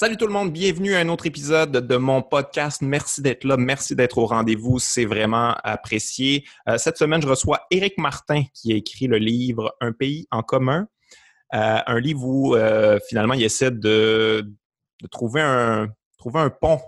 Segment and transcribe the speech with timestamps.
[0.00, 2.80] Salut tout le monde, bienvenue à un autre épisode de mon podcast.
[2.80, 6.46] Merci d'être là, merci d'être au rendez-vous, c'est vraiment apprécié.
[6.70, 10.42] Euh, cette semaine, je reçois Éric Martin qui a écrit le livre Un pays en
[10.42, 10.88] commun,
[11.52, 14.50] euh, un livre où euh, finalement il essaie de,
[15.10, 15.88] trouver, un,
[16.62, 16.80] pont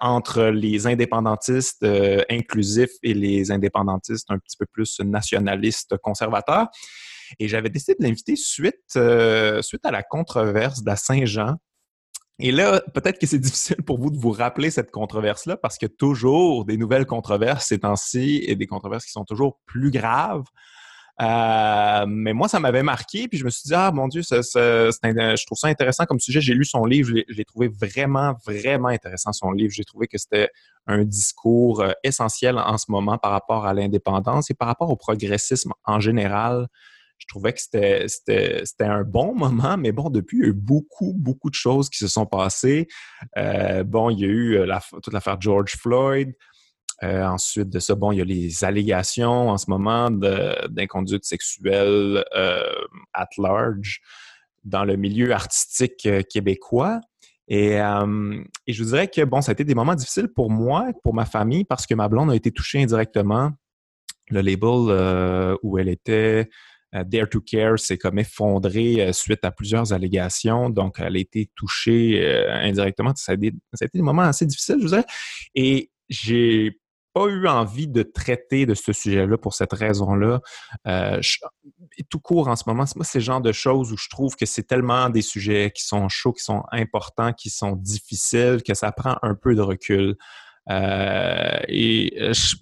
[0.00, 1.86] entre les indépendantistes
[2.28, 6.66] inclusifs et les indépendantistes un petit peu plus nationalistes conservateurs.
[7.38, 8.98] Et j'avais décidé de l'inviter suite,
[9.60, 11.54] suite à la controverse de la Saint-Jean
[12.40, 15.86] et là, peut-être que c'est difficile pour vous de vous rappeler cette controverse-là parce que
[15.86, 20.44] toujours des nouvelles controverses ces temps-ci et des controverses qui sont toujours plus graves.
[21.20, 25.44] Euh, mais moi, ça m'avait marqué, puis je me suis dit, ah mon Dieu, je
[25.44, 26.40] trouve ça intéressant comme sujet.
[26.40, 29.70] J'ai lu son livre, je l'ai trouvé vraiment, vraiment intéressant, son livre.
[29.70, 30.48] J'ai trouvé que c'était
[30.86, 34.96] un discours euh, essentiel en ce moment par rapport à l'indépendance et par rapport au
[34.96, 36.68] progressisme en général
[37.20, 41.12] je trouvais que c'était un bon moment, mais bon, depuis, il y a eu beaucoup,
[41.16, 42.88] beaucoup de choses qui se sont passées.
[43.36, 46.34] Euh, bon, il y a eu euh, toute l'affaire George Floyd.
[47.02, 52.24] Euh, ensuite de ça, bon, il y a les allégations en ce moment d'inconduite sexuelle
[53.14, 54.00] at large
[54.64, 57.00] dans le milieu artistique québécois.
[57.48, 61.14] Et, je vous dirais que, bon, ça a été des moments difficiles pour moi, pour
[61.14, 63.52] ma famille, parce que ma blonde a été touchée indirectement.
[64.28, 66.48] Le label où elle était
[66.92, 70.70] Dare to Care s'est comme effondré euh, suite à plusieurs allégations.
[70.70, 73.12] Donc, elle a été touchée euh, indirectement.
[73.14, 73.52] Ça a, été,
[73.94, 75.06] des moments assez difficiles, je vous dirais.
[75.54, 76.80] Et j'ai
[77.12, 80.40] pas eu envie de traiter de ce sujet-là pour cette raison-là.
[82.08, 84.46] tout court en ce moment, moi, c'est le genre de choses où je trouve que
[84.46, 88.92] c'est tellement des sujets qui sont chauds, qui sont importants, qui sont difficiles, que ça
[88.92, 90.16] prend un peu de recul.
[90.68, 92.56] et je,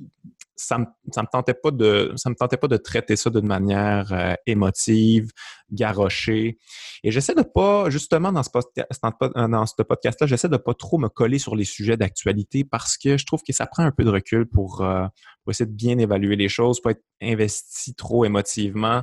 [0.59, 4.13] ça me, me tentait pas de ça me tentait pas de traiter ça d'une manière
[4.13, 5.31] euh, émotive,
[5.71, 6.59] garochée.
[7.05, 11.09] Et j'essaie de pas justement dans ce ce podcast là, j'essaie de pas trop me
[11.09, 14.11] coller sur les sujets d'actualité parce que je trouve que ça prend un peu de
[14.11, 15.07] recul pour, euh,
[15.49, 19.03] essayer de bien évaluer les choses, pas être investi trop émotivement.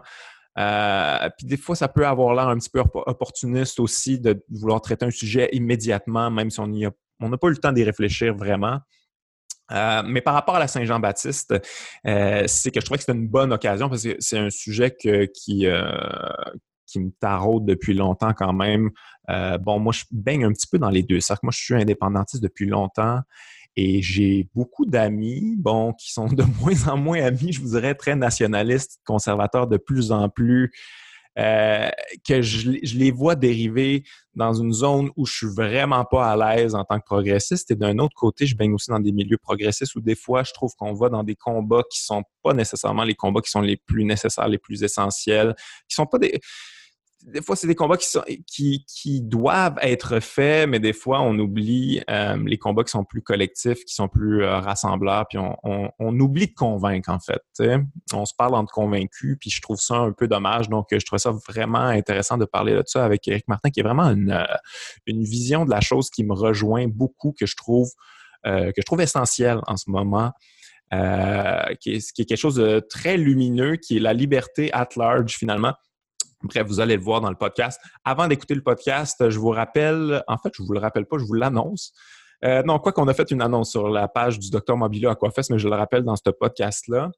[0.58, 4.80] Euh, puis des fois, ça peut avoir l'air un petit peu opportuniste aussi de vouloir
[4.82, 6.92] traiter un sujet immédiatement, même si on n'a
[7.22, 8.80] on n'a pas eu le temps d'y réfléchir vraiment.
[9.72, 11.56] Euh, mais par rapport à la Saint-Jean-Baptiste,
[12.06, 14.96] euh, c'est que je trouvais que c'était une bonne occasion parce que c'est un sujet
[14.96, 15.90] qui, euh,
[16.86, 18.92] qui me taraude depuis longtemps quand même.
[19.28, 21.46] bon, moi, je baigne un petit peu dans les deux cercles.
[21.46, 23.22] Moi, je suis indépendantiste depuis longtemps
[23.76, 27.96] et j'ai beaucoup d'amis, bon, qui sont de moins en moins amis, je vous dirais,
[27.96, 30.72] très nationalistes, conservateurs de plus en plus
[31.38, 31.90] euh,
[32.28, 34.04] que je, les vois dériver
[34.36, 37.72] dans une zone où je suis vraiment pas à l'aise en tant que progressiste.
[37.72, 40.54] Et d'un autre côté, je baigne aussi dans des milieux progressistes où des fois, je
[40.54, 43.78] trouve qu'on va dans des combats qui sont pas nécessairement les combats qui sont les
[43.78, 45.56] plus nécessaires, les plus essentiels,
[45.88, 46.40] qui sont pas des
[47.26, 51.22] des fois, c'est des combats qui, sont, qui, qui, doivent être faits, mais des fois,
[51.22, 55.40] on oublie euh, les combats qui sont plus collectifs, qui sont plus euh, rassembleurs, puis
[55.40, 57.42] on, on, on, oublie de convaincre, en fait.
[58.14, 60.70] On se parle entre convaincus, puis je trouve ça un peu dommage.
[60.70, 63.84] Donc, je trouve ça vraiment intéressant de parler de ça avec Eric Martin, qui est
[63.84, 64.46] vraiment une, euh,
[65.08, 67.90] une vision de la chose qui me rejoint beaucoup, que je trouve,
[68.44, 70.32] que je trouve essentielle en ce moment.
[70.92, 75.36] qui, est, qui est quelque chose de très lumineux, qui est la liberté at large,
[75.36, 75.74] finalement
[76.44, 77.80] Bref, vous allez le voir dans le podcast.
[78.04, 81.18] Avant d'écouter le podcast, je vous rappelle, en fait, je ne vous le rappelle pas,
[81.18, 81.94] je vous l'annonce.
[82.44, 85.50] Euh, non, quoi qu'on a fait une annonce sur la page du Docteur Mobilo Aquafest,
[85.52, 87.12] mais je le rappelle dans ce podcast-là.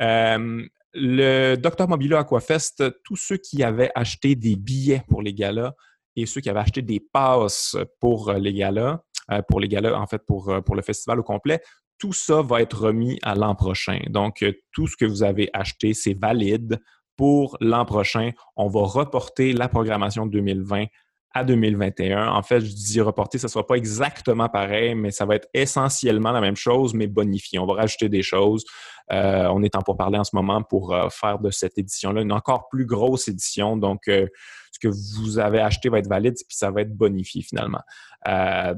[0.00, 0.62] Euh,
[0.92, 5.72] le Docteur Mobilo Aquafest, tous ceux qui avaient acheté des billets pour les galas
[6.16, 9.00] et ceux qui avaient acheté des passes pour les galas,
[9.30, 11.60] euh, pour les galas, en fait, pour, pour le festival au complet,
[11.98, 14.00] tout ça va être remis à l'an prochain.
[14.08, 16.80] Donc, tout ce que vous avez acheté, c'est valide
[17.20, 18.30] pour l'an prochain.
[18.56, 20.86] On va reporter la programmation 2020
[21.34, 22.28] à 2021.
[22.28, 25.46] En fait, je dis reporter, ça ne sera pas exactement pareil, mais ça va être
[25.52, 27.58] essentiellement la même chose, mais bonifié.
[27.58, 28.64] On va rajouter des choses.
[29.12, 32.22] Euh, on est en pour parler en ce moment pour euh, faire de cette édition-là
[32.22, 33.76] une encore plus grosse édition.
[33.76, 34.26] Donc, euh,
[34.72, 37.82] ce que vous avez acheté va être valide, puis ça va être bonifié finalement.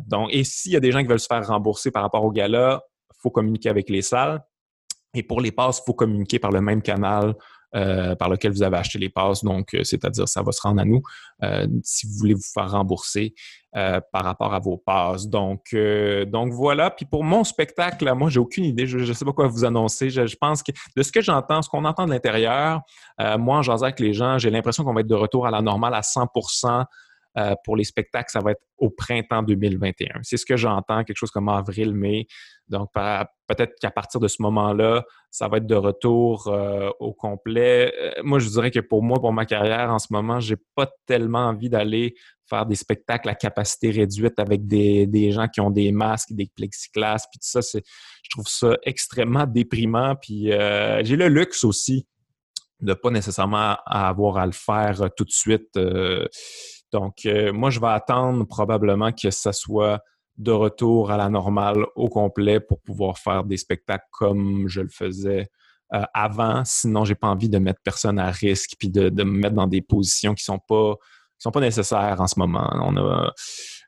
[0.09, 2.33] donc, et s'il y a des gens qui veulent se faire rembourser par rapport au
[2.33, 2.83] gala,
[3.15, 4.43] il faut communiquer avec les salles.
[5.15, 7.37] Et pour les passes, il faut communiquer par le même canal
[7.75, 9.43] euh, par lequel vous avez acheté les passes.
[9.43, 11.01] Donc, euh, c'est-à-dire, ça va se rendre à nous
[11.43, 13.35] euh, si vous voulez vous faire rembourser
[13.75, 15.27] par rapport à vos passes.
[15.27, 15.75] Donc,
[16.27, 16.91] donc voilà.
[16.91, 18.87] Puis pour mon spectacle, moi, j'ai aucune idée.
[18.87, 20.11] Je ne sais pas quoi vous annoncer.
[20.11, 22.83] Je, pense que de ce que j'entends, ce qu'on entend de l'intérieur,
[23.39, 25.63] moi, en jasant avec les gens, j'ai l'impression qu'on va être de retour à la
[25.63, 26.27] normale à 100
[27.39, 30.21] euh, pour les spectacles, ça va être au printemps 2021.
[30.23, 32.27] C'est ce que j'entends, quelque chose comme avril, mai.
[32.69, 37.93] Donc, peut-être qu'à partir de ce moment-là, ça va être de retour euh, au complet.
[37.99, 40.87] Euh, moi, je dirais que pour moi, pour ma carrière, en ce moment, j'ai pas
[41.07, 42.15] tellement envie d'aller
[42.51, 47.27] faire des spectacles à capacité réduite avec des, gens qui ont des masques, des plexiglas,
[47.31, 47.61] puis tout ça.
[47.63, 50.17] Je trouve ça extrêmement déprimant.
[50.17, 52.07] Puis j'ai le luxe aussi
[52.81, 55.79] de pas nécessairement avoir à le faire tout de suite.
[56.93, 60.01] Donc, euh, moi, je vais attendre probablement que ça soit
[60.39, 64.89] de retour à la normale au complet pour pouvoir faire des spectacles comme je le
[64.89, 65.49] faisais
[65.95, 66.63] euh, avant.
[66.65, 69.83] Sinon, j'ai pas envie de mettre personne à risque puis de, me mettre dans des
[69.83, 70.95] positions qui sont pas
[71.39, 72.71] sont pas nécessaires en ce moment.
[72.73, 73.33] On a,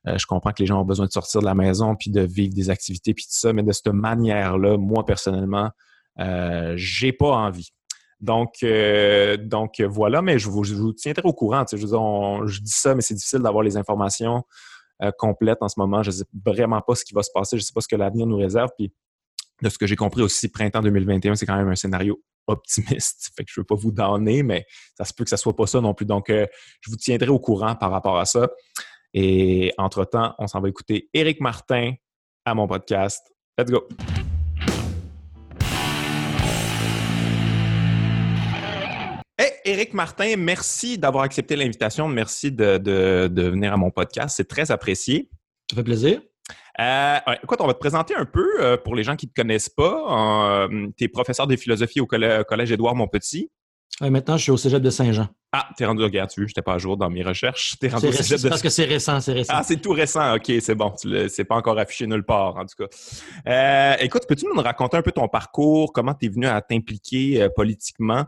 [0.09, 2.21] euh, je comprends que les gens ont besoin de sortir de la maison puis de
[2.21, 5.71] vivre des activités puis tout ça, mais de cette manière-là, moi personnellement,
[6.19, 7.71] euh, j'ai pas envie.
[8.25, 11.65] Donc, euh, donc voilà, mais je vous, tiendrai au courant.
[11.71, 14.45] Je, dis ça, mais c'est difficile d'avoir les informations
[15.03, 16.03] euh, complètes en ce moment.
[16.03, 17.59] Je ne sais vraiment pas ce qui va se passer.
[17.59, 18.71] Je ne sais pas ce que l'avenir nous réserve.
[18.79, 18.91] Puis,
[19.61, 23.31] de ce que j'ai compris aussi, printemps 2021, c'est quand même un scénario optimiste.
[23.39, 24.67] Je ne veux pas vous donner, mais
[24.97, 26.07] ça se peut que ça ne soit pas ça non plus.
[26.07, 26.47] Donc, euh,
[26.81, 28.49] je vous tiendrai au courant par rapport à ça.
[29.13, 31.93] Et entre-temps, on s'en va écouter Éric Martin
[32.45, 33.23] à mon podcast.
[33.59, 33.87] Let's go!
[39.85, 42.09] Éric Martin, merci d'avoir accepté l'invitation.
[42.09, 44.35] Merci de, venir à mon podcast.
[44.35, 45.29] C'est très apprécié.
[45.71, 46.23] Ça fait plaisir.
[46.81, 49.35] Euh, écoute, on va te présenter un peu euh, pour les gens qui ne te
[49.35, 50.65] connaissent pas.
[50.65, 53.51] Euh, tu es professeur de philosophie au Collège Édouard Montpetit.
[54.01, 55.29] maintenant, je suis au cégep de Saint-Jean.
[55.53, 57.77] Ah, t'es rendu, regarde, tu je n'étais pas à jour dans mes recherches.
[57.79, 58.49] T'es rendu au cégep de...
[58.49, 59.53] Parce que c'est récent, c'est récent.
[59.55, 60.37] Ah, c'est tout récent.
[60.37, 60.95] OK, c'est bon.
[61.29, 63.97] C'est pas encore affiché nulle part, en tout cas.
[63.99, 68.25] écoute, peux-tu nous raconter un peu ton parcours, comment tu es venu à t'impliquer politiquement?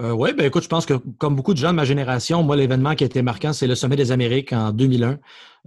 [0.00, 2.56] Euh, oui, ben écoute, je pense que comme beaucoup de gens de ma génération, moi,
[2.56, 5.18] l'événement qui a été marquant, c'est le sommet des Amériques en 2001,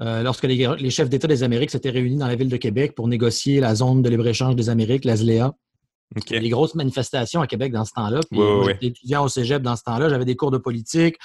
[0.01, 3.07] euh, lorsque les, chefs d'État des Amériques s'étaient réunis dans la ville de Québec pour
[3.07, 5.53] négocier la zone de libre-échange des Amériques, la ZLEA.
[6.15, 6.39] Okay.
[6.39, 8.21] Les grosses manifestations à Québec dans ce temps-là.
[8.29, 11.17] Puis j'étais étudiant au cégep dans ce temps-là, j'avais des cours de politique.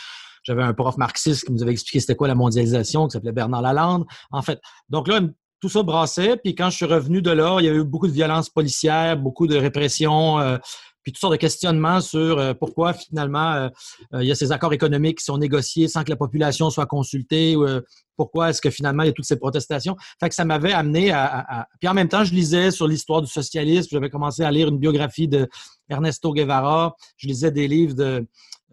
[0.43, 3.61] J'avais un prof marxiste qui nous avait expliqué c'était quoi la mondialisation, qui s'appelait Bernard
[3.61, 4.07] Lalande.
[4.31, 5.21] En fait, donc là,
[5.61, 6.37] tout ça brassait.
[6.37, 9.17] Puis quand je suis revenu de là, il y a eu beaucoup de violences policières,
[9.17, 10.39] beaucoup de répression.
[10.39, 10.57] Euh,
[11.03, 13.69] puis toutes sortes de questionnements sur euh, pourquoi finalement euh,
[14.15, 16.87] euh, il y a ces accords économiques qui sont négociés sans que la population soit
[16.87, 17.57] consultée.
[18.17, 19.97] pourquoi est-ce que finalement il y a toutes ces protestations?
[20.21, 23.29] Fait que ça m'avait amené à, Puis en même temps, je lisais sur l'histoire du
[23.29, 23.89] socialisme.
[23.93, 25.49] J'avais commencé à lire une biographie de
[25.89, 26.97] Ernesto Guevara.
[27.17, 28.27] Je lisais des livres de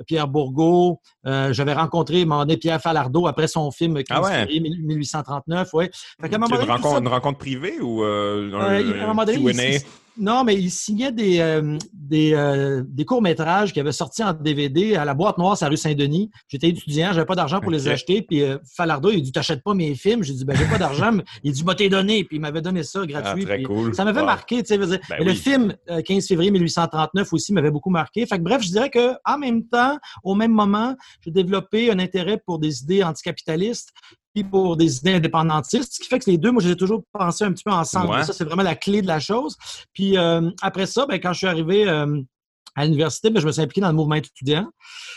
[0.08, 1.00] Pierre Bourgault.
[1.24, 4.60] j'avais rencontré mon Pierre Falardeau après son film ah ouais?
[4.60, 5.74] 1839.
[5.74, 5.92] Ouais.
[6.20, 9.80] Fait une, rencontre, une, rencontre, privée ou un, à un moment donné,
[10.18, 11.78] non, mais il signait des, euh,
[12.14, 15.78] euh, des, courts-métrages qui avaient sorti en DVD à la boîte noire sur la rue
[15.78, 16.30] Saint-Denis.
[16.48, 18.22] J'étais étudiant, j'avais pas d'argent pour les acheter.
[18.22, 21.12] Puis euh, Falardo, il dit T'achètes pas mes films J'ai dit Ben, j'ai pas d'argent.
[21.44, 22.24] il dit bah, t'es donné.
[22.24, 23.46] Puis il m'avait donné ça gratuit.
[23.50, 23.94] Ah, cool.
[23.94, 24.64] Ça m'avait marqué.
[24.64, 28.26] Tu sais, ben Le film 15 février 1839 aussi m'avait beaucoup marqué.
[28.26, 32.42] Fait que, bref, je dirais qu'en même temps, au même moment, j'ai développé un intérêt
[32.46, 33.92] pour des idées anticapitalistes
[34.44, 37.52] pour des idées indépendantistes, ce qui fait que les deux, moi, j'ai toujours pensé un
[37.52, 38.24] petit peu ensemble.
[38.24, 39.56] Ça, c'est vraiment la clé de la chose.
[39.94, 42.22] Puis euh, après ça, ben, quand je suis arrivé euh,
[42.76, 44.68] à l'université, ben, je me suis impliqué dans le mouvement étudiant.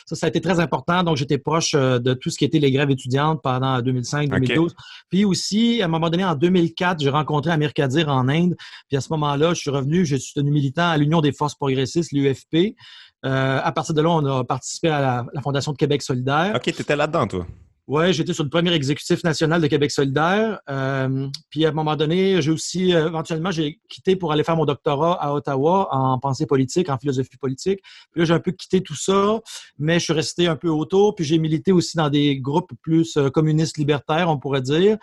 [0.06, 1.02] Ça, ça a été très important.
[1.02, 4.70] Donc, j'étais proche euh, de tout ce qui était les grèves étudiantes pendant 2005-2012.
[5.10, 8.56] Puis aussi, à un moment donné, en 2004, j'ai rencontré Amir Kadir en Inde.
[8.88, 11.56] Puis à ce moment-là, je suis revenu, je suis devenu militant à l'Union des forces
[11.56, 12.76] progressistes, l'UFP.
[13.24, 16.52] à partir de là, on a participé à la, la Fondation de Québec solidaire.
[16.54, 17.46] OK, tu étais là-dedans, toi?
[17.88, 20.60] Oui, j'étais sur le premier exécutif national de Québec solidaire.
[20.68, 24.56] Euh, puis à un moment donné, j'ai aussi, euh, éventuellement, j'ai quitté pour aller faire
[24.56, 27.80] mon doctorat à Ottawa en pensée politique, en philosophie politique.
[28.12, 29.40] Puis là, j'ai un peu quitté tout ça,
[29.78, 31.14] mais je suis resté un peu autour.
[31.14, 34.98] Puis j'ai milité aussi dans des groupes plus euh, communistes libertaires, on pourrait dire.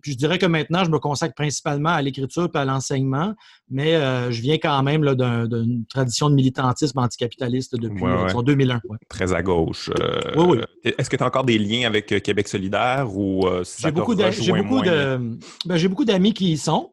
[0.00, 3.34] Puis je dirais que maintenant, je me consacre principalement à l'écriture et à l'enseignement,
[3.70, 3.92] mais
[4.30, 8.02] je viens quand même d'une tradition de militantisme anticapitaliste depuis
[8.42, 8.80] 2001.
[9.08, 9.90] Très à gauche.
[10.36, 10.58] oui, oui.
[10.84, 14.14] Est-ce que tu as encore des liens avec euh, Québec solidaire ou euh, J'ai beaucoup,
[14.14, 16.91] ben, j'ai beaucoup d'amis qui y sont.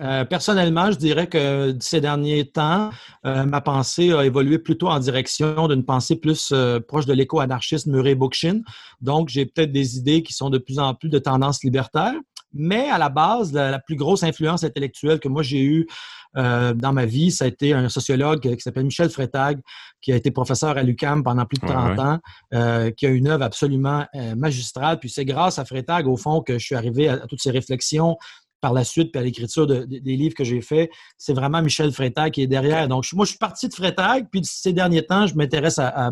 [0.00, 2.90] Euh, personnellement, je dirais que ces derniers temps,
[3.22, 6.52] ma pensée a évolué plutôt en direction d'une pensée plus
[6.88, 8.60] proche de l'éco-anarchiste Murray Bookchin.
[9.00, 12.14] Donc, j'ai peut-être des idées qui sont de plus en plus de tendance libertaire.
[12.54, 15.86] Mais à la base, la, plus grosse influence intellectuelle que moi j'ai eue
[16.36, 19.60] euh, dans ma vie, ça a été un sociologue qui s'appelle Michel Freytag,
[20.00, 22.18] qui a été professeur à l'UCAM pendant plus de 30 ans,
[22.54, 24.98] euh, qui a une œuvre absolument euh, magistrale.
[24.98, 28.16] Puis c'est grâce à Freytag, au fond, que je suis arrivé à, toutes ces réflexions
[28.64, 30.90] par la suite, puis à l'écriture des livres que j'ai faits.
[31.18, 32.88] C'est vraiment Michel Freytag qui est derrière.
[32.88, 36.10] Donc, moi, je suis parti de Freytag, puis ces derniers temps, je m'intéresse à, à,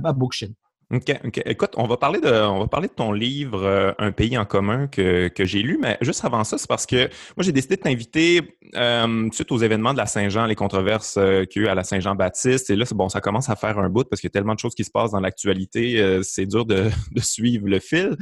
[0.93, 1.43] OK, OK.
[1.47, 4.45] Écoute, on va parler de, on va parler de ton livre euh, Un pays en
[4.45, 7.77] commun que, que j'ai lu, mais juste avant ça, c'est parce que moi, j'ai décidé
[7.77, 11.69] de t'inviter euh, suite aux événements de la Saint-Jean, les controverses euh, qu'il y a
[11.69, 12.69] eu à la Saint-Jean-Baptiste.
[12.69, 14.59] Et là, bon, ça commence à faire un bout parce qu'il y a tellement de
[14.59, 18.19] choses qui se passent dans l'actualité, c'est dur de, suivre le fil.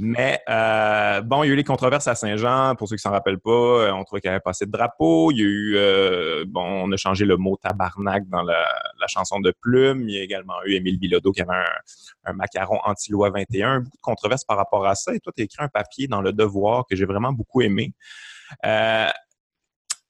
[0.00, 3.10] Mais euh, bon, il y a eu les controverses à Saint-Jean, pour ceux qui s'en
[3.10, 5.32] rappellent pas, euh, on trouvait qu'il avait pas de drapeaux.
[5.32, 8.64] Il y a eu, euh, bon, on a changé le mot tabarnak dans la,
[9.08, 10.08] chanson de Plume.
[10.08, 11.64] Il y a également eu Émile Bilodeau qui avait
[12.24, 13.80] un, macaron anti-loi 21.
[13.80, 15.14] Beaucoup de controverses par rapport à ça.
[15.14, 17.94] Et toi, tu as écrit un papier dans Le Devoir que j'ai vraiment beaucoup aimé.
[18.64, 19.08] Euh,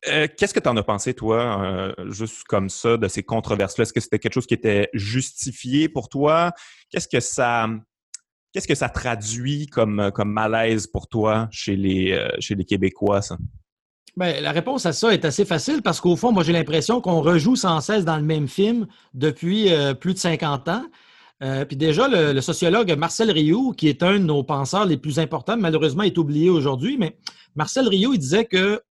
[0.02, 3.82] Qu'est-ce que tu en as pensé, toi, juste comme ça, de ces controverses-là?
[3.82, 6.52] Est-ce que c'était quelque chose qui était justifié pour toi?
[6.90, 7.68] Qu'est-ce que ça
[8.52, 12.64] Qu'est-ce que ça traduit comme, euh, comme malaise pour toi chez les, euh, chez les
[12.64, 13.36] Québécois, ça?
[14.16, 17.20] Bien, la réponse à ça est assez facile parce qu'au fond, moi, j'ai l'impression qu'on
[17.20, 20.84] rejoue sans cesse dans le même film depuis euh, plus de 50 ans.
[21.68, 25.20] Puis déjà, le, le, sociologue Marcel Rioux, qui est un de nos penseurs les plus
[25.20, 27.16] importants, malheureusement est oublié aujourd'hui, mais
[27.54, 28.82] Marcel Rioux, il disait que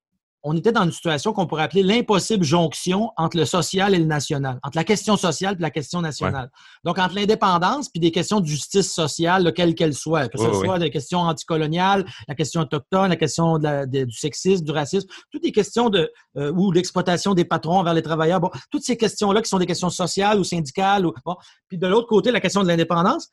[0.43, 4.05] on était dans une situation qu'on pourrait appeler l'impossible jonction entre le social et le
[4.05, 6.45] national, entre la question sociale et la question nationale.
[6.45, 6.81] Ouais.
[6.85, 10.65] Donc, entre l'indépendance puis des questions de justice sociale, quelles qu'elles soient, que ce oui,
[10.65, 10.79] soit oui.
[10.79, 15.07] des questions anticoloniales, la question autochtone, la question de la, de, du sexisme, du racisme,
[15.31, 18.97] toutes les questions de euh, ou l'exploitation des patrons envers les travailleurs, bon, toutes ces
[18.97, 21.35] questions-là qui sont des questions sociales ou syndicales, ou, bon,
[21.67, 23.29] puis de l'autre côté, la question de l'indépendance,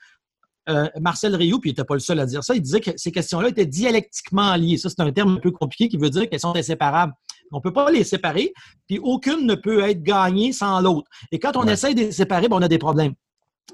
[0.68, 2.90] euh, Marcel Rioux, puis il n'était pas le seul à dire ça, il disait que
[2.96, 4.76] ces questions-là étaient dialectiquement liées.
[4.76, 7.12] Ça, c'est un terme un peu compliqué qui veut dire qu'elles sont inséparables.
[7.52, 8.52] On ne peut pas les séparer,
[8.86, 11.08] puis aucune ne peut être gagnée sans l'autre.
[11.30, 11.72] Et quand on ouais.
[11.74, 13.14] essaie de les séparer, ben, on a des problèmes.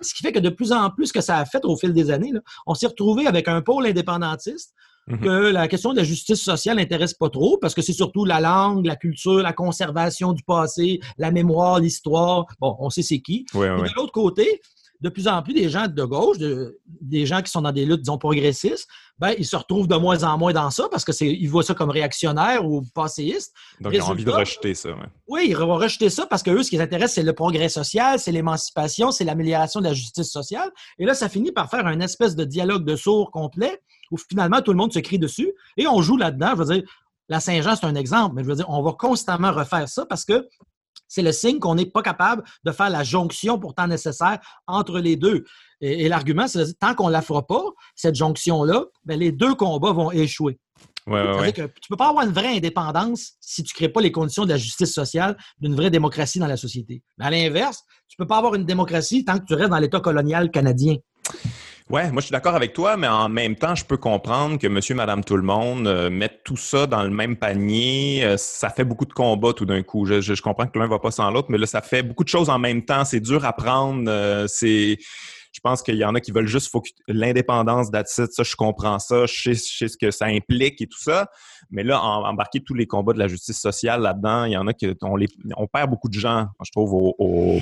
[0.01, 2.11] Ce qui fait que de plus en plus que ça a fait au fil des
[2.11, 4.75] années, là, on s'est retrouvé avec un pôle indépendantiste
[5.11, 5.21] -hmm.
[5.21, 8.41] que la question de la justice sociale n'intéresse pas trop parce que c'est surtout la
[8.41, 12.47] langue, la culture, la conservation du passé, la mémoire, l'histoire.
[12.61, 13.47] Bon, on sait c'est qui.
[13.55, 13.69] Ouais.
[13.69, 14.61] de l'autre côté,
[15.01, 17.87] de plus en plus des gens de gauche, de, des gens qui sont dans des
[17.87, 18.87] luttes, disons, progressistes,
[19.19, 21.63] ben, ils se retrouvent de moins en moins dans ça parce que c'est, ils voient
[21.63, 23.55] ça comme réactionnaire ou passéiste.
[23.81, 24.91] Donc, Résultat, ils ont envie de rejeter ça.
[24.91, 25.07] Ouais.
[25.29, 27.69] Oui, ils vont rejeter ça parce que eux, ce qui les intéresse, c'est le progrès
[27.69, 30.71] social, c'est l'émancipation, c'est l'amélioration de la justice sociale.
[30.99, 33.81] Et là, ça finit par faire un espèce de dialogue de sourds complet
[34.11, 36.51] où finalement, tout le monde se crie dessus et on joue là-dedans.
[36.53, 36.83] Je veux dire,
[37.29, 40.25] la Saint-Jean, c'est un exemple, mais je veux dire, on va constamment refaire ça parce
[40.25, 40.49] que
[41.11, 45.17] c'est le signe qu'on n'est pas capable de faire la jonction pourtant nécessaire entre les
[45.17, 45.45] deux.
[45.83, 47.65] Et, et l'argument, c'est tant qu'on ne la fera pas,
[47.95, 50.59] cette jonction-là, ben, les deux combats vont échouer.
[51.07, 51.53] Ouais, ouais, ouais.
[51.53, 54.13] Que tu ne peux pas avoir une vraie indépendance si tu ne crées pas les
[54.13, 57.03] conditions de la justice sociale, d'une vraie démocratie dans la société.
[57.19, 59.79] Mais à l'inverse, tu ne peux pas avoir une démocratie tant que tu restes dans
[59.79, 60.97] l'État colonial canadien.
[61.91, 64.69] Ouais, moi je suis d'accord avec toi, mais en même temps, je peux comprendre que
[64.69, 68.21] monsieur, madame, tout le monde euh, mette tout ça dans le même panier.
[68.23, 70.07] Euh, ça fait beaucoup de combats tout d'un coup.
[70.07, 72.49] Je, comprends que l'un va pas sans l'autre, mais là, ça fait beaucoup de choses
[72.49, 73.05] en même temps.
[73.05, 74.05] C'est dur à prendre.
[74.09, 74.99] Euh, c'est.
[75.53, 76.73] Je pense qu'il y en a qui veulent juste
[77.09, 78.33] l'indépendance d'Atsit.
[78.33, 79.27] Ça, je comprends ça.
[79.27, 81.29] Je sais, je sais, ce que ça implique et tout ça.
[81.71, 84.67] Mais là, en, embarquer tous les combats de la justice sociale là-dedans, il y en
[84.67, 87.61] a qui on, les, on perd beaucoup de gens, je trouve, au, au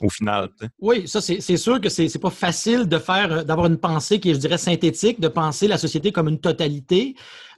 [0.00, 0.48] au final.
[0.56, 0.68] T'sais.
[0.80, 4.30] Oui, ça, c'est sûr que c'est pas facile de faire, euh, d'avoir une pensée qui
[4.30, 7.14] est, je dirais, synthétique, de penser la société comme une totalité.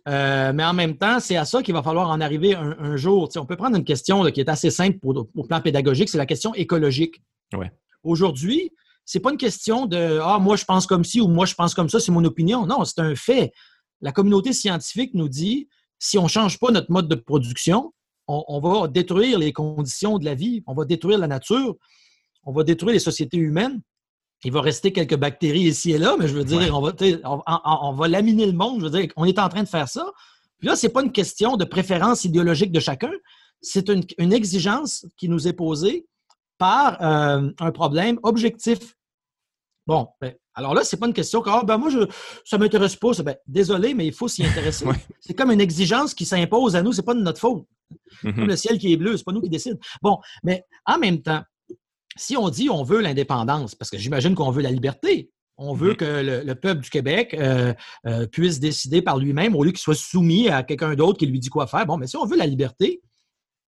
[0.08, 2.96] Euh, mais en même temps, c'est à ça qu'il va falloir en arriver un, un
[2.96, 3.28] jour.
[3.28, 6.08] T'sais, on peut prendre une question là, qui est assez simple pour, au plan pédagogique,
[6.08, 7.22] c'est la question écologique.
[7.52, 7.70] Ouais.
[8.02, 8.72] Aujourd'hui,
[9.04, 11.74] c'est pas une question de Ah, moi je pense comme ci ou moi je pense
[11.74, 12.66] comme ça, c'est mon opinion.
[12.66, 13.52] Non, c'est un fait.
[14.00, 17.92] La communauté scientifique nous dit si on ne change pas notre mode de production,
[18.26, 21.76] on, on, va détruire les conditions de la vie, on va détruire la nature,
[22.44, 23.80] on va détruire les sociétés humaines.
[24.44, 26.70] Il va rester quelques bactéries ici et là, mais je veux dire, ouais.
[26.70, 26.92] on, va,
[27.24, 28.80] on, on, va laminer le monde.
[28.80, 30.10] Je veux dire, on est en train de faire ça.
[30.58, 33.10] Puis là, ce n'est pas une question de préférence idéologique de chacun.
[33.60, 36.06] C'est une, une, exigence qui nous est posée
[36.60, 38.94] par euh, un problème objectif.
[39.86, 42.00] Bon, ben, alors là, ce n'est pas une question que oh, ben moi, je,
[42.44, 43.10] ça ne m'intéresse pas.
[43.24, 44.84] Ben, désolé, mais il faut s'y intéresser.
[44.86, 44.94] ouais.
[45.20, 47.64] C'est comme une exigence qui s'impose à nous, ce n'est pas de notre faute.
[47.90, 47.96] Mm
[48.28, 48.34] -hmm.
[48.34, 49.78] Comme le ciel qui est bleu, ce n'est pas nous qui décide.
[50.02, 51.42] Bon, mais en même temps,
[52.16, 55.92] si on dit on veut l'indépendance, parce que j'imagine qu'on veut la liberté, on veut
[55.92, 55.96] mmh.
[56.02, 57.72] que le, le, peuple du Québec euh,
[58.06, 61.40] euh, puisse décider par lui-même au lieu qu'il soit soumis à quelqu'un d'autre qui lui
[61.40, 61.84] dit quoi faire.
[61.86, 62.88] Bon, mais si on veut la liberté,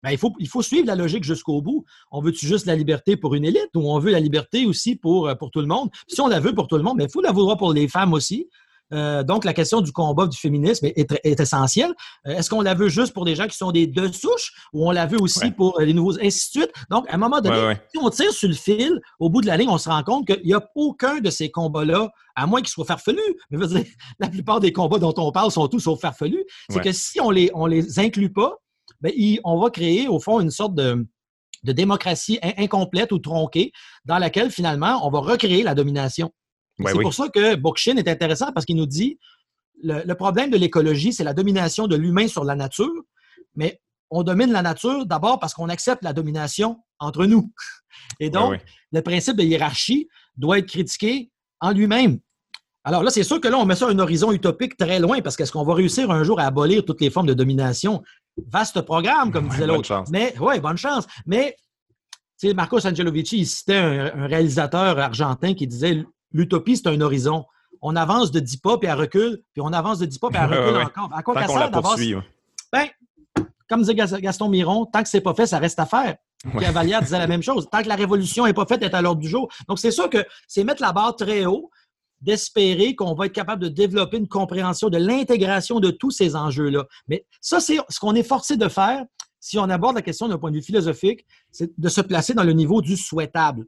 [0.02, 1.84] ben, il, faut, il faut suivre la logique jusqu'au bout.
[2.10, 5.28] On veut-tu juste la liberté pour une élite ou on veut la liberté aussi pour,
[5.28, 5.90] euh, pour tout le monde?
[6.08, 7.72] Si on la veut pour tout le monde, mais ben, il faut la vouloir pour
[7.72, 8.48] les femmes aussi.
[8.92, 11.94] Euh, donc, la question du combat du féminisme est, est, est essentielle.
[12.26, 14.86] Euh, Est-ce qu'on la veut juste pour des gens qui sont des deux souches ou
[14.86, 15.50] on la veut aussi ouais.
[15.50, 16.72] pour les nouveaux, ainsi de suite?
[16.90, 19.46] Donc, à un moment donné, ouais, si on tire sur le fil, au bout de
[19.46, 22.60] la ligne, on se rend compte qu'il n'y a aucun de ces combats-là, à moins
[22.60, 23.20] qu'ils soient farfelus.
[23.50, 23.84] Mais dire,
[24.18, 26.44] la plupart des combats dont on parle sont tous sauf farfelus.
[26.68, 28.58] C'est que si on les, on les inclut pas,
[29.02, 29.12] ben,
[29.44, 31.06] on va créer, au fond, une sorte de
[31.62, 33.72] de démocratie incomplète ou tronquée
[34.04, 36.32] dans laquelle finalement on va recréer la domination.
[36.84, 39.18] c'est pour ça que Bookchin est intéressant parce qu'il nous dit
[39.82, 43.02] le, problème de l'écologie, c'est la domination de l'humain sur la nature,
[43.54, 43.80] mais
[44.10, 47.52] on domine la nature d'abord parce qu'on accepte la domination entre nous.
[48.20, 48.60] Et donc,
[48.92, 51.30] le principe de hiérarchie doit être critiqué
[51.60, 52.20] en lui-même.
[52.84, 55.20] Alors là, c'est sûr que là, on met ça à un horizon utopique très loin
[55.20, 58.02] parce qu'est-ce qu'on va réussir un jour à abolir toutes les formes de domination?
[58.48, 60.04] Vaste programme, comme disait l'autre.
[60.10, 61.06] Mais oui, bonne chance.
[61.26, 61.56] Mais
[62.54, 67.44] Marcos Angelovici, il citait un, réalisateur argentin qui disait l'utopie, c'est un horizon.
[67.80, 70.38] On avance de 10 pas, puis elle recule, puis on avance de 10 pas, puis
[70.42, 71.10] elle recule encore.
[71.14, 72.22] À quoi ça sert
[72.72, 72.86] Ben,
[73.68, 76.16] comme disait Gaston Miron, tant que c'est pas fait, ça reste à faire.
[76.44, 77.68] Vallière disait la même chose.
[77.70, 79.48] Tant que la révolution n'est pas faite, elle est à l'ordre du jour.
[79.68, 81.70] Donc, c'est sûr que c'est mettre la barre très haut,
[82.22, 86.86] d'espérer qu'on va être capable de développer une compréhension de l'intégration de tous ces enjeux-là.
[87.08, 89.04] Mais ça, c'est ce qu'on est forcé de faire
[89.42, 92.44] si on aborde la question d'un point de vue philosophique, c'est de se placer dans
[92.44, 93.66] le niveau du souhaitable.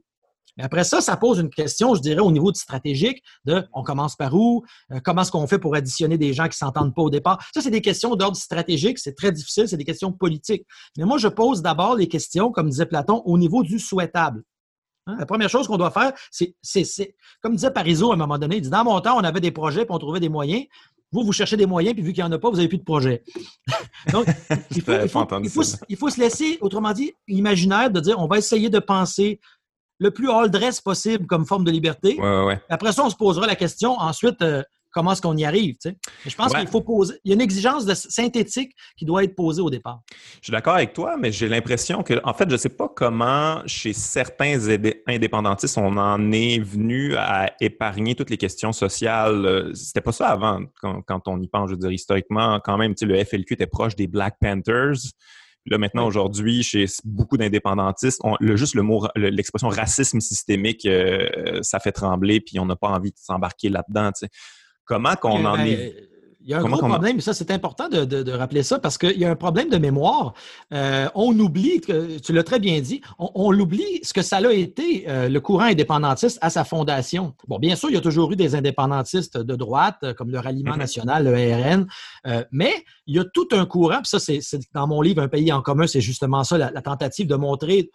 [0.57, 4.15] Mais après ça, ça pose une question, je dirais, au niveau stratégique de on commence
[4.15, 7.01] par où, euh, comment est-ce qu'on fait pour additionner des gens qui ne s'entendent pas
[7.01, 7.45] au départ?
[7.53, 10.65] Ça, c'est des questions d'ordre stratégique, c'est très difficile, c'est des questions politiques.
[10.97, 14.43] Mais moi, je pose d'abord les questions, comme disait Platon, au niveau du souhaitable.
[15.07, 18.57] Hein, la première chose qu'on doit faire, c'est, comme disait Parizeau à un moment donné,
[18.57, 20.65] il dit Dans mon temps, on avait des projets, puis on trouvait des moyens.
[21.11, 22.79] Vous, vous cherchez des moyens, puis vu qu'il n'y en a pas, vous n'avez plus
[22.79, 23.23] de projet.
[24.11, 24.25] Donc,
[24.71, 29.39] il faut, se laisser, autrement dit, imaginaire de dire on va essayer de penser
[29.99, 32.19] le plus all-dress possible comme forme de liberté.
[32.69, 34.61] Après ça, on se posera la question ensuite, euh,
[34.95, 35.75] comment est-ce qu'on y arrive.
[36.25, 37.15] Je pense qu'il faut poser.
[37.25, 39.99] Il y a une exigence de synthétique qui doit être posée au départ.
[40.41, 42.87] Je suis d'accord avec toi, mais j'ai l'impression que, en fait, je ne sais pas
[42.87, 44.57] comment chez certains
[45.05, 49.45] indépendantistes on en est venu à épargner toutes les questions sociales.
[49.45, 52.93] Euh, c'était pas ça avant, quand, on y pense, je veux dire, historiquement, quand même,
[53.01, 54.95] le FLQ était proche des Black Panthers.
[55.65, 61.79] Là, maintenant, aujourd'hui, chez beaucoup d'indépendantistes, le, juste le mot, l'expression racisme systémique, euh, ça
[61.79, 64.11] fait trembler, puis on n'a pas envie de s'embarquer là-dedans.
[64.85, 66.05] Comment qu'on en ben, est.
[66.45, 69.17] Il y a un gros problème, et ça, c'est important de, rappeler ça parce qu'il
[69.17, 70.33] y a un problème de mémoire.
[70.73, 71.81] Euh, on oublie,
[72.23, 75.63] tu l'as très bien dit, on, oublie ce que ça a été, euh, le courant
[75.63, 77.33] indépendantiste à sa fondation.
[77.47, 80.37] Bon, bien sûr, il y a toujours eu des indépendantistes de droite, euh, comme le
[80.37, 80.77] Ralliement mm-hmm.
[80.77, 81.87] national, le RN,
[82.51, 82.75] mais
[83.07, 85.63] il y a tout un courant, puis ça, c'est dans mon livre Un pays en
[85.63, 87.89] commun, c'est justement ça, la, tentative de montrer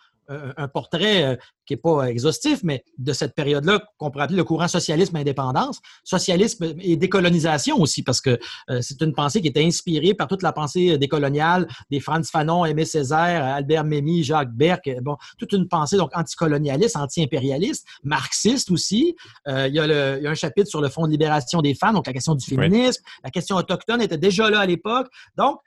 [0.56, 4.44] un portrait euh, qui n'est pas exhaustif, mais de cette période-là qu'on pourrait appeler le
[4.44, 8.38] courant socialisme-indépendance, socialisme et décolonisation aussi, parce que
[8.70, 12.64] euh, c'est une pensée qui était inspirée par toute la pensée décoloniale des Franz Fanon,
[12.64, 19.16] Aimé Césaire, Albert Memmi, Jacques Berck, bon, toute une pensée donc anticolonialiste, anti-impérialiste, marxiste aussi.
[19.48, 22.12] Euh, il, y a un chapitre sur le Fonds de libération des femmes, donc la
[22.12, 25.08] question du féminisme, la question autochtone était déjà là à l'époque.
[25.36, 25.58] Donc,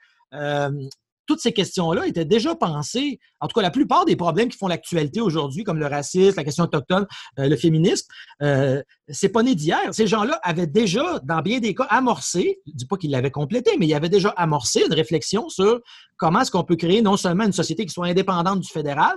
[1.26, 3.18] toutes ces questions-là étaient déjà pensées.
[3.40, 6.44] En tout cas, la plupart des problèmes qui font l'actualité aujourd'hui, comme le racisme, la
[6.44, 7.06] question autochtone,
[7.38, 8.06] euh, le féminisme,
[8.42, 9.80] euh, c'est pas né d'hier.
[9.92, 13.72] Ces gens-là avaient déjà, dans bien des cas, amorcé, je dis pas qu'ils l'avaient complété,
[13.78, 15.80] mais ils avaient déjà amorcé une réflexion sur
[16.16, 19.16] comment est-ce qu'on peut créer non seulement une société qui soit indépendante du fédéral,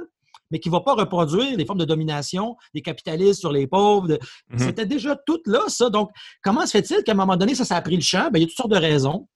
[0.52, 4.08] mais qui ne va pas reproduire des formes de domination des capitalistes sur les pauvres.
[4.08, 4.58] Mm-hmm.
[4.58, 5.90] C'était déjà tout là, ça.
[5.90, 6.10] Donc,
[6.42, 8.30] comment se fait-il qu'à un moment donné, ça, ça a pris le champ?
[8.32, 9.28] Bien, il y a toutes sortes de raisons.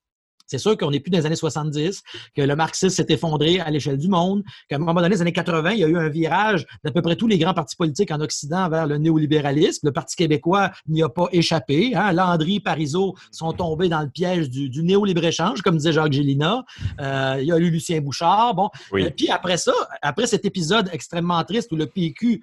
[0.51, 2.03] C'est sûr qu'on n'est plus dans les années 70,
[2.35, 5.21] que le marxisme s'est effondré à l'échelle du monde, qu'à un moment donné, dans les
[5.21, 7.77] années 80, il y a eu un virage d'à peu près tous les grands partis
[7.77, 9.87] politiques en Occident vers le néolibéralisme.
[9.87, 11.95] Le Parti québécois n'y a pas échappé.
[11.95, 12.11] Hein.
[12.11, 16.65] Landry, Parizeau sont tombés dans le piège du, du néo-libre-échange, comme disait Jacques Gélina.
[16.99, 18.53] Euh, il y a eu Lucien Bouchard.
[18.53, 18.69] Bon.
[18.93, 22.41] Euh, puis après ça, après cet épisode extrêmement triste où le PQ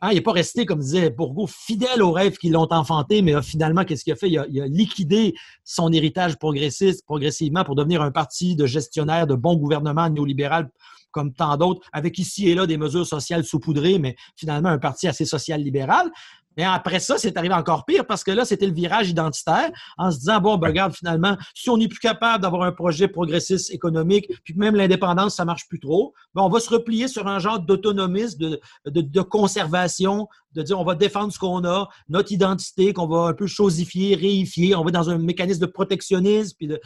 [0.00, 3.40] Hein, il n'est pas resté, comme disait Bourgault, fidèle aux rêves qui l'ont enfanté, mais
[3.42, 4.30] finalement, qu'est-ce qu'il a fait?
[4.30, 5.34] Il a, il liquidé
[5.64, 10.70] son héritage progressiste progressivement pour devenir un parti de gestionnaire de bon gouvernement néolibéral
[11.10, 15.08] comme tant d'autres, avec ici et là des mesures sociales saupoudrées, mais finalement un parti
[15.08, 16.10] assez social-libéral.
[16.58, 20.10] Mais après ça, c'est arrivé encore pire parce que là, c'était le virage identitaire en
[20.10, 23.70] se disant, bon, ben, regarde, finalement, si on n'est plus capable d'avoir un projet progressiste
[23.70, 27.38] économique, puis même l'indépendance, ça marche plus trop, ben, on va se replier sur un
[27.38, 32.92] genre d'autonomisme, de, de, conservation, de dire on va défendre ce qu'on a, notre identité,
[32.92, 36.80] qu'on va un peu chosifier, réifier, on va dans un mécanisme de protectionnisme, puis de,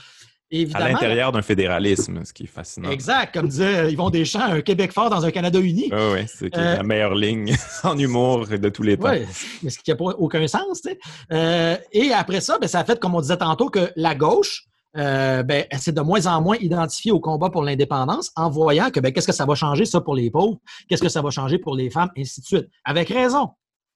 [0.75, 2.91] à l'intérieur d'un fédéralisme, ce qui est fascinant.
[2.91, 5.91] Exact, comme disait Yvon Deschamps, un Québec fort dans un Canada uni.
[5.91, 9.11] oui, c'est la euh, meilleure ligne en humour de tous les temps.
[9.11, 9.25] Oui,
[9.63, 10.83] mais ce qui n'a aucun sens.
[10.83, 10.99] Tu sais.
[11.33, 14.65] Euh, et après ça, ben, ça a fait, comme on disait tantôt, que la gauche,
[14.99, 19.01] euh, ben, c'est de moins en moins identifiée au combat pour l'indépendance en voyant que
[19.01, 21.59] ben, qu'est-ce que ça va changer ça pour les pauvres, qu'est-ce que ça va changer
[21.59, 22.67] pour les femmes, ainsi de suite.
[22.85, 23.49] Avec raison.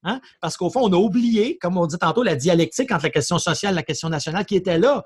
[0.04, 0.20] Hein?
[0.40, 3.38] Parce qu'au fond, on a oublié, comme on dit tantôt, la dialectique entre la question
[3.38, 5.02] sociale et la question nationale qui était là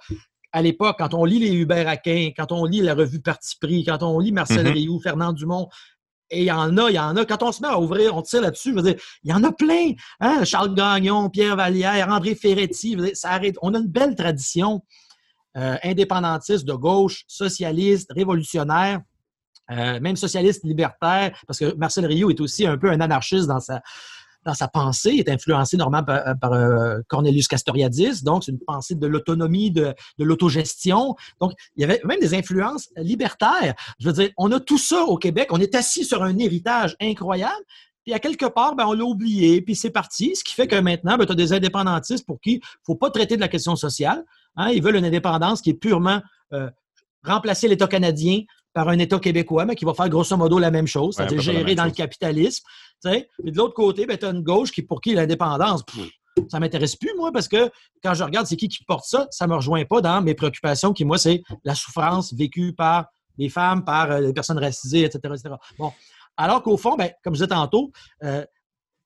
[0.53, 3.85] à l'époque, quand on lit les Hubert Aquin, quand on lit la revue Parti pris,
[3.85, 5.69] quand on lit Marcel mm Rioux, Fernand Dumont,
[6.31, 7.25] Et il y en a, il y en a.
[7.25, 9.45] Quand on se met à ouvrir, on tire là-dessus, je veux dire, il y en
[9.45, 9.93] a plein.
[10.21, 10.45] Hein?
[10.45, 13.57] Charles Gagnon, Pierre Vallière, André Ferretti, ça arrête.
[13.63, 14.83] On a une belle tradition
[15.57, 19.01] euh, indépendantiste de gauche, socialiste, révolutionnaire.
[19.71, 23.61] Euh, même socialiste libertaire, parce que Marcel Rio est aussi un peu un anarchiste dans
[23.61, 23.81] sa,
[24.45, 26.07] dans sa pensée, est influencé normalement
[26.41, 31.15] par, euh, Cornelius Castoriadis, donc c'est une pensée de l'autonomie, de, de l'autogestion.
[31.41, 33.75] Donc, il y avait même des influences libertaires.
[33.99, 36.97] Je veux dire, on a tout ça au Québec, on est assis sur un héritage
[37.01, 37.65] incroyable,
[38.05, 40.35] puis à quelque part, ben, on l'a oublié, puis c'est parti.
[40.35, 42.97] Ce qui fait que maintenant, ben, tu as des indépendantistes pour qui il ne faut
[42.97, 44.25] pas traiter de la question sociale.
[44.57, 44.71] Hein.
[44.71, 46.23] Ils veulent une indépendance qui est purement
[46.53, 46.71] euh,
[47.23, 48.41] remplacer l'État canadien
[48.73, 51.75] par un État québécois, mais qui va faire grosso modo la même chose, c'est-à-dire gérer
[51.75, 52.65] dans le capitalisme.
[53.07, 55.83] Et de l'autre côté, ben, tu as une gauche qui, pour qui l'indépendance,
[56.49, 57.71] ça ne m'intéresse plus, moi, parce que
[58.03, 60.35] quand je regarde c'est qui qui porte ça, ça ne me rejoint pas dans mes
[60.35, 63.07] préoccupations qui, moi, c'est la souffrance vécue par
[63.39, 65.35] les femmes, par euh, les personnes racisées, etc.
[65.79, 65.93] Bon.
[66.37, 67.91] Alors qu'au fond, ben, comme je disais tantôt,
[68.23, 68.45] euh,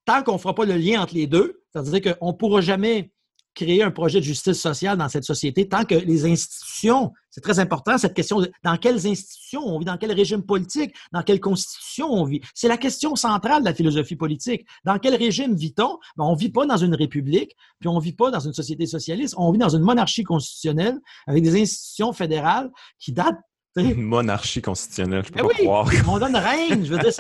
[0.05, 3.11] tant qu'on ne fera pas le lien entre les deux, c'est-à-dire qu'on ne pourra jamais
[3.55, 7.59] créer un projet de justice sociale dans cette société tant que les institutions, c'est très
[7.59, 12.09] important cette question dans quelles institutions on vit, dans quel régime politique, dans quelle constitution
[12.11, 12.41] on vit.
[12.55, 14.67] C'est la question centrale de la philosophie politique.
[14.85, 15.99] Dans quel régime vit-on?
[16.17, 19.35] Ben, on vit pas dans une république, puis on vit pas dans une société socialiste,
[19.37, 23.41] on vit dans une monarchie constitutionnelle avec des institutions fédérales qui datent
[23.83, 25.91] une monarchie constitutionnelle, je peux ben pas croire.
[26.09, 27.13] On donne règne, je veux dire,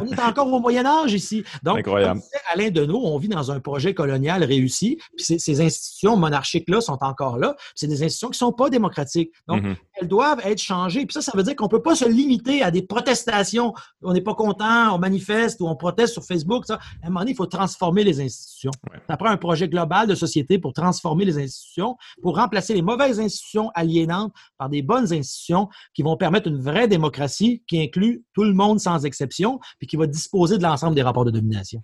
[0.00, 1.44] on est encore au Moyen Âge ici.
[1.62, 2.20] Donc, Incroyable.
[2.20, 6.98] Comme Alain Deneau, on vit dans un projet colonial réussi, puis ces, institutions monarchiques-là sont
[7.00, 9.32] encore là, c'est des institutions qui ne sont pas démocratiques.
[9.46, 9.76] Donc, mm-hmm.
[9.94, 11.04] elles doivent être changées.
[11.04, 13.74] Puis ça, ça veut dire qu'on ne peut pas se limiter à des protestations.
[14.02, 16.64] On n'est pas content, on manifeste ou on proteste sur Facebook.
[16.66, 16.74] Ça.
[16.74, 18.70] À un moment donné, il faut transformer les institutions.
[19.08, 23.20] Ça prend un projet global de société pour transformer les institutions, pour remplacer les mauvaises
[23.20, 28.44] institutions aliénantes par des bonnes institutions qui vont permettre une vraie démocratie qui inclut tout
[28.44, 31.82] le monde sans exception, puis qui va disposer de l'ensemble des rapports de domination.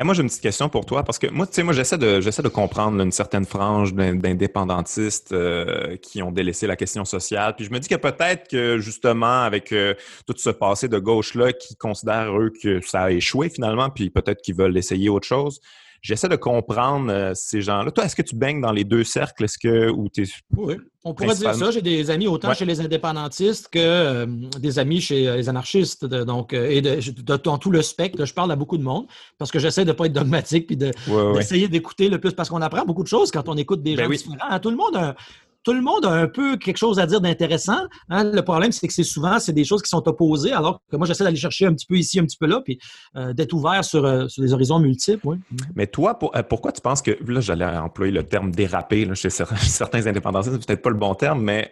[0.00, 1.96] Et moi, j'ai une petite question pour toi, parce que moi, tu sais, moi, j'essaie
[1.96, 7.54] de, de comprendre une certaine frange d'indépendantistes euh, qui ont délaissé la question sociale.
[7.54, 9.94] Puis je me dis que peut-être que, justement, avec euh,
[10.26, 14.42] tout ce passé de gauche-là, qui considèrent, eux, que ça a échoué finalement, puis peut-être
[14.42, 15.60] qu'ils veulent essayer autre chose,
[16.02, 17.92] J'essaie de comprendre euh, ces gens-là.
[17.92, 19.44] Toi, est-ce que tu baignes dans les deux cercles?
[19.44, 20.08] Est-ce que ou
[20.56, 21.70] Oui, on pourrait dire ça.
[21.70, 24.26] J'ai des amis autant chez les indépendantistes que euh,
[24.58, 26.04] des amis chez euh, les anarchistes.
[26.04, 29.06] donc, et dans tout le spectre, je parle à beaucoup de monde
[29.38, 32.62] parce que j'essaie de ne pas être dogmatique puis d'essayer d'écouter le plus parce qu'on
[32.62, 34.36] apprend beaucoup de choses quand on écoute des ben gens différents.
[34.50, 35.14] Hein, tout le monde a,
[35.64, 37.86] tout le monde a un peu quelque chose à dire d'intéressant.
[38.08, 38.24] Hein.
[38.24, 41.06] Le problème, c'est que c'est souvent c'est des choses qui sont opposées, alors que moi,
[41.06, 42.78] j'essaie d'aller chercher un petit peu ici, un petit peu là, puis
[43.16, 45.36] euh, d'être ouvert sur, euh, sur, des horizons multiples.
[45.74, 50.06] Mais toi, euh, pourquoi tu penses que, là, j'allais employer le terme déraper chez certains
[50.06, 51.68] indépendantistes, c'est peut-être pas le bon terme, mais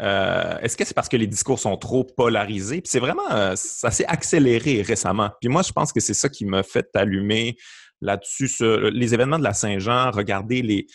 [0.62, 2.80] est-ce que c'est parce que les discours sont trop polarisés?
[2.80, 5.30] Puis c'est vraiment, ça s'est accéléré récemment.
[5.40, 7.56] Puis moi, je pense que c'est ça qui m'a fait allumer
[8.00, 8.50] là-dessus,
[8.92, 10.86] les événements de la Saint-Jean, regarder les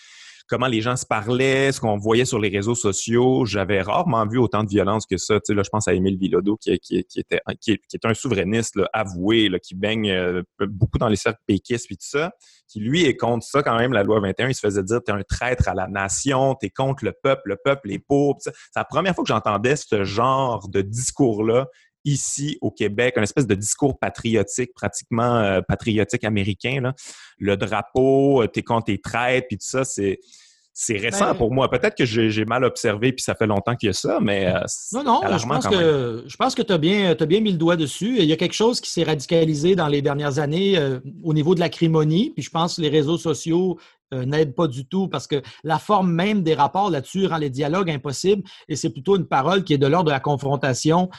[0.47, 3.45] comment les gens se parlaient, ce qu'on voyait sur les réseaux sociaux.
[3.45, 5.35] J'avais rarement vu autant de violence que ça.
[5.35, 7.41] Tu sais, là, je pense à Émile Bilodeau, qui, était,
[8.03, 12.31] un souverainiste avoué, là, qui baigne euh, beaucoup dans les cercles péquistes et tout ça,
[12.67, 14.49] qui, lui, est contre ça quand même, la loi 21.
[14.49, 17.13] Il se faisait dire, tu es un traître à la nation, tu es contre le
[17.13, 18.37] peuple, le peuple est pauvre.
[18.41, 21.67] C'est la première fois que j'entendais ce genre de discours-là
[22.05, 26.79] ici au Québec, un espèce de discours patriotique, pratiquement euh, patriotique américain.
[26.81, 26.93] Là.
[27.39, 30.19] Le drapeau, euh, t'es contre tes traites, puis tout ça, c'est
[30.77, 31.69] c'est récent ben, pour moi.
[31.69, 34.59] Peut-être que j'ai mal observé puis ça fait longtemps qu'il y a ça, mais euh,
[34.91, 37.57] non, non, je pense, que, je pense que tu as bien, as bien mis le
[37.57, 38.17] doigt dessus.
[38.19, 40.77] Il y a quelque chose qui s'est radicalisé dans les dernières années
[41.23, 43.79] au niveau de l'acrimonie, puis je pense que les réseaux sociaux
[44.11, 47.89] n'aident pas du tout parce que la forme même des rapports là-dessus rend les dialogues
[47.89, 51.09] impossibles et c'est plutôt une parole qui est de l'ordre de la confrontation.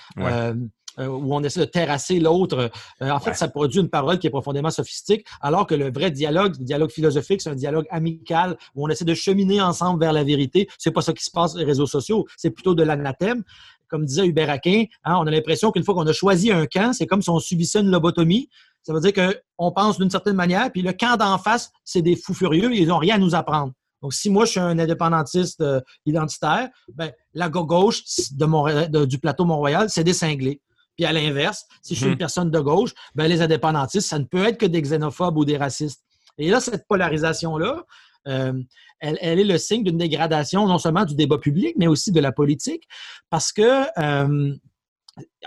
[0.98, 2.70] Euh, où on essaie de terrasser l'autre.
[3.02, 6.10] Euh, en fait, ça produit une parole qui est profondément sophistique, alors que le vrai
[6.10, 10.14] dialogue, le dialogue philosophique, c'est un dialogue amical où on essaie de cheminer ensemble vers
[10.14, 10.68] la vérité.
[10.78, 13.42] C'est pas ça qui se passe sur les réseaux sociaux, c'est plutôt de l'anathème.
[13.88, 16.92] Comme disait Hubert Aquin, hein, on a l'impression qu'une fois qu'on a choisi un camp,
[16.92, 18.48] c'est comme si on subissait une lobotomie.
[18.86, 22.14] Ça veut dire qu'on pense d'une certaine manière, puis le camp d'en face, c'est des
[22.14, 23.72] fous furieux, ils n'ont rien à nous apprendre.
[24.00, 29.44] Donc, si moi, je suis un indépendantiste euh, identitaire, ben, la gauche de du plateau
[29.44, 30.60] Mont-Royal, c'est des cinglés.
[30.94, 32.18] Puis à l'inverse, si je suis une mhm.
[32.18, 35.56] personne de gauche, ben les indépendantistes, ça ne peut être que des xénophobes ou des
[35.56, 36.04] racistes.
[36.38, 37.82] Et là, cette polarisation-là,
[38.28, 38.52] euh,
[39.00, 42.30] elle, est le signe d'une dégradation non seulement du débat public, mais aussi de la
[42.30, 42.84] politique,
[43.30, 44.54] parce que euh,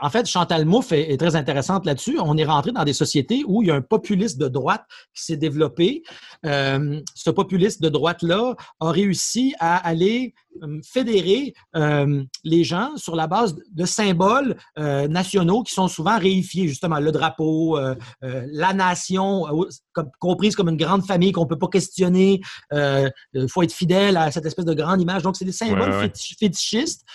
[0.01, 2.17] en fait, Chantal Mouffe est, très intéressante là-dessus.
[2.19, 5.23] On est rentré dans des sociétés où il y a un populiste de droite qui
[5.23, 6.03] s'est développé.
[6.45, 13.15] Euh, ce populiste de droite-là a réussi à aller euh, fédérer euh, les gens sur
[13.15, 17.77] la base de symboles nationaux qui sont souvent réifiés, justement, le drapeau,
[18.21, 19.45] la nation,
[20.19, 22.41] comprise comme une grande famille qu'on ne peut pas questionner.
[22.71, 25.23] Il faut être fidèle à cette espèce de grande image.
[25.23, 27.05] Donc, c'est des symboles fétichistes.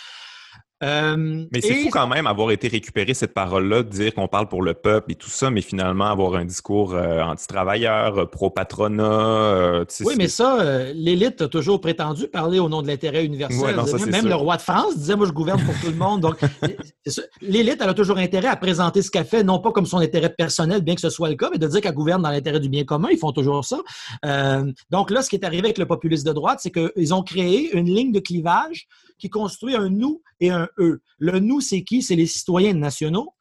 [0.85, 4.49] Euh, mais c'est fou quand même avoir été récupéré cette parole-là, de dire qu'on parle
[4.49, 9.85] pour le peuple et tout ça, mais finalement avoir un discours euh, anti-travailleur, euh, pro-patronat.
[10.05, 13.77] oui, mais ça, l'élite a toujours prétendu parler au nom de l'intérêt universel.
[14.11, 16.21] même le roi de France disait Moi, je gouverne pour tout le monde.
[16.21, 16.37] Donc,
[17.41, 20.31] l'élite, elle a toujours intérêt à présenter ce qu'elle fait, non pas comme son intérêt
[20.31, 22.69] personnel, bien que ce soit le cas, mais de dire qu'elle gouverne dans l'intérêt du
[22.69, 23.09] bien commun.
[23.11, 23.79] Ils font toujours ça.
[24.91, 27.75] donc là, ce qui est arrivé avec le populisme de droite, c'est qu'ils ont créé
[27.77, 28.87] une ligne de clivage
[29.19, 31.01] qui construit un nous et un eux.
[31.19, 32.03] Le nous, c'est qui?
[32.03, 33.35] C'est les citoyens nationaux.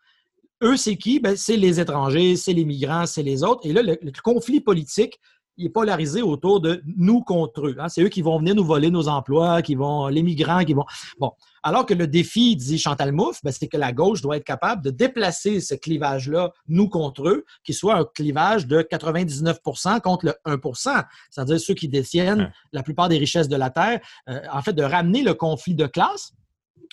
[0.64, 1.20] Eux, c'est qui?
[1.20, 3.68] Ben, c'est les étrangers, c'est les migrants, c'est les autres.
[3.68, 5.20] Et là, le, conflit politique,
[5.58, 7.76] il est polarisé autour de nous contre eux.
[7.80, 7.90] Hein.
[7.90, 10.86] C'est eux qui vont venir nous voler nos emplois, qui vont, les migrants qui vont.
[11.20, 11.32] Bon.
[11.62, 14.84] Alors que le défi, dit Chantal Mouffe, ben, c'est que la gauche doit être capable
[14.84, 19.60] de déplacer ce clivage-là, nous contre eux, qui soit un clivage de 99
[20.04, 24.00] contre le 1% c'est-à-dire ceux qui détiennent la plupart des richesses de la Terre.
[24.30, 26.34] Euh, en fait, de ramener le conflit de classe.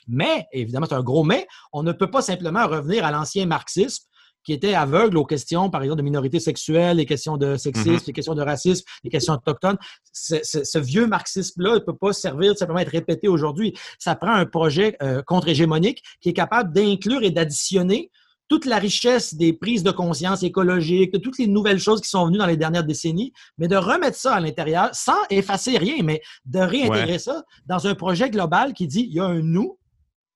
[0.08, 4.04] Mais, évidemment, c'est un gros mais, on ne peut pas simplement revenir à l'ancien marxisme
[4.44, 8.07] qui était aveugle aux questions, par exemple, de minorités sexuelles, les questions de sexisme, mm-hmm.
[8.07, 9.79] les questions de racisme, les questions autochtones.
[10.12, 13.74] Ce, vieux marxisme-là ne peut pas servir de simplement être répété aujourd'hui.
[13.98, 18.11] Ça prend un projet euh, contre-hégémonique qui est capable d'inclure et d'additionner
[18.50, 22.26] toute la richesse des prises de conscience écologiques, de toutes les nouvelles choses qui sont
[22.26, 26.20] venues dans les dernières décennies, mais de remettre ça à l'intérieur sans effacer rien, mais
[26.46, 29.79] de réintégrer ça dans un projet global qui dit il y a un nous,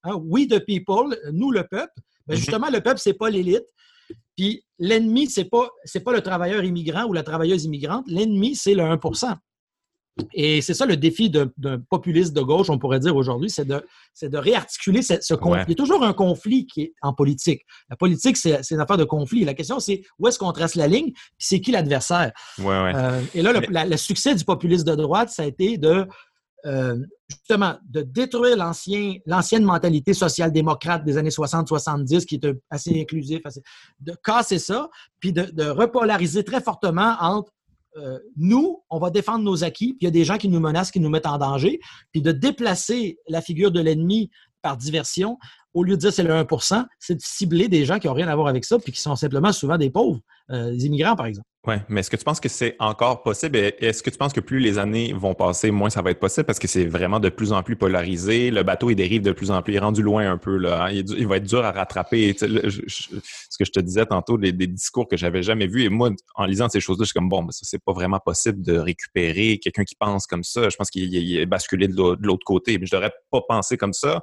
[0.04, 1.92] hein, we the people, nous le peuple.
[2.28, 2.38] Mais mm-hmm.
[2.38, 3.66] justement, le peuple, c'est pas l'élite,
[4.36, 5.68] puis l'ennemi, ce n'est pas,
[6.04, 8.04] pas le travailleur immigrant ou la travailleuse immigrante.
[8.08, 9.36] L'ennemi, c'est le 1%
[10.32, 11.50] et c'est ça le défi d'un
[11.90, 13.84] populiste de gauche, on pourrait dire aujourd'hui, c'est de,
[14.22, 15.64] de réarticuler ce, conflit.
[15.66, 17.62] Il y a toujours un conflit qui est en politique.
[17.90, 19.44] La politique, c'est une affaire de conflit.
[19.44, 22.32] La question, c'est où est-ce qu'on trace la ligne, puis c'est qui l'adversaire?
[22.60, 26.06] Euh, et là, le, succès du populisme de droite, ça a été de
[26.66, 26.98] euh,
[27.28, 33.42] justement de détruire l'ancienne mentalité social-démocrate des années 60-70 qui était assez inclusif,
[34.00, 34.88] de casser ça,
[35.20, 37.52] puis de, repolariser très fortement entre
[37.96, 40.58] euh, nous, on va défendre nos acquis, puis il y a des gens qui nous
[40.58, 41.80] menacent, qui nous mettent en danger,
[42.12, 44.30] puis de déplacer la figure de l'ennemi
[44.62, 45.38] par diversion,
[45.74, 48.28] au lieu de dire c'est le 1% c'est de cibler des gens qui n'ont rien
[48.28, 51.26] à voir avec ça, puis qui sont simplement souvent des pauvres, euh, des immigrants, par
[51.26, 51.48] exemple.
[51.66, 53.56] Oui, mais est-ce que tu penses que c'est encore possible?
[53.56, 56.44] Est-ce que tu penses que plus les années vont passer, moins ça va être possible?
[56.44, 58.50] Parce que c'est vraiment de plus en plus polarisé.
[58.50, 59.72] Le bateau, il dérive de plus en plus.
[59.72, 60.58] Il est rendu loin un peu.
[60.58, 60.84] Là.
[60.84, 60.90] Hein.
[60.92, 62.36] Il, va être dur à rattraper.
[62.38, 65.84] ce que je te disais tantôt, des, discours que j'avais jamais vus.
[65.84, 68.20] Et moi, en lisant ces choses-là, je suis comme, bon, mais ça, c'est pas vraiment
[68.20, 70.68] possible de récupérer quelqu'un qui pense comme ça.
[70.68, 72.76] Je pense qu'il est basculé de l'autre côté.
[72.76, 74.20] Mais je devrais pas penser comme ça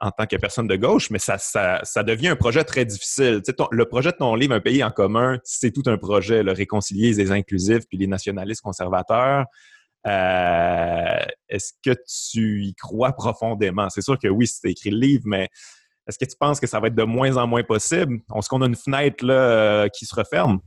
[0.00, 3.42] en tant que personne de gauche, mais ça, ça, devient un projet très difficile.
[3.70, 7.12] le projet de ton livre, Un pays en commun, c'est tout un projet, le réconcilier
[7.12, 9.46] les inclusifs puis les nationalistes conservateurs.
[10.06, 11.96] Euh, est-ce que
[12.30, 13.90] tu y crois profondément?
[13.90, 15.48] C'est sûr que oui, c'est écrit le livre, mais
[16.06, 18.20] est-ce que tu penses que ça va être de moins en moins possible?
[18.34, 20.60] Est-ce qu'on a une fenêtre euh, qui se referme?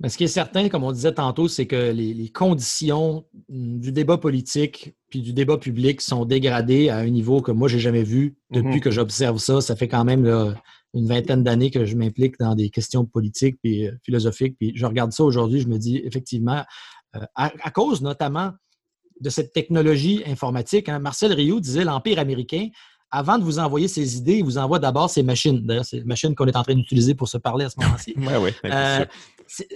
[0.00, 4.16] Mais ce qui est certain, comme on disait tantôt, c'est que les, conditions du débat
[4.16, 8.36] politique puis du débat public sont dégradées à un niveau que moi, j'ai jamais vu
[8.50, 8.80] depuis mhm.
[8.80, 9.60] que j'observe ça.
[9.60, 10.26] Ça fait quand même
[10.94, 14.56] une vingtaine d'années que je m'implique dans des questions politiques puis euh, philosophiques.
[14.58, 16.64] Puis je regarde ça aujourd'hui, je me dis effectivement,
[17.16, 18.52] euh, à, cause notamment
[19.20, 22.68] de cette technologie informatique, hein, Marcel Rioux disait l'Empire américain
[23.10, 25.60] avant de vous envoyer ses idées, il vous envoie d'abord ses machines.
[25.66, 28.14] D'ailleurs, c'est les machines qu'on est en train d'utiliser pour se parler à ce moment-ci.
[28.16, 28.50] oui, oui.
[28.66, 29.04] Euh,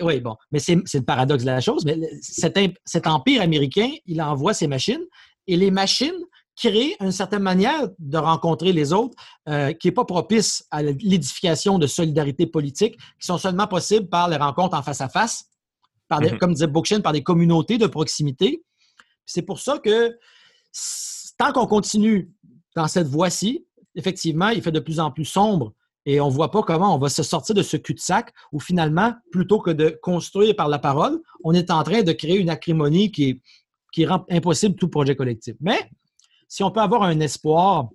[0.00, 0.36] oui, bon.
[0.52, 1.84] Mais c'est le paradoxe de la chose.
[1.84, 5.04] Mais cet, cet, empire américain, il envoie ses machines
[5.46, 6.24] et les machines
[6.56, 9.16] créent une certaine manière de rencontrer les autres
[9.48, 14.28] euh, qui n'est pas propice à l'édification de solidarité politique, qui sont seulement possibles par
[14.28, 15.46] les rencontres en face à face,
[16.08, 16.38] par mm-hmm.
[16.38, 18.62] comme disait Bookchin, par des communautés de proximité.
[19.26, 20.16] C'est pour ça que
[21.36, 22.30] tant qu'on continue
[22.76, 25.72] dans cette voie-ci, effectivement, il fait de plus en plus sombre
[26.06, 29.14] et on ne voit pas comment on va se sortir de ce cul-de-sac où finalement,
[29.32, 33.10] plutôt que de construire par la parole, on est en train de créer une acrimonie
[33.10, 33.40] qui,
[34.04, 35.54] rend impossible tout projet collectif.
[35.60, 35.78] Mais
[36.48, 37.88] si on peut avoir un espoir,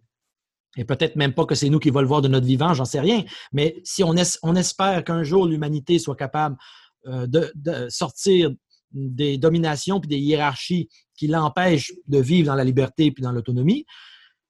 [0.77, 2.85] et peut-être même pas que c'est nous qui va le voir de notre vivant, j'en
[2.85, 6.57] sais rien, mais si on, espère qu'un jour l'humanité soit capable
[7.05, 8.51] euh, de, sortir
[8.91, 13.85] des dominations et des hiérarchies qui l'empêchent de vivre dans la liberté et dans l'autonomie,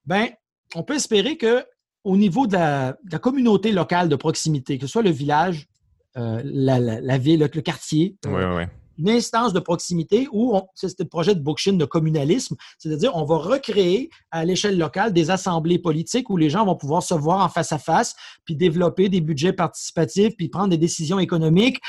[0.05, 0.29] ben,
[0.75, 1.65] on peut espérer que
[2.03, 5.67] au niveau de la, communauté locale de proximité, que ce soit le village,
[6.17, 8.65] euh, la, ville, le, quartier, euh,
[8.97, 13.37] une instance de proximité où c'est le projet de Bookchin de communalisme, c'est-à-dire on va
[13.37, 17.49] recréer à l'échelle locale des assemblées politiques où les gens vont pouvoir se voir en
[17.49, 21.79] face à face, puis développer des budgets participatifs, puis prendre des décisions économiques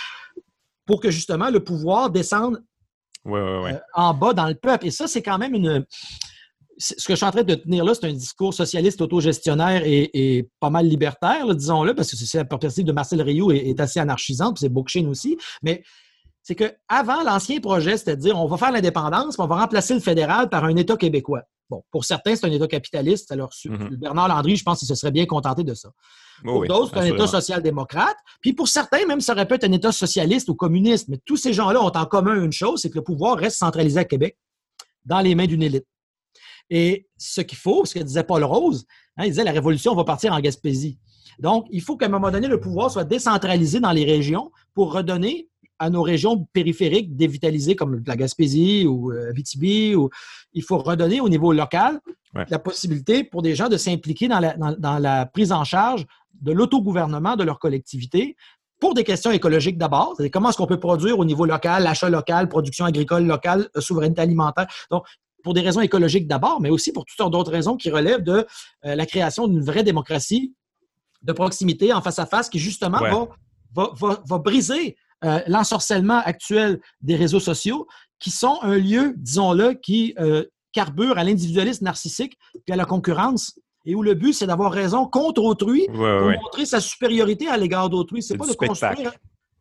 [0.87, 2.63] pour que justement le pouvoir descende
[3.27, 4.87] euh, en bas dans le peuple.
[4.87, 5.85] Et ça, c'est quand même une
[6.81, 10.11] ce que je suis en train de tenir là, c'est un discours socialiste autogestionnaire et,
[10.15, 13.81] et pas mal libertaire, disons-le, parce que c'est la perspective de Marcel Rioux est, est
[13.81, 15.37] assez anarchisante, puis c'est Bookchin aussi.
[15.63, 15.83] Mais
[16.43, 20.01] c'est qu'avant, l'ancien projet, c'était de dire on va faire l'indépendance, on va remplacer le
[20.01, 21.43] fédéral par un État québécois.
[21.69, 23.31] Bon, pour certains, c'est un État capitaliste.
[23.31, 23.97] Alors, mm-hmm.
[23.97, 25.91] Bernard Landry, je pense qu'il se serait bien contenté de ça.
[26.43, 28.17] pour d'autres, c'est un État social-démocrate.
[28.41, 31.09] Puis pour certains, même, ça aurait pu être un État socialiste ou communiste.
[31.09, 34.01] Mais tous ces gens-là ont en commun une chose, c'est que le pouvoir reste centralisé
[34.01, 34.37] à Québec,
[35.05, 35.87] dans les mains d'une élite.
[36.71, 40.05] Et ce qu'il faut, ce que disait Paul Rose, hein, il disait la révolution va
[40.05, 40.99] partir en Gaspésie.
[41.39, 44.93] Donc, il faut qu'à un moment donné, le pouvoir soit décentralisé dans les régions pour
[44.93, 49.33] redonner à nos régions périphériques dévitalisées comme la Gaspésie ou euh,
[49.97, 50.11] Ou,
[50.53, 52.01] il faut redonner au niveau local
[52.35, 56.07] la possibilité pour des gens de s'impliquer dans la, dans la prise en charge
[56.41, 58.37] de l'autogouvernement de leur collectivité
[58.81, 62.49] pour des questions écologiques d'abord, comment est-ce qu'on peut produire au niveau local, l'achat local,
[62.49, 64.67] production agricole locale, euh, souveraineté alimentaire.
[64.91, 65.05] Donc,
[65.43, 68.47] pour des raisons écologiques d'abord, mais aussi pour toutes sortes d'autres raisons qui relèvent de
[68.85, 70.55] euh, la création d'une vraie démocratie
[71.23, 73.29] de proximité en face à face qui, justement,
[73.75, 77.87] va, va, briser euh, l'ensorcellement actuel des réseaux sociaux
[78.19, 83.59] qui sont un lieu, disons-le, qui euh, carbure à l'individualisme narcissique et à la concurrence
[83.87, 87.89] et où le but, c'est d'avoir raison contre autrui pour montrer sa supériorité à l'égard
[87.89, 88.23] d'autrui.
[88.23, 89.13] C'est pas de construire.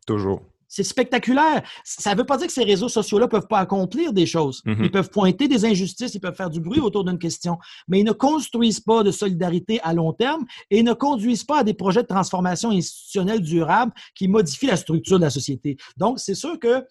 [0.06, 0.42] Toujours.
[0.70, 1.62] C'est spectaculaire.
[1.82, 4.62] Ça ne veut pas dire que ces réseaux sociaux-là ne peuvent pas accomplir des choses.
[4.64, 4.84] Mhm.
[4.84, 8.04] Ils peuvent pointer des injustices, ils peuvent faire du bruit autour d'une question, mais ils
[8.04, 11.74] ne construisent pas de solidarité à long terme et ils ne conduisent pas à des
[11.74, 15.76] projets de transformation institutionnelle durable qui modifient la structure de la société.
[15.96, 16.86] Donc, c'est sûr que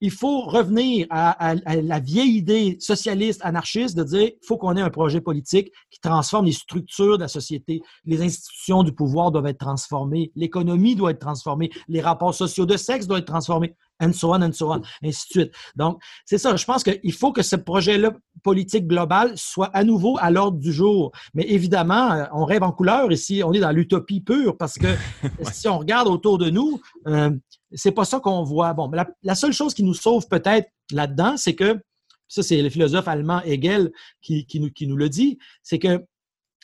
[0.00, 4.82] il faut revenir à, la vieille idée socialiste, anarchiste, de dire qu'il faut qu'on ait
[4.82, 7.80] un projet politique qui transforme les structures de la société.
[8.04, 12.76] Les institutions du pouvoir doivent être transformées, l'économie doit être transformée, les rapports sociaux de
[12.76, 15.52] sexe doivent être transformés, and so on, and so on, ainsi de suite.
[15.74, 16.56] Donc, c'est ça.
[16.56, 20.72] Je pense qu'il faut que ce projet-là politique global soit à nouveau à l'ordre du
[20.72, 21.12] jour.
[21.34, 23.42] Mais évidemment, euh, on rêve en couleur ici.
[23.44, 24.88] On est dans l'utopie pure parce que
[25.52, 27.30] si on regarde autour de nous, euh,
[27.72, 28.72] c'est pas ça qu'on voit.
[28.74, 28.90] Bon,
[29.22, 31.80] la, seule chose qui nous sauve peut-être là-dedans, c'est que,
[32.28, 36.04] ça c'est le philosophe allemand Hegel qui, nous, qui nous le dit, c'est que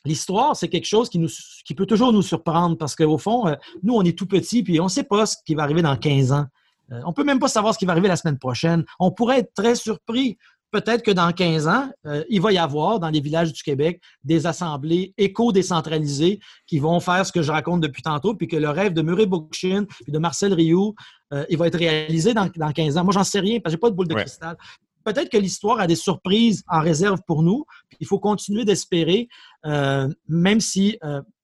[0.04, 1.28] l'histoire, c'est quelque chose qui, nous,
[1.64, 4.80] qui peut toujours nous surprendre parce qu'au fond, euh, nous, on est tout petits puis
[4.80, 6.46] on ne sait pas ce qui va arriver dans 15 ans.
[6.92, 8.84] Euh, on ne peut même pas savoir ce qui va arriver la semaine prochaine.
[9.00, 10.36] On pourrait être très surpris
[10.72, 14.00] peut-être que dans 15 ans, euh, il va y avoir dans les villages du Québec
[14.24, 18.70] des assemblées éco-décentralisées qui vont faire ce que je raconte depuis tantôt, puis que le
[18.70, 20.94] rêve de Murray Bookchin et de Marcel Rioux,
[21.32, 23.04] euh, il va être réalisé dans, dans 15 ans.
[23.04, 24.56] Moi, j'en sais rien parce que j'ai pas de boule de cristal.
[25.04, 27.64] Peut-être que l'histoire a des surprises en réserve pour nous.
[28.00, 29.28] il faut continuer d'espérer,
[29.66, 30.96] euh, même si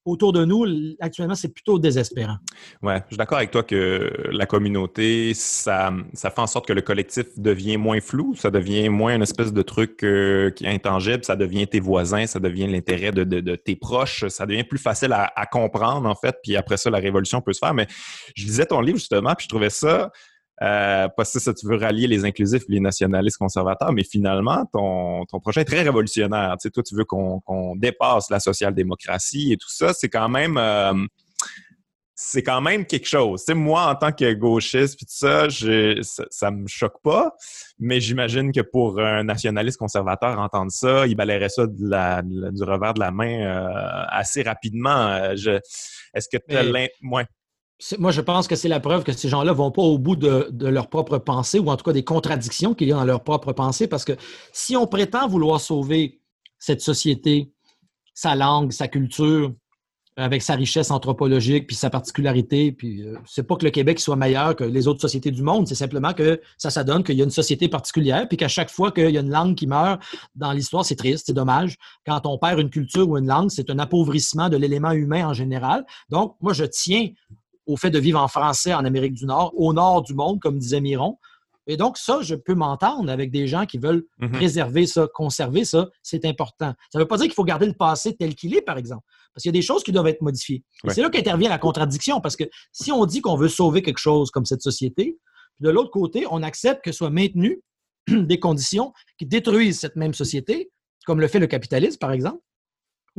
[0.08, 0.66] autour de nous,
[1.00, 2.36] actuellement, c'est plutôt désespérant.
[2.82, 6.72] Oui, je suis d'accord avec toi que la communauté, ça, ça fait en sorte que
[6.72, 10.68] le collectif devient moins flou, ça devient moins une espèce de truc euh, qui est
[10.68, 15.12] intangible, ça devient tes voisins, ça devient l'intérêt de, tes proches, ça devient plus facile
[15.12, 17.74] à, comprendre, en fait, puis après ça, la révolution peut se faire.
[17.74, 17.86] Mais
[18.34, 20.10] je lisais ton livre, justement, puis je trouvais ça
[20.62, 25.24] euh, parce que ça, tu veux rallier les inclusifs les nationalistes conservateurs, mais finalement, ton,
[25.26, 26.56] ton projet est très révolutionnaire.
[26.60, 29.92] Tu sais, toi, tu veux qu'on dépasse la social-démocratie et tout ça.
[29.92, 30.56] C'est quand même...
[30.56, 30.94] Euh,
[32.20, 33.44] c'est quand même quelque chose.
[33.44, 35.48] Tu sais, moi, en tant que gauchiste, puis tout ça,
[36.02, 37.32] ça, ça me choque pas,
[37.78, 42.64] mais j'imagine que pour un nationaliste conservateur, entendre ça, il balayerait ça de la, du
[42.64, 45.16] revers de la main euh, assez rapidement.
[45.32, 46.64] Est-ce que tu as
[47.98, 50.16] moi, je pense que c'est la preuve que ces gens-là ne vont pas au bout
[50.16, 53.22] de, leur propre pensée, ou en tout cas des contradictions qu'il y a dans leur
[53.22, 54.12] propre pensée, parce que
[54.52, 56.20] si on prétend vouloir sauver
[56.58, 57.52] cette société,
[58.14, 59.52] sa langue, sa culture,
[60.16, 64.16] avec sa richesse anthropologique, puis sa particularité, puis euh, c'est pas que le Québec soit
[64.16, 67.20] meilleur que les autres sociétés du monde, c'est simplement que ça, ça donne qu'il y
[67.20, 70.02] a une société particulière, puis qu'à chaque fois qu'il y a une langue qui meurt
[70.34, 71.76] dans l'histoire, c'est triste, c'est dommage.
[72.04, 75.34] Quand on perd une culture ou une langue, c'est un appauvrissement de l'élément humain en
[75.34, 75.86] général.
[76.10, 77.10] Donc, moi, je tiens
[77.68, 80.58] au fait de vivre en français en Amérique du Nord, au nord du monde, comme
[80.58, 81.18] disait Miron.
[81.70, 84.32] Et donc, ça, je peux m'entendre avec des gens qui veulent mhm.
[84.32, 86.72] préserver ça, conserver ça, c'est important.
[86.90, 89.02] Ça ne veut pas dire qu'il faut garder le passé tel qu'il est, par exemple,
[89.34, 90.64] parce qu'il y a des choses qui doivent être modifiées.
[90.88, 94.30] C'est là qu'intervient la contradiction, parce que si on dit qu'on veut sauver quelque chose
[94.30, 95.18] comme cette société,
[95.56, 97.60] puis de l'autre côté, on accepte que soient maintenues
[98.08, 100.70] des conditions qui détruisent cette même société,
[101.04, 102.40] comme le fait le capitalisme, par exemple,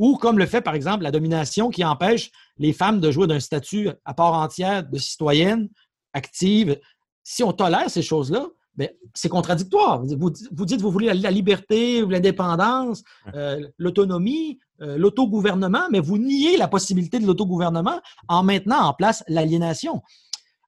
[0.00, 3.38] ou comme le fait, par exemple, la domination qui empêche les femmes de jouer d'un
[3.38, 5.68] statut à part entière de citoyenne
[6.14, 6.80] active.
[7.22, 8.46] Si on tolère ces choses-là,
[8.76, 10.02] ben, c'est contradictoire.
[10.02, 13.02] Vous, vous, dites vous voulez la, liberté, l'indépendance,
[13.34, 19.22] euh, l'autonomie, euh, l'autogouvernement, mais vous niez la possibilité de l'autogouvernement en maintenant en place
[19.28, 20.00] l'aliénation.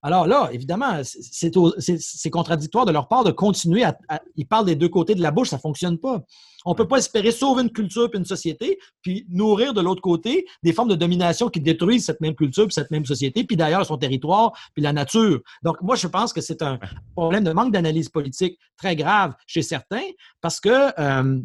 [0.04, 3.96] Alors là, évidemment, c'est contradictoire de leur part de continuer à,
[4.36, 6.22] Ils parlent des deux côtés de la bouche, ça ne fonctionne pas.
[6.64, 10.02] On ne peut pas espérer sauver une culture et une société, puis nourrir de l'autre
[10.02, 13.56] côté des formes de domination qui détruisent cette même culture puis cette même société, puis
[13.56, 15.40] d'ailleurs son territoire, puis la nature.
[15.62, 16.80] Donc, moi, je pense que c'est un
[17.14, 20.08] problème de manque d'analyse politique très grave chez certains,
[20.40, 21.40] parce que, euh,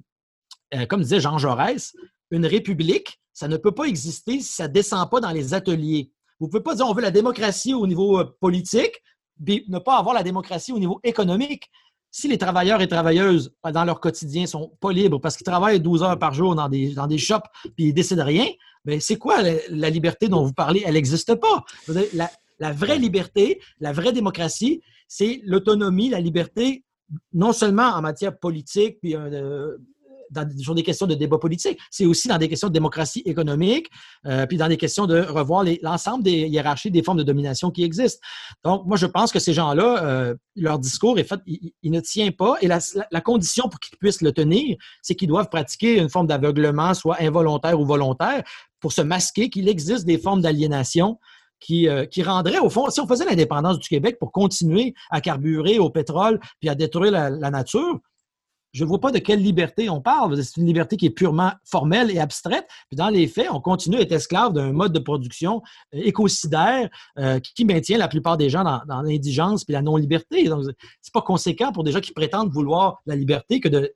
[0.74, 1.96] euh, comme disait Jean Jaurès,
[2.32, 6.12] une république, ça ne peut pas exister si ça ne descend pas dans les ateliers.
[6.40, 9.02] Vous ne pouvez pas dire on veut la démocratie au niveau euh, politique,
[9.46, 11.70] mais ne pas avoir la démocratie au niveau économique.
[12.10, 15.46] Si les travailleurs et travailleuses, euh, dans leur quotidien, ne sont pas libres parce qu'ils
[15.46, 18.48] travaillent 12 heures par jour dans des, dans des shops puis ils décident rien,
[18.86, 20.84] bien, c'est quoi la, liberté dont vous parlez?
[20.86, 21.64] Elle n'existe pas.
[22.14, 22.30] La,
[22.60, 26.84] la vraie liberté, la vraie démocratie, c'est l'autonomie, la liberté,
[27.34, 29.78] non seulement en matière politique, puis euh,
[30.60, 33.88] sur des questions de débat politique, c'est aussi dans des questions de démocratie économique,
[34.26, 37.84] euh, puis dans des questions de revoir l'ensemble des hiérarchies, des formes de domination qui
[37.84, 38.20] existent.
[38.64, 42.32] Donc, moi, je pense que ces gens-là, euh, leur discours est fait, il, ne tient
[42.32, 46.28] pas, et la, condition pour qu'ils puissent le tenir, c'est qu'ils doivent pratiquer une forme
[46.28, 48.44] d'aveuglement, soit involontaire ou volontaire,
[48.80, 51.20] pour se masquer qu'il existe des formes d'aliénation
[51.60, 55.22] qui, euh, qui, rendrait, au fond, si on faisait l'indépendance du Québec pour continuer à
[55.22, 58.00] carburer au pétrole puis à détruire la nature,
[58.78, 60.42] je ne vois pas de quelle liberté on parle.
[60.44, 62.68] C'est une liberté qui est purement formelle et abstraite.
[62.90, 65.64] Puis dans les faits, on continue à être esclave d'un mode de production
[65.96, 70.44] euh, écocidaire euh, qui maintient la plupart des gens dans, l'indigence et la non-liberté.
[70.44, 70.66] Donc,
[71.02, 73.92] c'est pas conséquent pour des gens qui prétendent vouloir la liberté que de,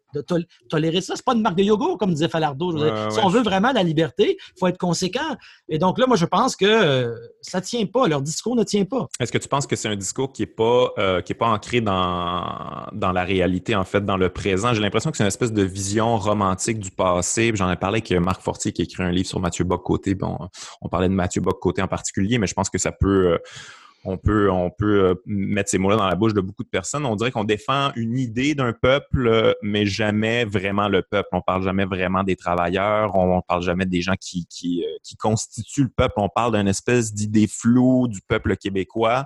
[0.70, 1.16] tolérer ça.
[1.16, 2.78] C'est pas une marque de yoga, comme disait Falardeau.
[3.09, 5.36] si on veut vraiment la liberté, il faut être conséquent.
[5.70, 8.07] Et donc là, moi, je pense que euh, ça ne tient pas.
[8.07, 9.07] Leur discours ne tient pas.
[9.20, 10.93] Est-ce que tu penses que c'est un discours qui n'est pas,
[11.26, 14.74] qui est pas ancré dans, dans la réalité, en fait, dans le présent?
[14.74, 17.51] J'ai l'impression que c'est une espèce de vision romantique du passé.
[17.55, 20.16] J'en ai parlé avec Marc Fortier qui a écrit un livre sur Mathieu Bock-Côté.
[20.16, 20.38] Bon,
[20.82, 23.34] on parlait de Mathieu Bock-Côté en particulier, mais je pense que ça peut...
[23.34, 23.38] Euh,
[24.04, 27.06] on peut, on peut euh, mettre ces mots-là dans la bouche de beaucoup de personnes.
[27.06, 31.30] On dirait qu'on défend une idée d'un peuple, mais jamais vraiment le peuple.
[31.34, 33.16] On parle jamais vraiment des travailleurs.
[33.16, 36.16] On, parle jamais des gens qui, qui, euh, qui constituent le peuple.
[36.18, 39.26] On parle d'une espèce d'idée floue du peuple québécois.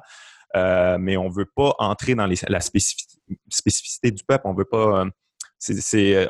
[0.54, 4.44] mais on veut pas entrer dans la spécificité, du peuple.
[4.46, 5.06] On veut pas
[5.74, 6.28] c'est, euh,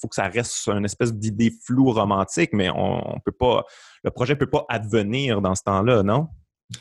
[0.00, 3.64] faut que ça reste une espèce d'idée floue romantique, mais on, peut pas,
[4.02, 6.28] le projet peut pas advenir dans ce temps-là, non?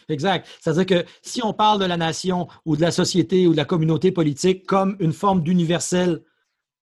[0.09, 0.47] Exact.
[0.61, 3.65] C'est-à-dire que si on parle de la nation ou de la société ou de la
[3.65, 6.23] communauté politique comme une forme d'universel,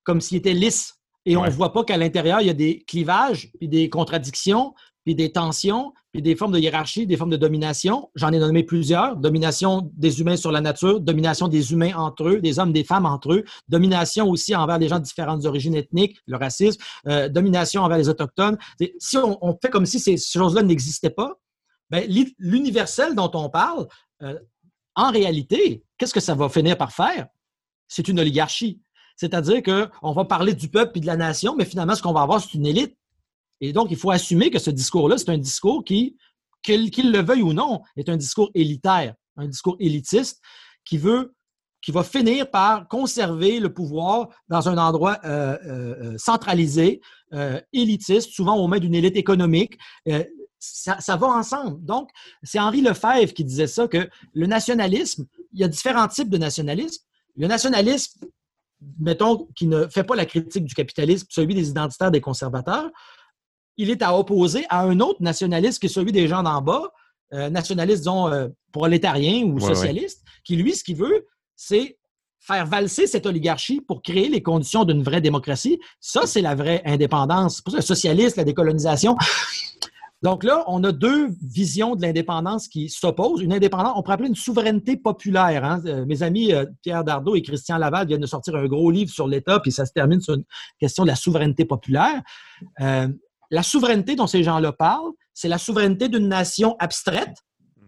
[0.04, 0.96] comme s'il était lisse,
[1.26, 4.74] et on ne voit pas qu'à l'intérieur, il y a des clivages, puis des contradictions,
[5.06, 8.10] puis des tensions, puis des formes de hiérarchie, des formes de domination.
[8.16, 9.18] J'en ai nommé plusieurs.
[9.18, 13.06] Domination des humains sur la nature, domination des humains entre eux, des hommes, des femmes
[13.06, 17.82] entre eux, domination aussi envers les gens de différentes origines ethniques, le racisme, euh, domination
[17.82, 18.58] envers les Autochtones.
[19.00, 21.34] Si on, fait comme si ces choses-là n'existaient pas,
[22.40, 23.88] l'universel dont on parle,
[24.22, 24.38] euh,
[24.96, 27.28] en réalité, qu'est-ce que ça va finir par faire?
[27.88, 28.82] C'est une oligarchie.
[29.16, 32.22] C'est-à-dire qu'on va parler du peuple et de la nation, mais finalement, ce qu'on va
[32.22, 32.98] avoir, c'est une élite
[33.64, 36.18] et donc, il faut assumer que ce discours-là, c'est un discours qui,
[36.62, 40.42] qu'il le veuille ou non, est un discours élitaire, un discours élitiste
[40.84, 41.34] qui veut
[41.82, 47.02] qui va finir par conserver le pouvoir dans un endroit euh, euh, centralisé,
[47.74, 49.78] élitiste, souvent au mains d'une élite économique.
[50.66, 51.84] Ça, ça, va ensemble.
[51.84, 52.10] Donc,
[52.42, 56.38] c'est Henri Lefebvre qui disait ça, que le nationalisme, il y a différents types de
[56.38, 57.04] nationalisme.
[57.36, 58.26] Le nationalisme,
[58.98, 62.90] mettons, qui ne fait pas la critique du capitalisme, celui des identitaires, des conservateurs,
[63.76, 66.94] il est à opposer à un autre nationaliste qui est celui des gens d'en bas,
[67.34, 71.98] euh, nationaliste, disons, euh, prolétarien ou socialiste, qui, lui, ce qu'il veut, c'est
[72.40, 75.80] faire valser cette oligarchie pour créer les conditions d'une vraie démocratie.
[76.00, 77.62] Ça, c'est la vraie indépendance.
[77.62, 79.18] Pour ça, le socialiste, la décolonisation.
[80.24, 83.42] Donc là, on a deux visions de l'indépendance qui s'opposent.
[83.42, 85.64] Une indépendance, on pourrait appeler une souveraineté populaire.
[85.66, 85.82] Hein.
[85.86, 86.52] Euh, mes amis
[86.82, 89.86] Pierre Dardot et Christian Laval viennent de sortir un gros livre sur l'État, puis ça
[89.86, 90.46] se termine sur une
[90.80, 92.22] question de la souveraineté populaire.
[93.54, 97.36] La souveraineté dont ces gens-là parlent, c'est la souveraineté d'une nation abstraite.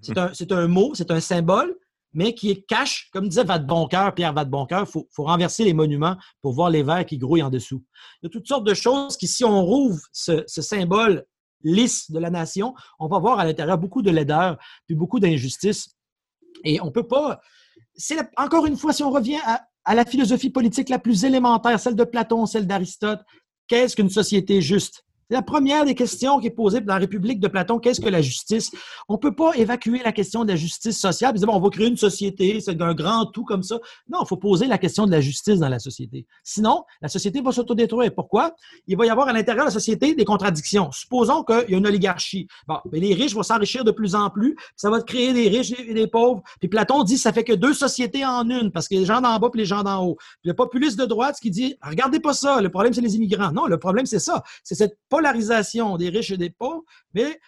[0.01, 1.75] C'est un, mot, c'est un symbole,
[2.13, 6.17] mais qui est cache, comme disait Vadeboncoeur, Pierre Vadeboncoeur, il faut, faut, renverser les monuments
[6.43, 7.83] pour voir les vers qui grouillent en dessous.
[8.21, 11.25] Il y a toutes sortes de choses qui, si on rouvre ce, symbole
[11.66, 15.89] lisse de la nation, on va voir à l'intérieur beaucoup de laideur, puis beaucoup d'injustice.
[16.63, 17.41] Et on ne peut pas.
[18.38, 19.39] Encore une fois, si on revient
[19.84, 23.22] à la philosophie politique la plus élémentaire, celle de Platon, celle d'Aristote,
[23.68, 25.04] qu'est-ce qu'une société juste?
[25.28, 27.80] C'est la première des questions qui est posée dans la République de Platon.
[27.80, 28.69] Qu'est-ce que la justice?
[29.09, 31.88] On ne peut pas évacuer la question de la justice sociale et on va créer
[31.88, 33.80] une société, c'est un grand tout comme ça.
[34.07, 36.28] Non, il faut poser la question de la justice dans la société.
[36.43, 38.13] Sinon, la société va s'autodétruire.
[38.13, 38.53] Pourquoi?
[38.86, 40.91] Il va y avoir à l'intérieur de la société des contradictions.
[40.91, 42.47] Supposons qu'il y a une oligarchie.
[42.67, 45.73] Bon, mais les riches vont s'enrichir de plus en plus, ça va créer des riches
[45.80, 46.43] et des pauvres.
[46.59, 49.39] Puis Platon dit, ça fait que deux sociétés en une, parce que les gens d'en
[49.39, 50.17] bas et les gens d'en haut.
[50.41, 53.51] Puis le populiste de droite qui dit, regardez pas ça, le problème c'est les immigrants.
[53.51, 54.43] Non, le problème c'est ça.
[54.63, 57.39] C'est cette polarisation des riches et des pauvres, mais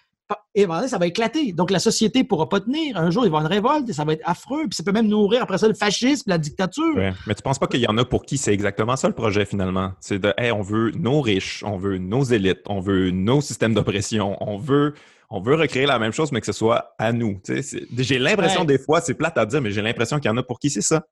[0.55, 1.53] et ça va éclater.
[1.53, 2.97] Donc, la société ne pourra pas tenir.
[2.97, 4.63] Un jour, il va y avoir une révolte et ça va être affreux.
[4.63, 6.95] Puis ça peut même nourrir après ça le fascisme, la dictature.
[6.95, 9.13] Mais tu ne penses pas qu'il y en a pour qui c'est exactement ça le
[9.13, 9.93] projet finalement?
[10.01, 13.74] C'est de, hey, on veut nos riches, on veut nos élites, on veut nos systèmes
[13.74, 14.95] d'oppression, on veut,
[15.30, 17.39] on veut recréer la même chose, mais que ce soit à nous.
[17.97, 20.43] J'ai l'impression des fois, c'est plate à dire, mais j'ai l'impression qu'il y en a
[20.43, 21.05] pour qui c'est ça.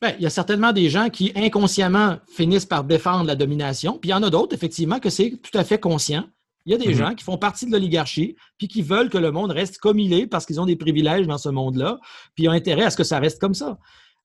[0.00, 4.10] Ben, il y a certainement des gens qui inconsciemment finissent par défendre la domination, puis
[4.10, 6.24] il y en a d'autres, effectivement, que c'est tout à fait conscient.
[6.64, 6.94] Il y a des mhm.
[6.94, 10.12] gens qui font partie de l'oligarchie, puis qui veulent que le monde reste comme il
[10.14, 11.98] est parce qu'ils ont des privilèges dans ce monde-là,
[12.34, 13.78] puis ils ont intérêt à ce que ça reste comme ça.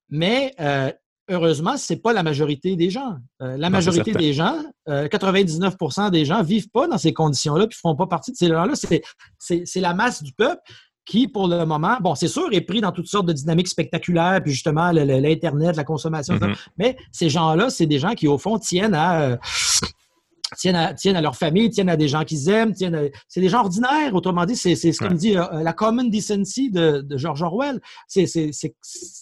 [0.10, 0.92] Mais euh,
[1.30, 3.16] heureusement, ce n'est pas la majorité des gens.
[3.42, 7.68] Euh, la majorité des gens, 99% euh, des gens, ne vivent pas dans ces conditions-là,
[7.68, 8.74] puis ne font pas partie de ces gens-là.
[9.40, 10.62] C'est la masse du peuple
[11.06, 14.41] qui, pour le moment, bon, c'est sûr, est pris dans toutes sortes de dynamiques spectaculaires,
[14.41, 16.56] puis justement, l'Internet, la consommation, mm-hmm.
[16.78, 19.38] mais ces gens-là, c'est des gens qui, au fond, tiennent à, euh,
[20.58, 23.49] tiennent à, tiennent à leur famille, tiennent à des gens qu'ils aiment, tiennent c'est des
[23.49, 27.43] gens ordinaires, autrement dit, c'est ce qu'on dit euh, la common decency de, de George
[27.43, 27.80] Orwell.
[28.08, 28.26] C'est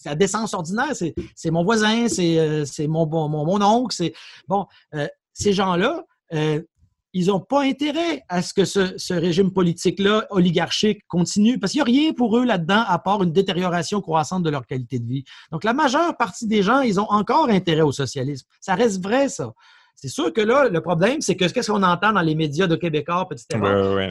[0.06, 4.14] la décence ordinaire, c'est mon voisin, c'est euh, mon, mon, mon, oncle, c'est
[4.48, 4.66] bon,
[5.34, 6.06] ces gens-là,
[7.14, 11.90] ils n'ont pas intérêt à ce que ce, régime politique-là, oligarchique, continue, parce qu'il n'y
[11.90, 15.24] a rien pour eux là-dedans à part une détérioration croissante de leur qualité de vie.
[15.52, 18.48] Donc, la majeure partie des gens, ils ont encore intérêt au socialisme.
[18.60, 19.54] Ça reste vrai, ça.
[19.96, 22.76] C'est sûr que là, le problème, c'est que qu'est-ce qu'on entend dans les médias de
[22.76, 23.46] Québécois, etc.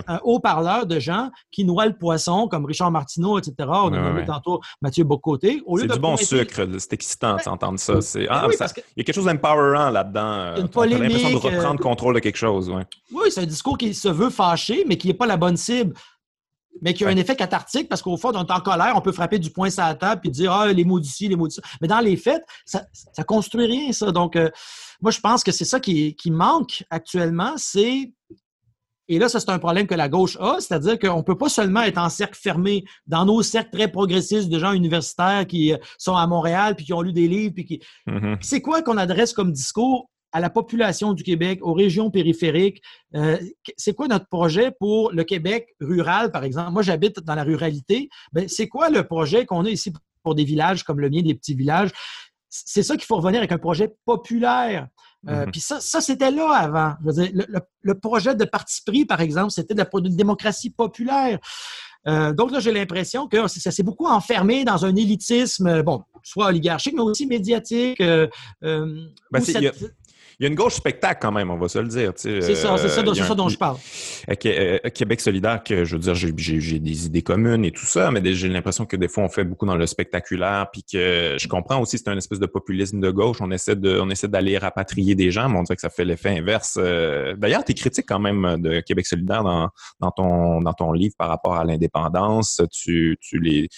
[0.07, 3.55] Un haut-parleur de gens qui noient le poisson, comme Richard Martineau, etc.
[3.59, 5.63] On a nommé tantôt Mathieu Bocoté.
[5.79, 7.95] C'est du bon sucre, c'est excitant d'entendre ça.
[8.31, 8.63] Ah, Il
[8.97, 10.57] y a quelque chose d'empowerant là-dedans.
[10.57, 11.13] Une polémique.
[11.13, 12.73] l'impression de reprendre euh, contrôle de quelque chose.
[13.13, 15.95] Oui, c'est un discours qui se veut fâcher, mais qui n'est pas la bonne cible
[16.81, 19.13] mais qui a un effet cathartique parce qu'au fond, on est en colère, on peut
[19.13, 21.61] frapper du poing sur la table et dire Ah, les mots d'ici, les mots d'ici.
[21.81, 22.85] Mais dans les faits, ça
[23.19, 24.11] ne construit rien, ça.
[24.11, 24.51] Donc, euh,
[25.01, 28.13] moi, je pense que c'est ça qui, manque actuellement, c'est
[29.09, 31.49] et là, ça, c'est un problème que la gauche a, c'est-à-dire qu'on ne peut pas
[31.49, 35.77] seulement être en cercle fermé, dans nos cercles très progressistes de gens universitaires qui euh,
[35.99, 37.81] sont à Montréal, puis qui ont lu des livres, puis qui...
[38.07, 38.39] Mm-hmm.
[38.41, 42.83] C'est quoi qu'on adresse comme discours à la population du Québec, aux régions périphériques?
[43.15, 43.39] Euh,
[43.77, 46.73] c'est quoi notre projet pour le Québec rural, par exemple?
[46.73, 48.09] Moi, j'habite dans la ruralité.
[48.33, 51.35] Ben, c'est quoi le projet qu'on a ici pour des villages comme le mien, des
[51.35, 51.91] petits villages?
[52.53, 54.89] c'est ça qu'il faut revenir avec un projet populaire.
[55.29, 55.53] Euh, mhm.
[55.53, 56.95] Puis ça, ça c'était là avant.
[57.03, 61.39] le, projet de parti pris, par exemple, c'était de la démocratie populaire.
[62.09, 66.47] Euh, donc là, j'ai l'impression que ça s'est beaucoup enfermé dans un élitisme, bon, soit
[66.47, 68.01] oligarchique, mais aussi médiatique.
[68.01, 68.29] Euh,
[68.61, 69.41] ben,
[70.39, 72.13] il y a une gauche spectacle quand même, on va se le dire.
[72.17, 73.77] C'est ça, c'est ça, ça, dont je parle.
[74.47, 76.33] Euh, Québec solidaire, que je veux dire, j'ai
[76.79, 79.67] des idées communes et tout ça, mais j'ai l'impression que des fois, on fait beaucoup
[79.67, 83.39] dans le spectaculaire, puis que je comprends aussi c'est un espèce de populisme de gauche.
[83.41, 86.05] On essaie de, on essaie d'aller rapatrier des gens, mais on dirait que ça fait
[86.05, 86.79] l'effet inverse.
[86.79, 89.69] Euh, d'ailleurs, tu es critique quand même de Québec solidaire dans,
[90.01, 92.61] dans, ton, dans ton livre par rapport à l'indépendance.
[92.73, 93.69] Tu, tu les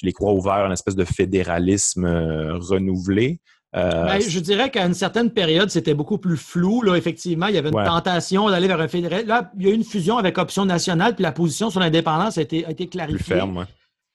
[0.00, 3.40] tu les crois ouverts à une espèce de fédéralisme euh, renouvelé.
[3.76, 6.82] Euh, ben, je dirais qu'à une certaine période, c'était beaucoup plus flou.
[6.82, 9.26] Là, effectivement, il y avait une tentation d'aller vers un fédéral.
[9.26, 12.36] Là, il y a eu une fusion avec Option nationale, puis la position sur l'indépendance
[12.38, 13.16] a été, a été clarifiée.
[13.16, 13.66] Plus ferme,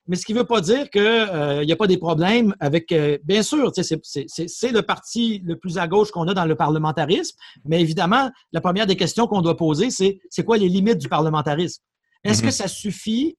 [0.07, 2.91] Mais ce qui ne veut pas dire qu'il euh, n'y a pas des problèmes avec.
[2.91, 7.37] Euh, bien sûr, c'est le parti le plus à gauche qu'on a dans le parlementarisme,
[7.63, 11.07] mais évidemment, la première des questions qu'on doit poser, c'est c'est quoi les limites du
[11.07, 11.81] parlementarisme?
[12.25, 12.51] Est-ce que mm-hmm.
[12.51, 13.37] ça suffit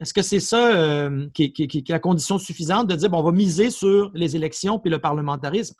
[0.00, 3.32] est-ce que c'est ça euh, qui, est la condition suffisante de dire bon, on va
[3.32, 5.74] miser sur les élections puis le parlementarisme?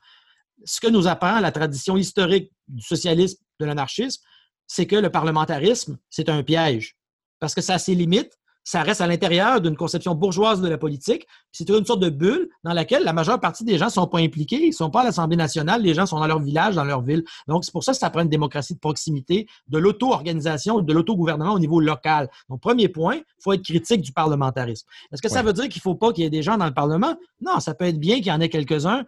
[0.64, 4.22] Ce que nous apprend la tradition historique du socialisme, de l'anarchisme,
[4.66, 6.96] c'est que le parlementarisme, c'est un piège
[7.40, 10.78] parce que ça a ses limites, ça reste à l'intérieur d'une conception bourgeoise de la
[10.78, 11.26] politique.
[11.52, 14.18] C'est une sorte de bulle dans laquelle la majeure partie des gens ne sont pas
[14.18, 14.62] impliqués.
[14.62, 15.82] Ils ne sont pas à l'Assemblée nationale.
[15.82, 17.24] Les gens sont dans leur village, dans leur ville.
[17.46, 21.52] Donc, c'est pour ça que ça prend une démocratie de proximité, de l'auto-organisation, de l'auto-gouvernement
[21.52, 22.30] au niveau local.
[22.48, 24.86] Donc, premier point, il faut être critique du parlementarisme.
[25.12, 26.66] Est-ce que ça veut dire qu'il ne faut pas qu'il y ait des gens dans
[26.66, 27.16] le Parlement?
[27.42, 29.04] Non, ça peut être bien qu'il y en ait quelques-uns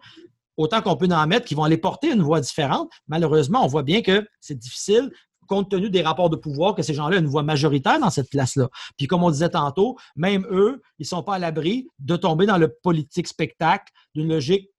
[0.57, 2.89] autant qu'on peut en mettre qui vont aller porter une voix différente.
[3.07, 5.11] Malheureusement, on voit bien que c'est difficile
[5.47, 8.29] compte tenu des rapports de pouvoir, que ces gens-là ont une voix majoritaire dans cette
[8.29, 8.69] place-là.
[8.97, 12.45] Puis comme on disait tantôt, même eux, ils ne sont pas à l'abri de tomber
[12.45, 14.69] dans le politique spectacle d'une logique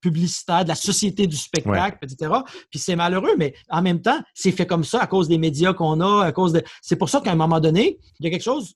[0.00, 2.30] publicitaire de la société du spectacle, etc.
[2.70, 5.72] Puis c'est malheureux, mais en même temps, c'est fait comme ça à cause des médias
[5.72, 6.62] qu'on a, à cause de.
[6.82, 8.74] C'est pour ça qu'à un moment donné, il y a quelque chose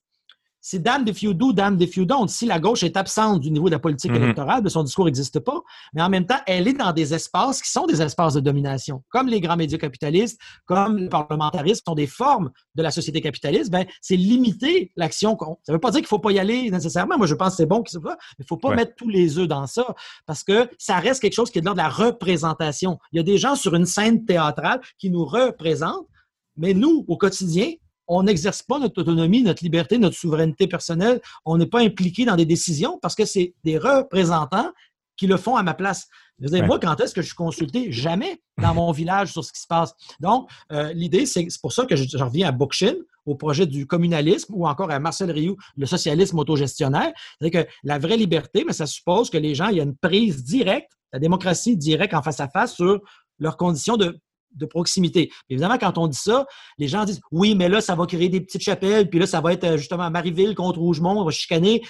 [0.61, 2.27] c'est damned if you do, damned if you don't.
[2.27, 4.23] Si la gauche est absente du niveau de la politique mhm.
[4.23, 5.61] électorale, ben, son discours n'existe pas.
[5.93, 9.03] Mais en même temps, elle est dans des espaces qui sont des espaces de domination,
[9.09, 13.71] comme les grands médias capitalistes, comme le parlementarisme, sont des formes de la société capitaliste.
[13.71, 15.37] Ben, c'est limiter l'action.
[15.39, 17.17] Ça ne veut pas dire qu'il ne faut pas y aller nécessairement.
[17.17, 19.37] Moi, je pense que c'est bon qu'il mais il ne faut pas mettre tous les
[19.37, 19.95] œufs dans ça
[20.25, 22.99] parce que ça reste quelque chose qui est de l'ordre de la représentation.
[23.11, 26.07] Il y a des gens sur une scène théâtrale qui nous représentent,
[26.57, 27.71] mais nous, au quotidien,
[28.09, 31.21] on n'exerce pas notre autonomie, notre liberté, notre souveraineté personnelle.
[31.45, 34.71] On n'est pas impliqué dans des décisions parce que c'est des représentants
[35.15, 36.07] qui le font à ma place.
[36.39, 37.91] Moi, quand est-ce que je suis consulté?
[37.91, 39.93] Jamais dans mon village sur ce qui se passe.
[40.19, 42.95] Donc, euh, l'idée, c'est pour ça que je, reviens à Bookchin,
[43.25, 47.11] au projet du communalisme ou encore à Marcel Rioux, le socialisme autogestionnaire.
[47.39, 49.97] C'est-à-dire que la vraie liberté, mais ça suppose que les gens, il y a une
[49.97, 53.01] prise directe, la démocratie directe en face à face sur
[53.39, 54.17] leurs conditions de
[54.51, 55.31] de proximité.
[55.49, 56.45] évidemment, quand on dit ça,
[56.77, 59.41] les gens disent oui, mais là, ça va créer des petites chapelles, puis là, ça
[59.41, 61.81] va être euh, justement Marieville contre Rougemont, on va chicaner.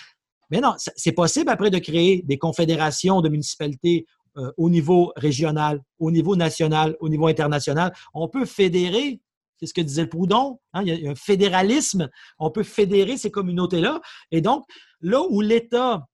[0.51, 4.05] Mais non, c'est possible après de créer des confédérations de municipalités
[4.38, 7.93] euh, au niveau régional, au niveau national, au niveau international.
[8.14, 9.22] On peut fédérer,
[9.60, 13.18] c'est ce que disait le Proudhon, hein, il y a un fédéralisme, on peut fédérer
[13.18, 14.01] ces communautés-là.
[14.32, 14.66] Et donc,
[15.01, 16.07] là où l'État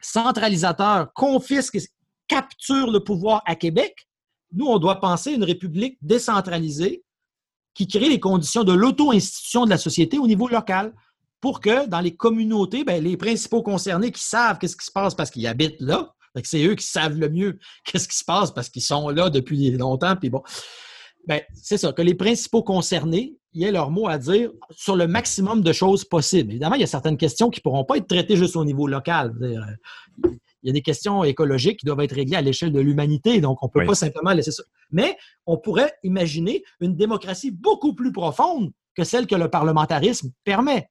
[0.00, 1.78] centralisateur confisque,
[2.28, 4.07] capture le pouvoir à Québec,
[4.52, 7.04] nous, on doit penser une république décentralisée
[7.74, 10.92] qui crée les conditions de l'auto-institution de la société au niveau local
[11.40, 15.14] pour que dans les communautés, ben, les principaux concernés qui savent qu'est-ce qui se passe
[15.14, 16.12] parce qu'ils habitent là,
[16.44, 19.70] c'est eux qui savent le mieux qu'est-ce qui se passe parce qu'ils sont là depuis
[19.72, 20.30] longtemps, puis
[21.26, 25.62] ben, c'est ça, que les principaux concernés aient leur mot à dire sur le maximum
[25.62, 26.52] de choses possibles.
[26.52, 28.86] Évidemment, il y a certaines questions qui ne pourront pas être traitées juste au niveau
[28.86, 29.34] local
[30.62, 33.62] il y a des questions écologiques qui doivent être réglées à l'échelle de l'humanité, donc
[33.62, 34.62] on ne peut pas simplement laisser ça.
[34.90, 40.88] Mais on pourrait imaginer une démocratie beaucoup plus profonde que celle que le parlementarisme permet.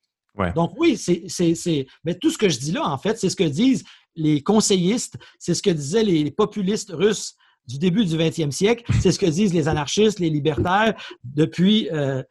[0.56, 3.44] Donc oui, c'est, mais tout ce que je dis là, en fait, c'est ce que
[3.44, 3.84] disent
[4.16, 7.36] les conseillistes, c'est ce que disaient les populistes russes
[7.68, 8.86] du début du 20e siècle.
[9.02, 11.90] C'est ce que disent les anarchistes, les libertaires depuis.
[11.92, 12.24] Euh,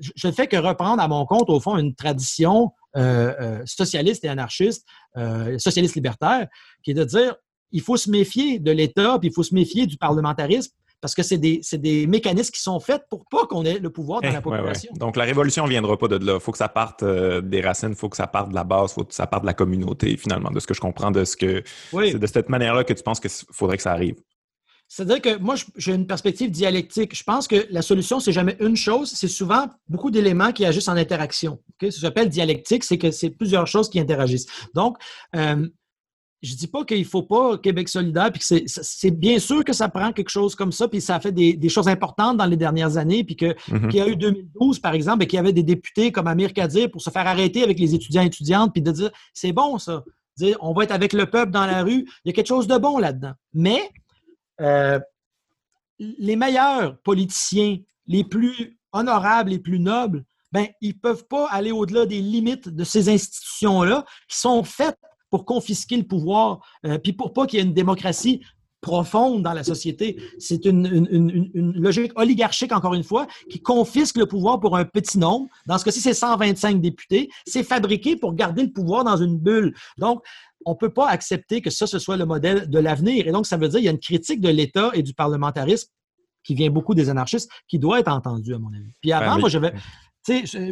[0.00, 2.72] je ne fais que reprendre à mon compte, au fond, une tradition
[3.66, 4.86] socialiste et anarchiste,
[5.16, 6.48] euh, socialiste libertaire,
[6.82, 7.36] qui est de dire
[7.70, 11.22] il faut se méfier de l'État, puis il faut se méfier du parlementarisme, parce que
[11.22, 14.32] c'est des, des, mécanismes qui sont faits pour pas qu'on ait le pouvoir dans eh,
[14.32, 14.92] la population.
[14.94, 16.34] Donc, la révolution ne viendra pas de là.
[16.34, 18.92] Il faut que ça parte des racines, il faut que ça parte de la base,
[18.92, 21.24] il faut que ça parte de la communauté, finalement, de ce que je comprends, de
[21.24, 24.16] ce que c'est de cette manière-là que tu penses qu'il faudrait que ça arrive.
[24.94, 27.16] C'est-à-dire que moi, j'ai une perspective dialectique.
[27.16, 30.88] Je pense que la solution, c'est jamais une chose, c'est souvent beaucoup d'éléments qui agissent
[30.88, 31.60] en interaction.
[31.80, 34.44] Ce que j'appelle dialectique, c'est que c'est plusieurs choses qui interagissent.
[34.74, 34.98] Donc,
[35.34, 35.66] euh,
[36.42, 39.88] je dis pas qu'il ne faut pas Québec solidaire, puis c'est bien sûr que ça
[39.88, 42.98] prend quelque chose comme ça, puis ça a fait des, choses importantes dans les dernières
[42.98, 43.88] années, puis mm-hmm.
[43.88, 46.52] qu'il y a eu 2012, par exemple, et qu'il y avait des députés comme Amir
[46.52, 49.78] Kadir pour se faire arrêter avec les étudiants et étudiantes, puis de dire c'est bon
[49.78, 50.04] ça,
[50.36, 52.66] dire on va être avec le peuple dans la rue, il y a quelque chose
[52.66, 53.32] de bon là-dedans.
[53.54, 53.88] Mais
[54.60, 54.98] euh,
[55.98, 61.72] les meilleurs politiciens, les plus honorables, les plus nobles, ben, ils ne peuvent pas aller
[61.72, 64.98] au-delà des limites de ces institutions-là qui sont faites
[65.30, 68.42] pour confisquer le pouvoir, euh, puis pour pas qu'il y ait une démocratie
[68.82, 70.20] profonde dans la société.
[70.38, 75.46] C'est une, logique oligarchique, encore une fois, qui confisque le pouvoir pour un petit nombre.
[75.66, 77.30] Dans ce cas-ci, c'est 125 députés.
[77.46, 79.72] C'est fabriqué pour garder le pouvoir dans une bulle.
[79.98, 80.22] Donc,
[80.66, 83.26] on ne peut pas accepter que ça, ce soit le modèle de l'avenir.
[83.26, 85.88] Et donc, ça veut dire qu'il y a une critique de l'État et du parlementarisme
[86.44, 88.92] qui vient beaucoup des anarchistes, qui doit être entendue, à mon avis.
[89.00, 89.72] Puis avant, moi, j'avais...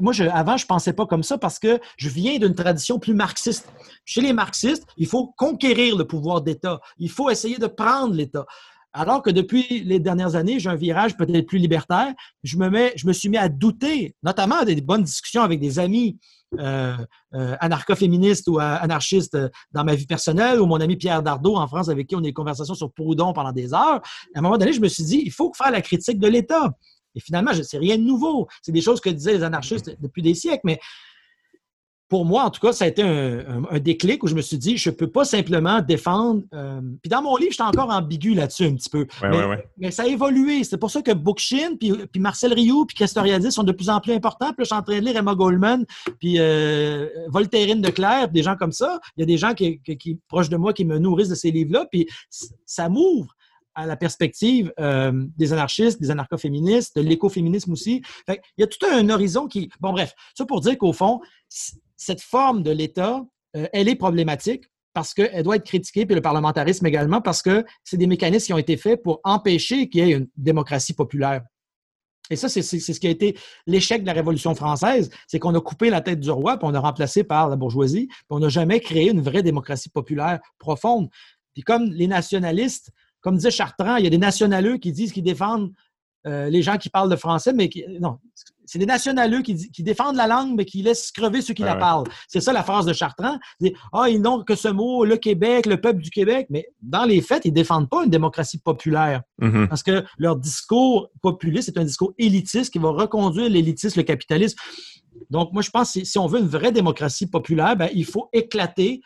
[0.01, 3.15] moi, je, avant, je pensais pas comme ça parce que je viens d'une tradition plus
[3.15, 3.73] marxiste.
[4.05, 6.81] Chez les marxistes, il faut conquérir le pouvoir d'État.
[6.99, 8.47] Il faut essayer de prendre l'État.
[8.93, 12.13] Alors que depuis les dernières années, j'ai un virage peut-être plus libertaire.
[12.43, 15.79] Je me, mets, je me suis mis à douter, notamment des bonnes discussions avec des
[15.79, 16.19] amis
[16.59, 16.97] euh,
[17.35, 19.39] euh, anarcho-féministe ou euh, anarchiste
[19.71, 22.23] dans ma vie personnelle, ou mon ami Pierre Dardot en France, avec qui on a
[22.23, 24.01] des conversations sur Proudhon pendant des heures,
[24.35, 26.73] à un moment donné, je me suis dit, il faut faire la critique de l'État.
[27.15, 28.49] Et finalement, c'est rien de nouveau.
[28.63, 30.81] C'est des choses que disaient les anarchistes depuis des siècles, mais
[32.11, 34.77] pour moi, en tout cas, ça a été un, déclic où je me suis dit,
[34.77, 36.43] je ne peux pas simplement défendre.
[36.53, 39.07] Euh, puis dans mon livre, j'étais encore ambigu là-dessus un petit peu.
[39.79, 40.65] mais, ça a évolué.
[40.65, 44.01] C'est pour ça que Bookchin, puis, puis Marcel Rioux, puis Castoriadis sont de plus en
[44.01, 44.53] plus importants.
[44.53, 45.87] Puis là, je suis en train de lire Emma Goldman,
[46.19, 48.99] puis euh, Voltairine de Claire, des gens comme ça.
[49.17, 49.81] Il y a des gens qui,
[50.27, 51.87] proches de moi qui me nourrissent de ces livres-là.
[51.93, 52.09] Puis
[52.67, 53.37] ça m'ouvre
[53.77, 58.03] à la perspective euh, des anarchistes, des anarcho-féministes, de l'écoféminisme aussi.
[58.27, 59.71] il y a tout un horizon qui...
[59.79, 61.21] Bon, bref, ça pour dire qu'au fond,
[62.01, 63.23] cette forme de l'État,
[63.57, 64.65] euh, elle est problématique.
[64.93, 68.53] parce qu'elle doit être critiquée, puis le parlementarisme également, parce que c'est des mécanismes qui
[68.53, 71.43] ont été faits pour empêcher qu'il y ait une démocratie populaire.
[72.29, 73.37] Et ça, c'est ce qui a été
[73.69, 76.75] l'échec de la Révolution française, c'est qu'on a coupé la tête du roi, puis on
[76.75, 81.09] a remplacé par la bourgeoisie, puis on n'a jamais créé une vraie démocratie populaire profonde.
[81.55, 82.91] Puis comme les nationalistes,
[83.21, 85.73] comme disait Chartrand, il y a des nationaleux qui disent qu'ils défendent
[86.27, 88.19] euh, les gens qui parlent le français, mais qui, non,
[88.71, 91.75] c'est des nationaleux qui, qui, défendent la langue, mais qui laissent crever ceux qui la
[91.75, 92.05] parlent.
[92.29, 93.37] C'est ça la phrase de Chartrand.
[93.93, 97.21] Ah, ils n'ont que ce mot, le Québec, le peuple du Québec, mais dans les
[97.21, 99.23] faits, ils défendent pas une démocratie populaire.
[99.43, 99.67] Mm-hmm.
[99.67, 104.57] Parce que leur discours populiste est un discours élitiste qui va reconduire l'élitisme, le capitalisme.
[105.31, 108.29] Donc, moi, je pense que si on veut une vraie démocratie populaire, ben, il faut
[108.33, 109.01] éclater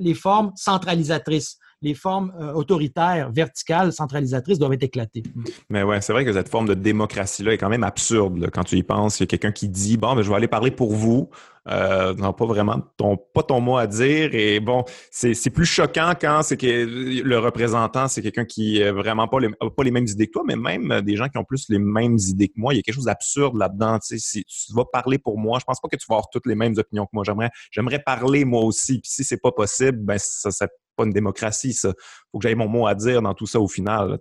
[0.00, 5.22] les formes centralisatrices les formes euh, autoritaires, verticales, centralisatrices doivent être éclatées.
[5.68, 8.76] Mais ouais, c'est vrai que cette forme de démocratie-là est quand même absurde quand tu
[8.76, 9.20] y penses.
[9.20, 11.28] Il y a quelqu'un qui dit Bon, ben, je vais aller parler pour vous.
[11.66, 14.34] Euh, non, pas vraiment ton, pas ton mot à dire.
[14.34, 19.28] Et bon, c'est plus choquant quand c'est que le représentant, c'est quelqu'un qui n'a vraiment
[19.28, 21.66] pas les, pas les mêmes idées que toi, mais même des gens qui ont plus
[21.68, 22.74] les mêmes idées que moi.
[22.74, 23.98] Il y a quelque chose d'absurde là-dedans.
[24.02, 26.54] Si tu vas parler pour moi, je pense pas que tu vas avoir toutes les
[26.54, 27.24] mêmes opinions que moi.
[27.24, 29.00] J'aimerais, j'aimerais parler moi aussi.
[29.00, 31.92] Puis si c'est pas possible, ben ça, ça pas une démocratie, ça.
[32.30, 34.18] faut que j'aie mon mot à dire dans tout ça au final.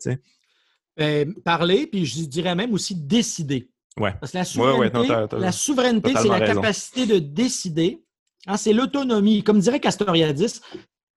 [0.97, 3.69] Ben, parler, puis je dirais même aussi décider.
[3.97, 4.13] Ouais.
[4.19, 8.03] Parce que la souveraineté, la souveraineté c'est la capacité de décider.
[8.47, 9.43] Hein, c'est l'autonomie.
[9.43, 10.61] Comme dirait Castoriadis,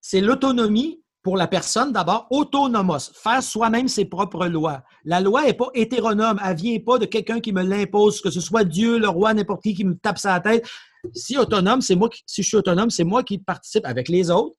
[0.01, 4.85] c'est l'autonomie pour la personne, d'abord, autonomos, faire soi-même ses propres lois.
[5.05, 8.31] La loi n'est pas hétéronome, elle ne vient pas de quelqu'un qui me l'impose, que
[8.31, 10.65] ce soit Dieu, le roi, n'importe qui qui me tape sa tête.
[11.15, 14.31] Si autonome, c'est moi qui, si je suis autonome, c'est moi qui participe avec les
[14.31, 14.55] autres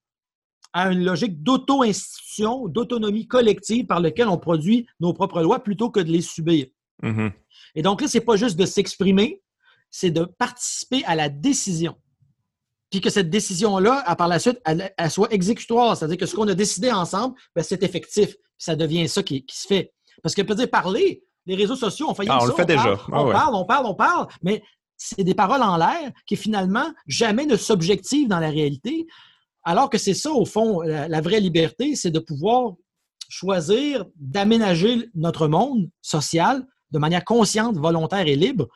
[0.72, 6.00] à une logique d'auto-institution, d'autonomie collective par laquelle on produit nos propres lois plutôt que
[6.00, 6.66] de les subir.
[7.02, 7.32] Mm-hmm.
[7.74, 9.42] Et donc là, ce n'est pas juste de s'exprimer,
[9.90, 11.96] c'est de participer à la décision.
[12.90, 15.96] Puis que cette décision-là, par la suite, elle, soit exécutoire.
[15.96, 18.34] C'est-à-dire que ce qu'on a décidé ensemble, ben, c'est effectif.
[18.56, 19.92] ça devient ça qui, se fait.
[20.22, 22.98] Parce que peut dire parler, les réseaux sociaux, on fait ah, on le fait déjà.
[23.12, 24.62] Ah on parle, on parle, on parle, mais
[24.96, 29.06] c'est des paroles en l'air qui finalement jamais ne s'objectivent dans la réalité.
[29.68, 32.72] Alors que c'est ça, au fond, la, vraie liberté, c'est de pouvoir
[33.28, 38.66] choisir d'aménager notre monde social de manière consciente, volontaire et libre,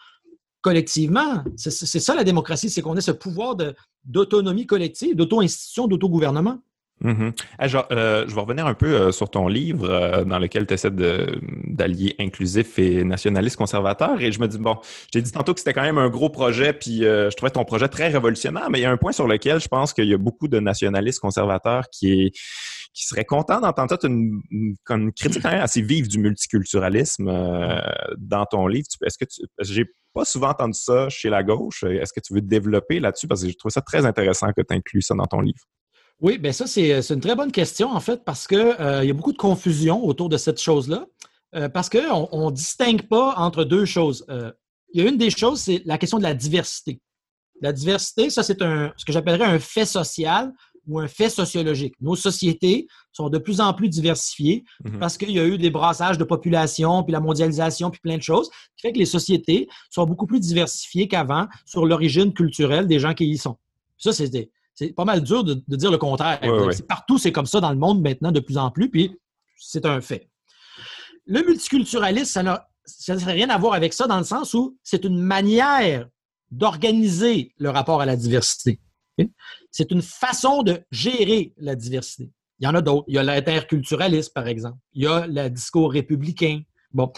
[0.60, 1.44] collectivement.
[1.56, 3.56] C'est ça la démocratie, c'est qu'on ait ce pouvoir
[4.04, 6.58] d'autonomie collective, d'auto-institution, d'autogouvernement.
[7.04, 10.90] Euh, je vais revenir un peu euh, sur ton livre euh, dans lequel tu essaies
[10.90, 14.20] d'allier inclusif et nationaliste conservateur.
[14.20, 14.76] Et je me dis, bon,
[15.12, 17.88] j'ai dit tantôt que c'était quand même un gros projet, puis je trouvais ton projet
[17.88, 20.18] très révolutionnaire, mais il y a un point sur lequel je pense qu'il y a
[20.18, 22.32] beaucoup de nationalistes conservateurs qui,
[22.94, 24.08] qui seraient contents d'entendre ça.
[24.08, 27.30] une, une, critique quand même assez vive du multiculturalisme
[28.18, 28.86] dans ton livre.
[29.04, 29.42] Est-ce que tu.
[29.60, 31.84] J'ai pas souvent entendu ça chez la gauche.
[31.84, 33.26] Est-ce que tu veux développer là-dessus?
[33.26, 35.62] Parce que je trouve ça très intéressant que tu inclues ça dans ton livre.
[36.20, 39.12] Oui, bien ça, c'est une très bonne question, en fait, parce qu'il euh, y a
[39.12, 41.06] beaucoup de confusion autour de cette chose-là,
[41.54, 44.24] euh, parce qu'on ne distingue pas entre deux choses.
[44.30, 44.52] Euh,
[44.94, 47.00] il y a une des choses, c'est la question de la diversité.
[47.60, 50.52] La diversité, ça, c'est ce que j'appellerais un fait social
[50.86, 51.94] ou un fait sociologique.
[52.00, 54.98] Nos sociétés sont de plus en plus diversifiées mm-hmm.
[54.98, 58.22] parce qu'il y a eu des brassages de population, puis la mondialisation, puis plein de
[58.22, 62.98] choses, qui fait que les sociétés sont beaucoup plus diversifiées qu'avant sur l'origine culturelle des
[62.98, 63.56] gens qui y sont.
[63.96, 66.40] Ça, c'est c'est pas mal dur de, dire le contraire.
[66.88, 69.14] Partout, c'est comme ça dans le monde maintenant de plus en plus, puis
[69.56, 70.28] c'est un fait.
[71.26, 75.20] Le multiculturalisme, ça n'a rien à voir avec ça dans le sens où c'est une
[75.20, 76.08] manière
[76.50, 78.80] d'organiser le rapport à la diversité.
[79.70, 82.30] C'est une façon de gérer la diversité.
[82.58, 83.04] Il y en a d'autres.
[83.08, 84.78] Il y a l'interculturalisme, par exemple.
[84.92, 86.62] Il y a le discours républicain.
[86.92, 87.12] Bon.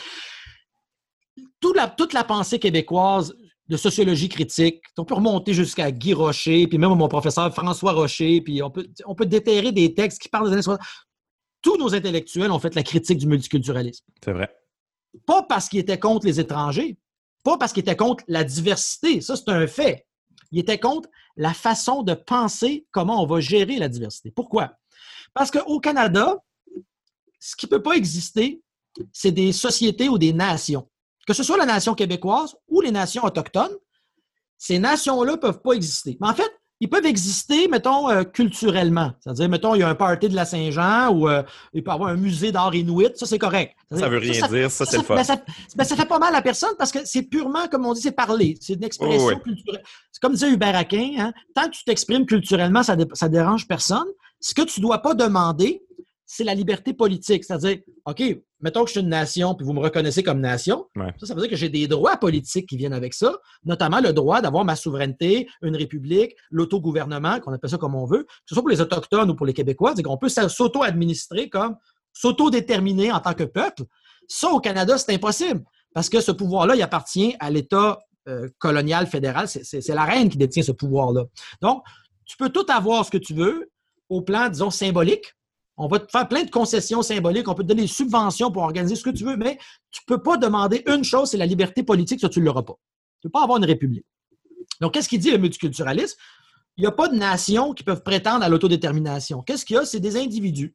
[1.61, 3.35] Toute la, toute la pensée québécoise
[3.69, 4.83] de sociologie critique.
[4.99, 8.87] On peut remonter jusqu'à Guy Rocher, puis même mon professeur François Rocher, puis on peut,
[9.07, 10.81] on peut déterrer des textes qui parlent des années 60.
[11.63, 14.05] Tous nos intellectuels ont fait la critique du multiculturalisme.
[14.23, 14.55] C'est vrai.
[15.27, 16.99] Pas parce qu'ils étaient contre les étrangers,
[17.43, 20.07] pas parce qu'ils étaient contre la diversité, ça c'est un fait.
[20.53, 24.31] Ils étaient contre la façon de penser comment on va gérer la diversité.
[24.31, 24.75] Pourquoi?
[25.33, 26.37] Parce qu'au Canada,
[27.41, 28.63] ce qui ne peut pas exister,
[29.13, 30.89] c'est des sociétés ou des nations
[31.27, 33.75] que ce soit la nation québécoise ou les nations autochtones,
[34.59, 36.17] ces nations-là ne peuvent pas exister.
[36.21, 36.51] Mais en fait,
[36.81, 39.13] ils peuvent exister, mettons, euh, culturellement.
[39.21, 41.95] C'est-à-dire, mettons, il y a un party de la Saint-Jean ou euh, il peut y
[41.95, 43.75] avoir un musée d'art inuit, ça, c'est correct.
[43.91, 45.15] Ça veut rien dire, ça, c'est le fun.
[45.15, 45.25] Ben,
[45.77, 48.13] ben, ça, fait pas mal à personne parce que c'est purement, comme on dit, c'est
[48.13, 48.59] parler.
[48.61, 49.83] C'est une expression culturelle.
[50.11, 54.07] C'est comme disait Hubert Aquin, hein, tant que tu t'exprimes culturellement, ça, ne dérange personne.
[54.41, 55.83] Ce que tu ne dois pas demander,
[56.27, 57.45] c'est la liberté politique.
[57.45, 58.23] C'est-à-dire, OK,
[58.61, 60.87] mettons que je suis une nation, puis vous me reconnaissez comme nation.
[61.19, 64.13] Ça, ça veut dire que j'ai des droits politiques qui viennent avec ça, notamment le
[64.13, 68.55] droit d'avoir ma souveraineté, une république, l'autogouvernement, qu'on appelle ça comme on veut, que ce
[68.55, 69.93] soit pour les Autochtones ou pour les Québécois.
[69.97, 71.77] C'est qu'on peut s'auto-administrer comme
[72.13, 73.85] s'auto-déterminer en tant que peuple.
[74.29, 75.63] Ça, au Canada, c'est impossible.
[75.93, 77.99] Parce que ce pouvoir-là, il appartient à l'État
[78.29, 79.49] euh, colonial fédéral.
[79.49, 81.25] C'est la reine qui détient ce pouvoir-là.
[81.61, 81.85] Donc,
[82.25, 83.71] tu peux tout avoir ce que tu veux
[84.09, 85.35] au plan, disons, symbolique.
[85.77, 88.63] On va te faire plein de concessions symboliques, on peut te donner des subventions pour
[88.63, 89.59] organiser ce que tu veux, mais
[89.91, 92.63] tu ne peux pas demander une chose, c'est la liberté politique, ça, tu ne l'auras
[92.63, 92.79] pas.
[93.21, 94.07] Tu ne peux pas avoir une république.
[94.81, 96.17] Donc, qu'est-ce qu'il dit le multiculturalisme?
[96.77, 99.43] Il n'y a pas de nations qui peuvent prétendre à l'autodétermination.
[99.43, 99.85] Qu'est-ce qu'il y a?
[99.85, 100.75] C'est des individus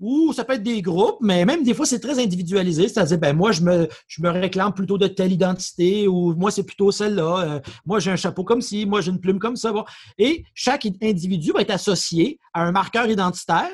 [0.00, 2.88] ou ça peut être des groupes, mais même des fois, c'est très individualisé.
[2.88, 7.38] C'est-à-dire, ben moi, je me, réclame plutôt de telle identité, ou moi, c'est plutôt celle-là.
[7.38, 9.72] Euh, moi, j'ai un chapeau comme ci, moi, j'ai une plume comme ça.
[10.18, 13.70] Et chaque individu va être associé à un marqueur identitaire,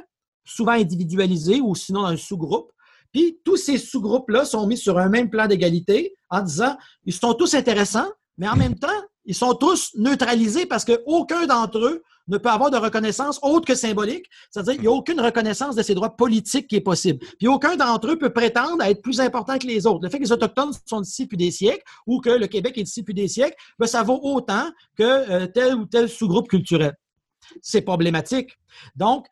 [0.51, 2.73] souvent individualisé ou sinon un sous-groupe.
[3.13, 7.35] Puis tous ces sous-groupes-là sont mis sur un même plan d'égalité en disant, ils sont
[7.35, 8.89] tous intéressants, mais en même temps,
[9.25, 13.75] ils sont tous neutralisés parce qu'aucun d'entre eux ne peut avoir de reconnaissance autre que
[13.75, 14.27] symbolique.
[14.51, 17.25] C'est-à-dire qu'il n'y a aucune reconnaissance de ses droits politiques qui est possible.
[17.39, 20.01] Puis aucun d'entre eux peut prétendre à être plus important que les autres.
[20.05, 22.83] Le fait que les Autochtones sont ici depuis des siècles ou que le Québec est
[22.83, 26.95] ici depuis des siècles, ben, ça vaut autant que euh, tel ou tel sous-groupe culturel.
[27.63, 28.59] C'est problématique.
[28.95, 29.27] Donc,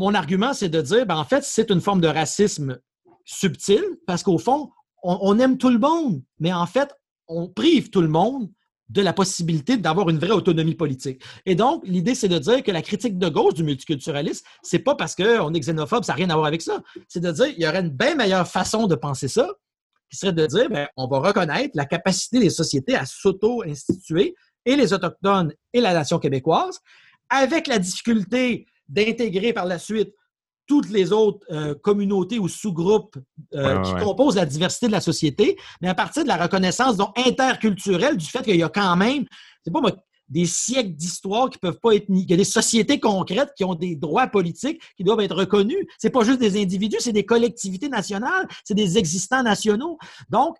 [0.00, 2.78] mon argument, c'est de dire, ben, en fait, c'est une forme de racisme
[3.26, 4.70] subtil parce qu'au fond,
[5.02, 6.90] on aime tout le monde, mais en fait,
[7.28, 8.50] on prive tout le monde
[8.88, 11.22] de la possibilité d'avoir une vraie autonomie politique.
[11.46, 14.94] Et donc, l'idée, c'est de dire que la critique de gauche du multiculturalisme, c'est pas
[14.94, 16.82] parce qu'on est xénophobe, ça n'a rien à voir avec ça.
[17.06, 19.48] C'est de dire qu'il y aurait une bien meilleure façon de penser ça,
[20.10, 24.34] qui serait de dire, bien, on va reconnaître la capacité des sociétés à s'auto-instituer,
[24.64, 26.80] et les Autochtones et la nation québécoise,
[27.28, 30.12] avec la difficulté d'intégrer par la suite
[30.66, 33.16] toutes les autres euh, communautés ou sous-groupes
[33.54, 37.10] euh, qui composent la diversité de la société, mais à partir de la reconnaissance donc,
[37.18, 39.24] interculturelle du fait qu'il y a quand même,
[39.64, 39.80] c'est pas
[40.28, 43.74] des siècles d'histoire qui peuvent pas être Il y a des sociétés concrètes qui ont
[43.74, 45.84] des droits politiques qui doivent être reconnus.
[45.98, 49.98] C'est pas juste des individus, c'est des collectivités nationales, c'est des existants nationaux.
[50.28, 50.56] Donc,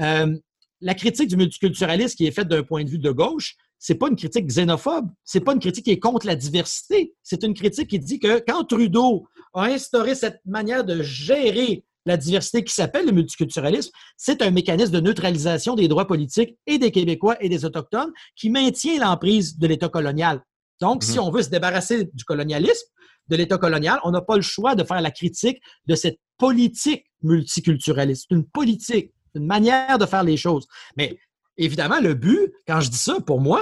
[0.00, 0.36] euh,
[0.82, 4.08] la critique du multiculturalisme qui est faite d'un point de vue de gauche, c'est pas
[4.08, 7.88] une critique xénophobe, c'est pas une critique qui est contre la diversité, c'est une critique
[7.88, 13.04] qui dit que quand Trudeau a instauré cette manière de gérer la diversité qui s'appelle
[13.04, 17.66] le multiculturalisme, c'est un mécanisme de neutralisation des droits politiques et des Québécois et des
[17.66, 20.42] Autochtones qui maintient l'emprise de l'État colonial.
[20.80, 21.24] Donc, si mhm.
[21.24, 22.86] on veut se débarrasser du colonialisme,
[23.28, 27.04] de l'État colonial, on n'a pas le choix de faire la critique de cette politique
[27.22, 28.28] multiculturaliste.
[28.30, 30.66] C'est une politique, une manière de faire les choses.
[30.96, 31.18] Mais
[31.56, 33.60] évidemment, le but, quand je dis ça, pour moi,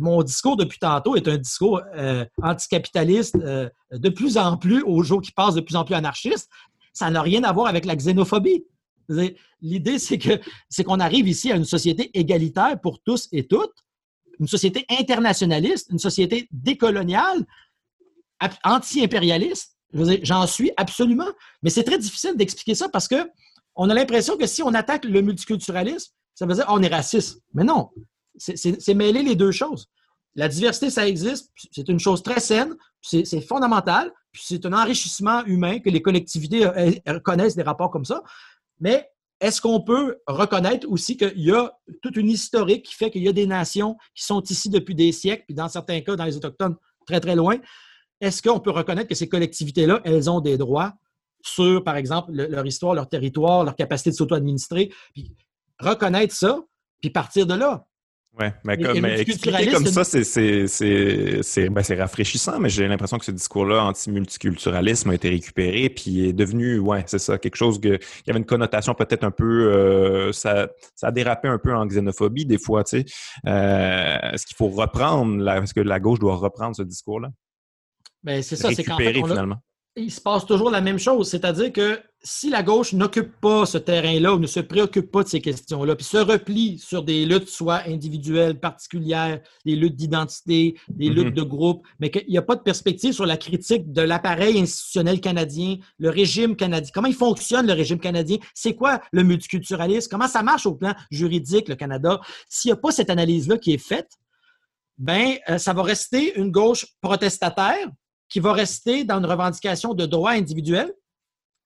[0.00, 5.02] mon discours depuis tantôt est un discours euh, anticapitaliste euh, de plus en plus, au
[5.02, 6.50] jour qui passe, de plus en plus anarchiste.
[6.92, 8.64] Ça n'a rien à voir avec la xénophobie.
[9.60, 13.74] L'idée, c'est que c'est qu'on arrive ici à une société égalitaire pour tous et toutes,
[14.38, 17.44] une société internationaliste, une société décoloniale,
[18.64, 19.76] anti-impérialiste.
[19.92, 21.28] J'en suis absolument.
[21.62, 23.28] Mais c'est très difficile d'expliquer ça parce que
[23.74, 27.42] on a l'impression que si on attaque le multiculturalisme, ça veut dire qu'on est raciste.
[27.52, 27.90] Mais non,
[28.38, 29.90] c'est mêler les deux choses.
[30.34, 35.44] La diversité, ça existe, c'est une chose très saine, c'est fondamental, puis c'est un enrichissement
[35.44, 38.22] humain que les collectivités euh, reconnaissent des rapports comme ça.
[38.78, 41.70] Mais est-ce qu'on peut reconnaître aussi qu'il y a
[42.00, 45.12] toute une historique qui fait qu'il y a des nations qui sont ici depuis des
[45.12, 46.76] siècles, puis dans certains cas, dans les Autochtones,
[47.06, 47.58] très, très loin?
[48.22, 50.94] Est-ce qu'on peut reconnaître que ces collectivités-là, elles ont des droits
[51.42, 54.90] sur, par exemple, leur histoire, leur territoire, leur capacité de s'auto-administrer?
[55.80, 56.58] Reconnaître ça,
[57.00, 57.84] puis partir de là.
[58.38, 60.02] Oui, mais, comme, expliquer comme ça,
[61.68, 66.32] ben, c'est rafraîchissant, mais j'ai l'impression que ce discours-là anti-multiculturalisme a été récupéré puis est
[66.32, 70.32] devenu, ouais, c'est ça, quelque chose que, y avait une connotation peut-être un peu, euh,
[70.32, 73.04] ça, ça a dérapé un peu en xénophobie des fois, tu sais.
[73.48, 77.30] Euh, est-ce qu'il faut reprendre, est-ce que la gauche doit reprendre ce discours-là?
[78.22, 79.60] Ben, c'est ça, c'est fait, finalement
[79.96, 81.28] il se passe toujours la même chose.
[81.28, 85.28] C'est-à-dire que si la gauche n'occupe pas ce terrain-là ou ne se préoccupe pas de
[85.28, 91.08] ces questions-là, puis se replie sur des luttes soit individuelles, particulières, des luttes d'identité, des
[91.08, 91.12] mm-hmm.
[91.12, 94.60] luttes de groupe, mais qu'il n'y a pas de perspective sur la critique de l'appareil
[94.60, 100.08] institutionnel canadien, le régime canadien, comment il fonctionne le régime canadien, c'est quoi le multiculturalisme,
[100.10, 102.20] comment ça marche au plan juridique, le Canada?
[102.48, 104.10] S'il n'y a pas cette analyse-là qui est faite,
[104.98, 107.88] ben, euh, ça va rester une gauche protestataire
[108.30, 110.94] qui va rester dans une revendication de droit individuel.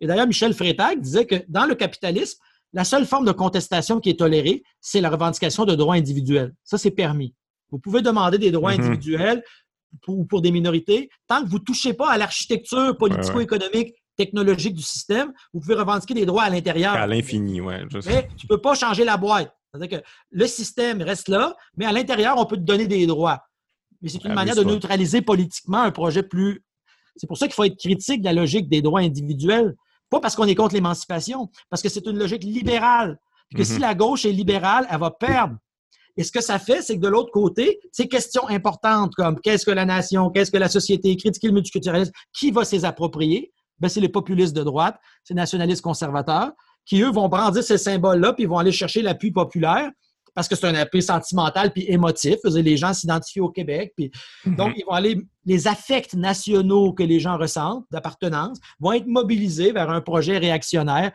[0.00, 2.38] Et d'ailleurs, Michel Freytag disait que dans le capitalisme,
[2.72, 6.52] la seule forme de contestation qui est tolérée, c'est la revendication de droits individuels.
[6.64, 7.34] Ça, c'est permis.
[7.70, 8.80] Vous pouvez demander des droits mm-hmm.
[8.80, 9.44] individuels
[10.08, 14.82] ou pour, des minorités, tant que vous ne touchez pas à l'architecture politico-économique, technologique du
[14.82, 16.94] système, vous pouvez revendiquer des droits à l'intérieur.
[16.94, 17.74] À l'infini, oui.
[18.06, 19.54] Mais tu ne peux pas changer la boîte.
[19.72, 23.40] C'est-à-dire que le système reste là, mais à l'intérieur, on peut te donner des droits.
[24.04, 26.62] Mais c'est une manière de neutraliser politiquement un projet plus.
[27.16, 29.74] C'est pour ça qu'il faut être critique de la logique des droits individuels.
[30.10, 33.18] Pas parce qu'on est contre l'émancipation, parce que c'est une logique libérale.
[33.48, 33.80] Puis que si mhm.
[33.80, 35.56] la gauche est libérale, elle va perdre.
[36.18, 39.64] Et ce que ça fait, c'est que de l'autre côté, ces questions importantes comme qu'est-ce
[39.64, 43.52] que la nation, qu'est-ce que la société, critiquer le multiculturalisme, qui va s'y approprier?
[43.80, 46.52] Ben, c'est les populistes de droite, c'est les nationalistes conservateurs,
[46.84, 49.90] qui, eux, vont brandir ces symboles-là, puis vont aller chercher l'appui populaire
[50.34, 52.36] parce que c'est un appui sentimental puis émotif.
[52.44, 53.92] Les gens s'identifient au Québec.
[53.96, 54.10] Puis,
[54.44, 54.56] mhm.
[54.56, 59.72] Donc, ils vont aller, les affects nationaux que les gens ressentent d'appartenance vont être mobilisés
[59.72, 61.12] vers un projet réactionnaire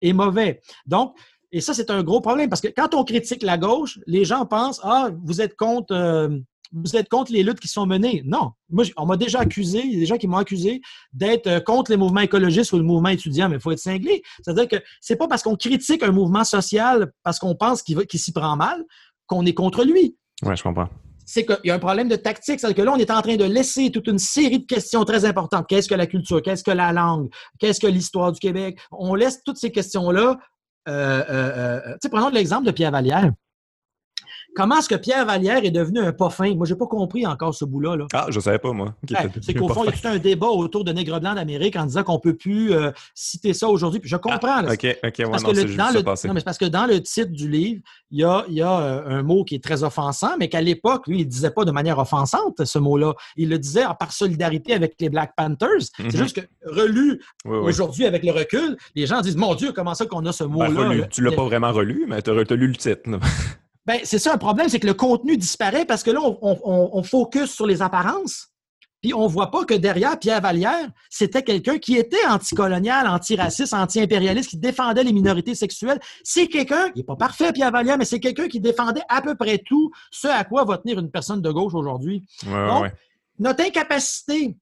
[0.00, 0.60] et mauvais.
[0.86, 1.16] Donc,
[1.52, 4.46] et ça, c'est un gros problème parce que quand on critique la gauche, les gens
[4.46, 5.94] pensent Ah, vous êtes contre.
[5.94, 6.38] Euh,
[6.72, 8.22] vous êtes contre les luttes qui sont menées.
[8.24, 8.52] Non.
[8.70, 10.80] Moi, on m'a déjà accusé, il y a des gens qui m'ont accusé
[11.12, 14.22] d'être euh, contre les mouvements écologistes ou le mouvement étudiant, mais il faut être cinglé.
[14.42, 18.32] C'est-à-dire que c'est pas parce qu'on critique un mouvement social parce qu'on pense qu'il s'y
[18.32, 18.84] prend mal
[19.26, 20.16] qu'on est contre lui.
[20.42, 20.88] Oui, je comprends
[21.24, 22.60] c'est qu'il y a un problème de tactique.
[22.60, 25.24] C'est-à-dire que là, on est en train de laisser toute une série de questions très
[25.24, 25.66] importantes.
[25.66, 26.42] Qu'est-ce que la culture?
[26.42, 27.30] Qu'est-ce que la langue?
[27.58, 28.78] Qu'est-ce que l'histoire du Québec?
[28.90, 30.38] On laisse toutes ces questions-là.
[30.88, 33.30] Euh, euh, euh prenons l'exemple de Pierre Vallière.
[34.54, 36.54] Comment est-ce que Pierre Vallière est devenu un pas fin?
[36.54, 38.06] Moi, je n'ai pas compris encore ce bout-là.
[38.12, 38.94] Ah, je ne savais pas, moi.
[39.40, 41.86] c'est qu'au fond, il y a tout un débat autour de Nègre blanc d'Amérique en
[41.86, 44.00] disant qu'on ne peut plus euh, citer ça aujourd'hui.
[44.00, 44.62] Puis je comprends.
[44.66, 47.30] Ah, OK, OK, parce que le, dans le, non, mais parce que dans le titre
[47.30, 47.80] du livre,
[48.10, 51.24] il y a, euh, un mot qui est très offensant, mais qu'à l'époque, lui, il
[51.24, 53.14] ne disait pas de manière offensante, ce mot-là.
[53.36, 55.80] Il le disait par solidarité avec les Black Panthers.
[55.96, 56.10] C'est mhm.
[56.16, 60.24] juste que relu aujourd'hui avec le recul, les gens disent Mon Dieu, comment ça qu'on
[60.26, 61.06] a ce ben, mot-là?
[61.10, 63.02] tu ne l'as pas vraiment relu, mais tu as, lu le titre.
[63.86, 67.52] Ben, c'est ça un problème, c'est que le contenu disparaît parce que là, on, focus
[67.52, 68.48] sur les apparences.
[69.00, 74.50] Puis on voit pas que derrière Pierre Vallière, c'était quelqu'un qui était anticolonial, antiraciste, anti-impérialiste,
[74.50, 75.98] qui défendait les minorités sexuelles.
[76.22, 79.34] C'est quelqu'un, il n'est pas parfait Pierre Vallière, mais c'est quelqu'un qui défendait à peu
[79.34, 82.24] près tout ce à quoi va tenir une personne de gauche aujourd'hui.
[82.44, 82.92] Donc,
[83.40, 84.56] notre incapacité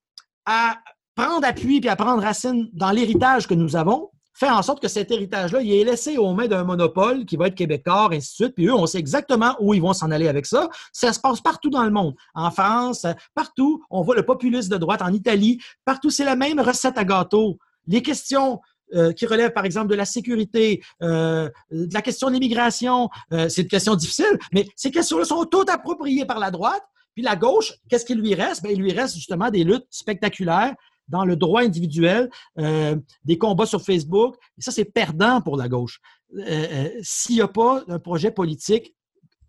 [0.47, 0.79] à
[1.15, 4.11] prendre appui puis à prendre racine dans l'héritage que nous avons,
[4.41, 7.49] fait en sorte que cet héritage-là, il est laissé aux mains d'un monopole qui va
[7.49, 8.55] être Québécois, ainsi de suite.
[8.55, 10.71] Puis eux, on sait exactement où ils vont s'en aller avec ça.
[10.93, 12.15] Ça se passe partout dans le monde.
[12.35, 15.03] En France, partout, on voit le populisme de droite.
[15.03, 17.59] En Italie, partout, c'est la même recette à gâteau.
[17.87, 18.61] Les questions
[18.95, 23.51] euh, qui relèvent, par exemple, de la sécurité, euh, de la question de l'immigration, euh,
[23.51, 26.83] c'est une question difficile, mais ces questions-là sont toutes appropriées par la droite.
[27.15, 28.63] Puis la gauche, qu'est-ce qui lui reste?
[28.63, 30.75] Bien, il lui reste justement des luttes spectaculaires
[31.11, 34.37] dans le droit individuel, euh, des combats sur Facebook.
[34.59, 36.01] Et ça, c'est perdant pour la gauche.
[36.39, 38.95] Euh, euh, s'il n'y a pas un projet politique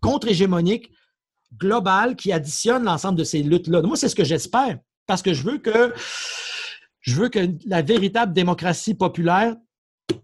[0.00, 0.90] contre-hégémonique,
[1.56, 3.82] global, qui additionne l'ensemble de ces luttes-là.
[3.82, 5.92] Moi, c'est ce que j'espère, parce que je veux que
[7.00, 9.56] je veux que la véritable démocratie populaire,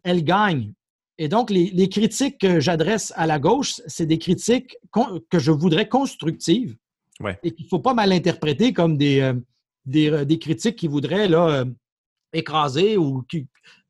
[0.05, 0.73] elle gagne.
[1.19, 4.77] Et donc, les, critiques que j'adresse à la gauche, c'est des critiques
[5.29, 6.77] que je voudrais constructives
[7.43, 9.35] et qu'il ne faut pas mal interpréter comme des, euh,
[9.87, 11.65] des, critiques qui voudraient là, euh,
[12.33, 13.47] écraser ou qui.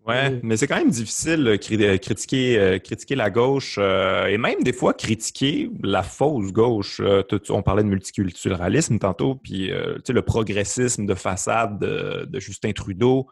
[0.06, 1.56] Oui, euh, mais c'est quand même difficile de
[1.96, 7.00] critiquer, critiquer la gauche et même des fois critiquer la fausse gauche.
[7.50, 13.28] on parlait de multiculturalisme tantôt, puis le progressisme de façade de Justin Trudeau.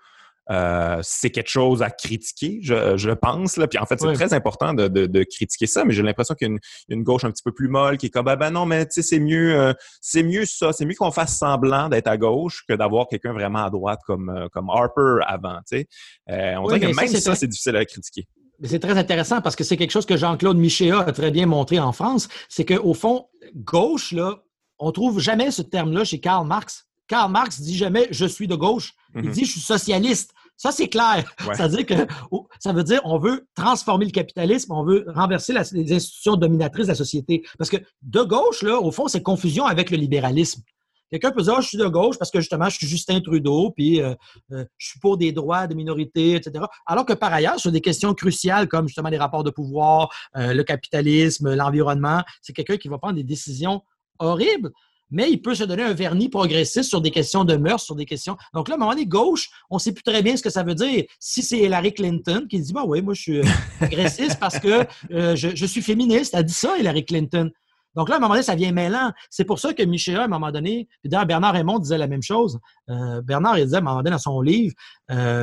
[0.51, 3.57] Euh, c'est quelque chose à critiquer, je, pense.
[3.57, 3.67] Là.
[3.67, 6.57] Puis en fait, c'est très important de, critiquer ça, mais j'ai l'impression qu'il y a
[6.89, 8.95] une, gauche un petit peu plus molle qui est comme ah ben non, mais tu
[8.95, 12.65] sais, c'est mieux, euh, c'est mieux ça, c'est mieux qu'on fasse semblant d'être à gauche
[12.69, 15.59] que d'avoir quelqu'un vraiment à droite comme, euh, comme Harper avant.
[15.71, 15.89] Tu sais.
[16.29, 18.27] on dirait que même ça, c'est difficile à critiquer.
[18.63, 21.79] C'est très intéressant parce que c'est quelque chose que Jean-Claude Michéa a très bien montré
[21.79, 22.29] en France.
[22.49, 24.43] C'est qu'au fond, gauche, là,
[24.79, 26.87] on trouve jamais ce terme-là chez Karl Marx.
[27.09, 28.95] Karl Marx dit jamais je suis de gauche.
[29.15, 29.31] Il mhm.
[29.33, 30.33] dit je suis socialiste.
[30.57, 31.31] Ça, c'est clair.
[31.37, 36.87] Que ça veut dire on veut transformer le capitalisme, on veut renverser les institutions dominatrices
[36.87, 37.43] de la société.
[37.59, 40.63] Parce que de gauche, là, au fond, c'est confusion avec le libéralisme.
[41.11, 43.71] Quelqu'un peut dire, ah, je suis de gauche parce que justement, je suis Justin Trudeau,
[43.71, 44.15] puis euh,
[44.53, 46.65] euh, je suis pour des droits de minorité, etc.
[46.85, 50.53] Alors que par ailleurs, sur des questions cruciales comme justement les rapports de pouvoir, euh,
[50.53, 53.83] le capitalisme, l'environnement, c'est quelqu'un qui va prendre des décisions
[54.19, 54.73] horribles
[55.11, 58.07] mais il peut se donner un vernis progressiste sur des questions de mœurs, sur des
[58.07, 58.37] questions.
[58.55, 60.51] Donc là, à un moment donné, gauche, on ne sait plus très bien ce que
[60.51, 61.05] ça veut dire.
[61.21, 63.45] Si c'est Hillary Clinton qui dit, bah oui, moi je suis euh,
[63.79, 67.51] progressiste parce que euh, je, suis féministe, elle dit ça, Hillary Clinton.
[67.95, 69.11] Donc là, à un moment donné, ça vient mêlant.
[69.31, 72.09] C'est pour ça que Michel, à un moment donné, puis d'ailleurs, Bernard Raymond disait la
[72.09, 72.59] même chose.
[72.91, 74.75] Euh, Bernard, il disait à un moment donné dans son livre,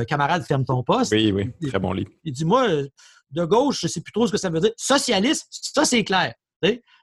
[0.06, 1.12] Camarade, ferme ton poste.
[1.12, 2.10] Oui, oui, très bon livre.
[2.22, 4.70] Il dit, moi, de gauche, je ne sais plus trop ce que ça veut dire.
[4.76, 6.34] Socialiste, ça, c'est clair.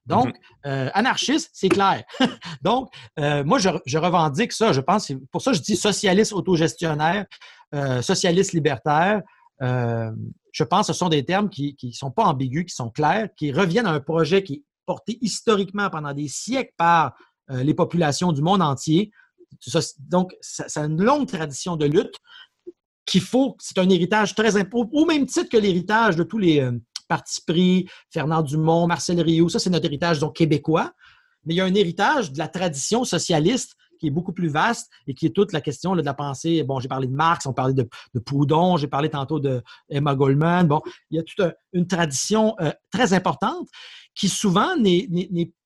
[0.05, 0.34] Donc, mhm.
[0.66, 2.03] euh, anarchiste, c'est clair.
[2.62, 4.74] Donc, euh, moi, je, revendique ça.
[4.74, 7.26] Je pense, pour ça, je dis socialiste autogestionnaire,
[7.76, 9.22] euh, socialiste libertaire.
[9.59, 13.30] je pense que ce sont des termes qui ne sont pas ambigus, qui sont clairs,
[13.38, 17.14] qui reviennent à un projet qui est porté historiquement pendant des siècles par
[17.49, 19.12] les populations du monde entier.
[19.99, 22.16] Donc, c'est une longue tradition de lutte
[23.05, 26.68] qu'il faut, c'est un héritage très important, au même titre que l'héritage de tous les
[27.12, 30.93] parti pris, Fernand Dumont, Marcel Rioux, ça c'est notre héritage donc québécois.
[31.43, 34.89] Mais il y a un héritage de la tradition socialiste qui est beaucoup plus vaste
[35.07, 36.64] et qui est toute la question de la pensée.
[36.64, 37.88] Bon, j'ai parlé de Marx, on parlait de,
[38.26, 40.68] Proudhon, j'ai parlé tantôt de Emma Goldman.
[40.68, 43.68] Bon, il y a toute une tradition euh, très importante
[44.16, 45.07] qui souvent n'est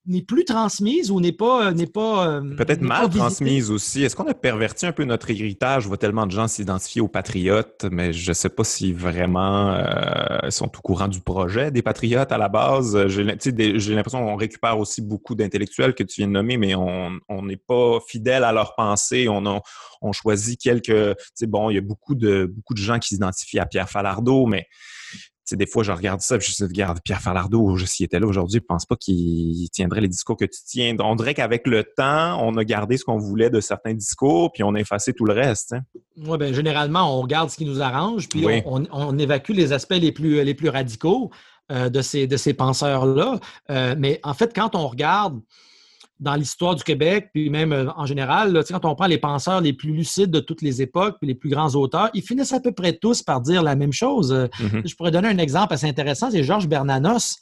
[0.08, 1.68] n'est plus transmise ou n'est pas.
[1.68, 4.04] Euh, n'est pas euh, Peut-être mal transmise aussi.
[4.04, 5.84] Est-ce qu'on a perverti un peu notre héritage?
[5.84, 9.74] Je vois tellement de gens s'identifier aux patriotes, mais je ne sais pas si vraiment
[9.74, 13.08] euh, sont au courant du projet des patriotes à la base.
[13.08, 17.58] J'ai l'impression qu'on récupère aussi beaucoup d'intellectuels que tu viens de nommer, mais on n'est
[17.58, 19.28] pas fidèle à leur pensée.
[19.28, 19.62] On, a,
[20.02, 21.16] on choisit quelques.
[21.44, 24.68] Bon, il y a beaucoup de, beaucoup de gens qui s'identifient à Pierre Falardeau, mais
[25.52, 28.28] des fois, je regarde ça, et je me dis, regarde, Pierre Falardeau, s'il était là
[28.28, 30.96] aujourd'hui, je pense pas qu'il tiendrait les discours que tu tiens.
[31.00, 34.64] On dirait qu'avec le temps, on a gardé ce qu'on voulait de certains discours, puis
[34.64, 35.74] on a effacé tout le reste.
[35.74, 35.82] Hein.
[36.18, 40.12] Oui, bien, généralement, on garde ce qui nous arrange, puis on, évacue les aspects les
[40.12, 41.30] plus, les plus radicaux
[41.72, 43.40] euh, de ces, de ces penseurs-là.
[43.70, 45.40] Euh, mais en fait, quand on regarde
[46.20, 49.74] dans l'histoire du Québec, puis même euh, en général, quand on prend les penseurs les
[49.74, 52.72] plus lucides de toutes les époques, puis les plus grands auteurs, ils finissent à peu
[52.72, 54.32] près tous par dire la même chose.
[54.32, 54.88] Euh, mm-hmm.
[54.88, 57.38] Je pourrais donner un exemple assez intéressant, c'est Georges Bernanos.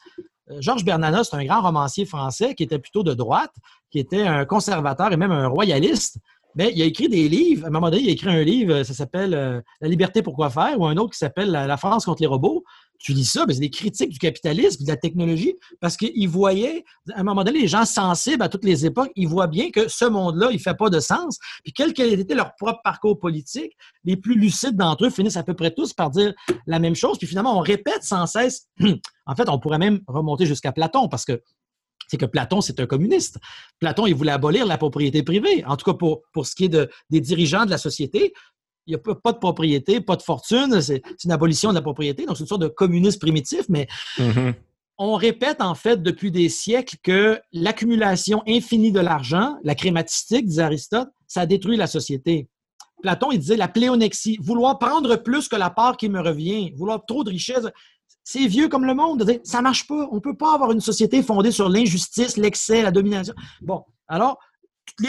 [0.50, 3.54] Euh, Georges Bernanos, c'est un grand romancier français qui était plutôt de droite,
[3.92, 6.18] qui était un conservateur et même un royaliste.
[6.56, 7.66] Mais il a écrit des livres.
[7.66, 10.52] À un moment donné, il a écrit un livre, ça s'appelle La liberté pour quoi
[10.52, 12.64] faire, ou un autre qui s'appelle La France contre les robots
[13.00, 17.20] tu lis ça, c'est des critiques du capitalisme, de la technologie, parce qu'ils voyaient, à
[17.20, 20.06] un moment donné, les gens sensibles à toutes les époques, ils voient bien que ce
[20.06, 21.38] monde-là, il ne fait pas de sens.
[21.64, 23.74] Puis quel qu'ait été leur propre parcours politique,
[24.06, 26.34] les plus lucides d'entre eux finissent à peu près tous par dire
[26.66, 27.18] la même chose.
[27.18, 28.68] Puis finalement, on répète sans cesse.
[29.26, 31.42] en fait, on pourrait même remonter jusqu'à Platon, parce que
[32.08, 33.40] c'est que Platon, c'est un communiste.
[33.80, 35.64] Platon, il voulait abolir la propriété privée.
[35.66, 38.34] En tout cas, pour, ce qui est de, des dirigeants de la société,
[38.86, 42.26] il n'y a pas de propriété, pas de fortune, c'est une abolition de la propriété,
[42.26, 44.54] donc c'est une sorte de communisme primitif, mais mm-hmm.
[44.98, 50.64] on répète en fait depuis des siècles que l'accumulation infinie de l'argent, la crématistique, disait
[50.64, 52.50] Aristote, ça détruit la société.
[53.02, 57.06] Platon, il disait la pléonexie, vouloir prendre plus que la part qui me revient, vouloir
[57.06, 57.66] trop de richesse,
[58.24, 59.26] c'est vieux comme le monde.
[59.44, 60.08] Ça ne marche pas.
[60.12, 63.34] On ne peut pas avoir une société fondée sur l'injustice, l'excès, la domination.
[63.62, 64.40] Bon, alors,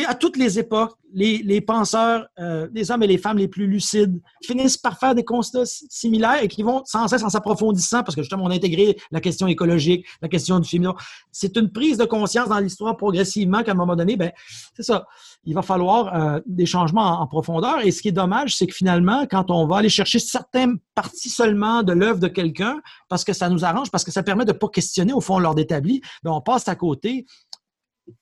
[0.06, 4.20] à toutes les époques, les, penseurs, euh, les hommes et les femmes les plus lucides,
[4.42, 8.22] finissent par faire des constats similaires et qui vont sans cesse en s'approfondissant, parce que
[8.22, 10.94] justement, on a intégré la question écologique, la question du féminin.
[11.30, 14.32] C'est une prise de conscience dans l'histoire progressivement qu'à un moment donné, ben,
[14.74, 15.06] c'est ça.
[15.44, 17.80] Il va falloir euh, des changements en, profondeur.
[17.84, 21.30] Et ce qui est dommage, c'est que finalement, quand on va aller chercher certaines parties
[21.30, 24.52] seulement de l'œuvre de quelqu'un, parce que ça nous arrange, parce que ça permet de
[24.52, 27.26] ne pas questionner au fond l'ordre établi, ben, on passe à côté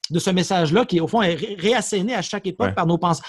[0.09, 3.25] de ce message-là qui, au fond, est réasséné à chaque époque par nos, penseurs,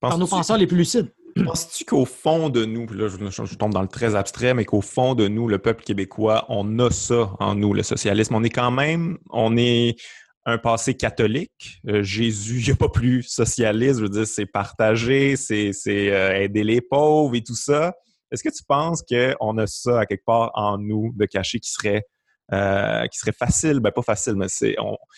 [0.00, 1.12] par nos penseurs les plus lucides.
[1.44, 5.14] Penses-tu qu'au fond de nous, là je, tombe dans le très abstrait, mais qu'au fond
[5.14, 8.34] de nous, le peuple québécois, on a ça en nous, le socialisme?
[8.34, 9.96] On est quand même, on est
[10.44, 11.80] un passé catholique.
[11.88, 16.38] Euh, Jésus, il n'y a pas plus socialiste, je veux dire, c'est partager, c'est euh,
[16.38, 17.94] aider les pauvres et tout ça.
[18.30, 21.70] Est-ce que tu penses qu'on a ça à quelque part en nous de cacher qui
[21.70, 22.04] serait
[22.52, 24.76] euh, qui serait facile, ben pas facile, mais c'est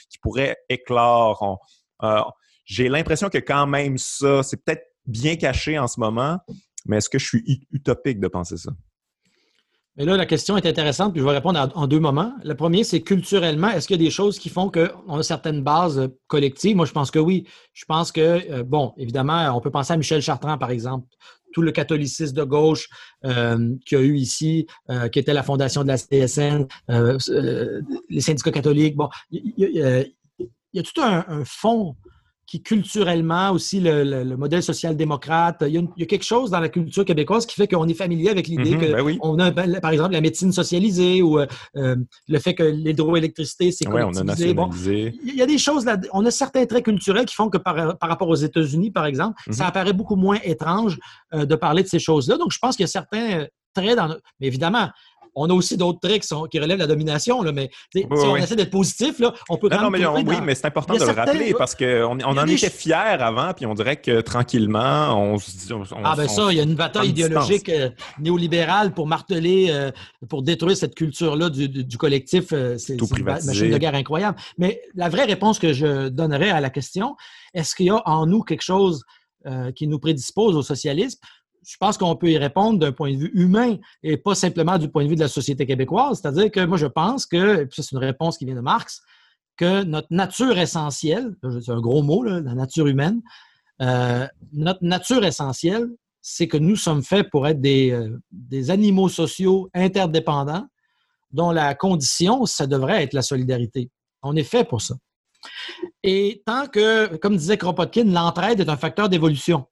[0.08, 1.58] qui pourrait éclore.
[2.02, 2.20] Euh,
[2.64, 6.38] j'ai l'impression que quand même ça, c'est peut-être bien caché en ce moment,
[6.86, 8.70] mais est-ce que je suis utopique de penser ça?
[9.96, 12.32] Mais là, la question est intéressante, puis je vais répondre en deux moments.
[12.42, 15.62] Le premier, c'est culturellement, est-ce qu'il y a des choses qui font qu'on a certaines
[15.62, 16.74] bases collectives?
[16.74, 17.46] Moi, je pense que oui.
[17.72, 21.06] Je pense que, euh, bon, évidemment, on peut penser à Michel Chartrand, par exemple
[21.54, 22.88] tout le catholicisme de gauche
[23.24, 27.16] euh, qu'il y a eu ici, euh, qui était la fondation de la CSN, euh,
[28.10, 28.96] les syndicats catholiques.
[28.96, 31.96] Bon, il y, a tout un, un fond
[32.46, 35.64] qui culturellement aussi le, modèle social-démocrate.
[35.66, 38.48] Il, y a quelque chose dans la culture québécoise qui fait qu'on est familier avec
[38.48, 41.96] l'idée mm-hmm, que ben on a, ben, par exemple, la médecine socialisée ou euh, euh,
[42.28, 44.54] le fait que l'hydroélectricité, c'est ouais, collectivisé.
[44.54, 47.58] Bon, il y a des choses là, on a certains traits culturels qui font que
[47.58, 49.68] par, par rapport aux États-Unis, par exemple, ça mm-hmm.
[49.68, 50.98] apparaît beaucoup moins étrange
[51.32, 52.36] euh, de parler de ces choses-là.
[52.36, 54.08] Donc, je pense qu'il y a certains traits dans...
[54.40, 54.90] Mais évidemment,
[55.34, 58.06] on a aussi d'autres traits qui, sont, qui relèvent de la domination, là, mais si
[58.10, 61.12] on essaie d'être positif, là, on peut non, mais Oui, mais c'est important de le
[61.12, 65.50] rappeler parce qu'on on en était fiers avant, puis on dirait que tranquillement, on se
[65.50, 65.72] dit.
[66.04, 69.90] ah, ben ça, il y a une bataille idéologique euh, néolibérale pour marteler, euh,
[70.28, 72.52] pour détruire cette culture-là du, collectif.
[72.52, 74.38] Euh, c'est une machine de guerre incroyable.
[74.58, 77.16] Mais la vraie réponse que je donnerais à la question,
[77.52, 79.02] est-ce qu'il y a en nous quelque chose
[79.76, 81.18] qui nous prédispose au socialisme?
[81.66, 84.88] Je pense qu'on peut y répondre d'un point de vue humain et pas simplement du
[84.88, 86.20] point de vue de la société québécoise.
[86.20, 89.02] C'est-à-dire que moi, je pense que, et puis c'est une réponse qui vient de Marx,
[89.56, 93.22] que notre nature essentielle, c'est un gros mot, la nature humaine,
[93.82, 95.88] euh, notre nature essentielle,
[96.20, 100.66] c'est que nous sommes faits pour être des, euh, des, animaux sociaux interdépendants
[101.32, 103.90] dont la condition, ça devrait être la solidarité.
[104.22, 104.94] On est fait pour ça.
[106.02, 109.66] Et tant que, comme disait Kropotkin, l'entraide est un facteur d'évolution.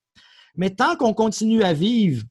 [0.54, 2.24] Mais tant qu'on continue à vivre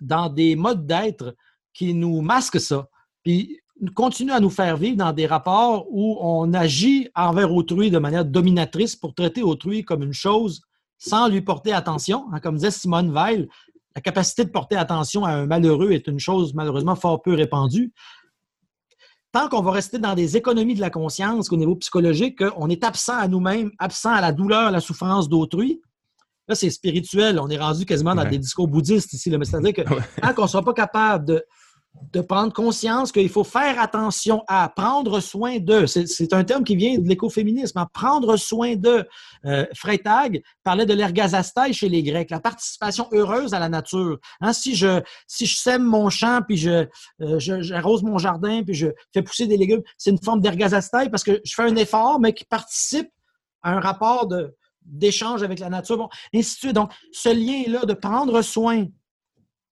[0.00, 1.34] dans des modes d'être
[1.72, 2.88] qui nous masquent ça,
[3.22, 3.60] puis
[3.94, 8.24] continue à nous faire vivre dans des rapports où on agit envers autrui de manière
[8.24, 10.62] dominatrice pour traiter autrui comme une chose
[10.98, 12.26] sans lui porter attention.
[12.32, 13.48] Hein, comme disait Simone Weil,
[13.94, 17.92] la capacité de porter attention à un malheureux est une chose malheureusement fort peu répandue.
[19.32, 22.84] Tant qu'on va rester dans des économies de la conscience au niveau psychologique, on est
[22.84, 25.82] absent à nous-mêmes, absent à la douleur, à la souffrance d'autrui,
[26.48, 27.38] Là, c'est spirituel.
[27.40, 29.30] On est rendu quasiment dans des discours bouddhistes ici.
[29.30, 29.82] C'est-à-dire que
[30.20, 31.44] tant qu'on ne sera pas capable de,
[32.12, 35.86] de prendre conscience qu'il faut faire attention à prendre soin d'eux.
[35.86, 37.88] C'est un terme qui vient de l'écoféminisme, hein.
[37.92, 39.04] prendre soin d'eux.
[39.44, 44.18] Euh, Freytag parlait de l'ergazastai chez les Grecs, la participation heureuse à la nature.
[44.40, 46.86] Hein, si je si je sème mon champ, puis je
[47.20, 51.24] euh, j'arrose mon jardin, puis je fais pousser des légumes, c'est une forme d'ergazastai parce
[51.24, 53.08] que je fais un effort, mais qui participe
[53.62, 54.54] à un rapport de,
[54.86, 56.72] d'échange avec la nature, bon, ainsi de suite.
[56.72, 58.86] Donc, ce lien-là de prendre soin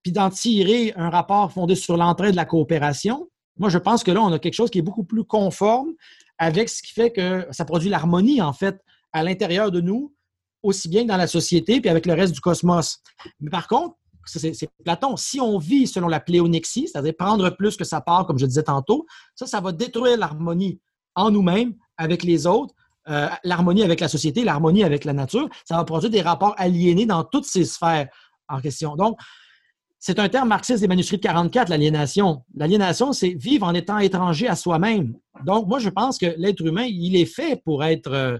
[0.03, 3.27] puis d'en tirer un rapport fondé sur l'entrée de la coopération,
[3.57, 5.93] moi, je pense que là, on a quelque chose qui est beaucoup plus conforme
[6.37, 8.79] avec ce qui fait que ça produit l'harmonie, en fait,
[9.13, 10.13] à l'intérieur de nous,
[10.61, 13.01] aussi bien que dans la société, puis avec le reste du cosmos.
[13.39, 17.83] Mais par contre, c'est Platon, si on vit selon la pléonexie, c'est-à-dire prendre plus que
[17.83, 19.05] sa part, comme je disais tantôt,
[19.35, 20.79] ça, ça va détruire l'harmonie
[21.13, 22.73] en nous-mêmes, avec les autres,
[23.09, 27.05] euh, l'harmonie avec la société, l'harmonie avec la nature, ça va produire des rapports aliénés
[27.05, 28.07] dans toutes ces sphères
[28.47, 28.95] en question.
[28.95, 29.19] Donc,
[29.99, 32.43] c'est un terme marxiste des manuscrits de 44, l'aliénation.
[32.55, 35.15] L'aliénation, c'est vivre en étant étranger à soi-même.
[35.45, 38.37] Donc, moi, je pense que l'être humain, il est fait pour être, euh,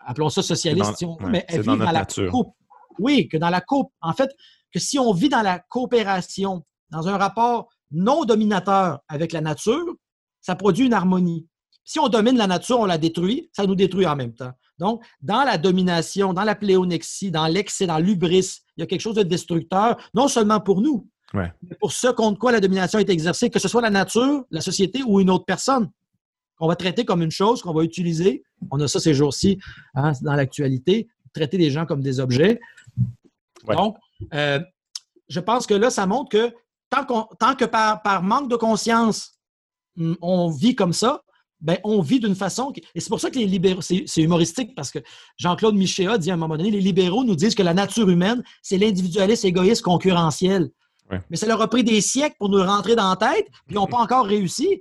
[0.00, 2.54] appelons ça socialiste, si on mais vivre dans, la coupe.
[2.98, 3.92] Oui, que dans la coupe.
[4.00, 4.30] En fait,
[4.72, 9.94] que si on vit dans la coopération, dans un rapport non dominateur avec la nature,
[10.40, 11.46] ça produit une harmonie.
[11.90, 14.52] Si on domine la nature, on la détruit, ça nous détruit en même temps.
[14.78, 19.00] Donc, dans la domination, dans la pléonexie, dans l'excès, dans l'ubris, il y a quelque
[19.00, 21.50] chose de destructeur, non seulement pour nous, mais
[21.80, 25.02] pour ceux contre quoi la domination est exercée, que ce soit la nature, la société
[25.04, 25.90] ou une autre personne
[26.58, 28.44] qu'on va traiter comme une chose, qu'on va utiliser.
[28.70, 29.58] On a ça ces jours-ci
[29.94, 32.60] hein, dans l'actualité, traiter des gens comme des objets.
[33.66, 33.96] Donc,
[34.32, 34.60] euh,
[35.28, 36.54] je pense que là, ça montre que
[36.88, 37.04] tant,
[37.40, 39.40] tant que par, par manque de conscience,
[39.98, 41.24] hum, on vit comme ça,
[41.60, 42.72] ben, on vit d'une façon.
[42.94, 44.98] Et c'est pour ça que les libéraux, c'est humoristique parce que
[45.36, 48.42] Jean-Claude Michéa dit à un moment donné, les libéraux nous disent que la nature humaine,
[48.62, 50.70] c'est l'individualisme égoïste concurrentiel.
[51.28, 53.74] Mais ça leur a pris des siècles pour nous rentrer dans la tête, puis ils
[53.74, 54.80] n'ont pas encore réussi.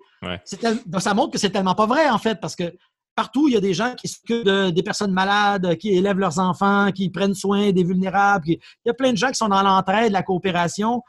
[0.99, 2.71] ça montre que c'est tellement pas vrai, en fait, parce que
[3.15, 6.39] partout, il y a des gens qui s'occupent de, des personnes malades, qui élèvent leurs
[6.39, 8.47] enfants, qui prennent soin des vulnérables.
[8.47, 11.03] il y a plein de gens qui sont dans l'entraide, la coopération.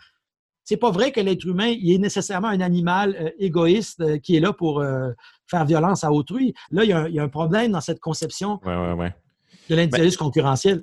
[0.65, 4.37] C'est pas vrai que l'être humain il est nécessairement un animal euh, égoïste euh, qui
[4.37, 5.11] est là pour euh,
[5.51, 6.55] faire violence à autrui.
[6.71, 10.81] Là, il y, a un, problème dans cette conception de l'individualisme ben, concurrentiel.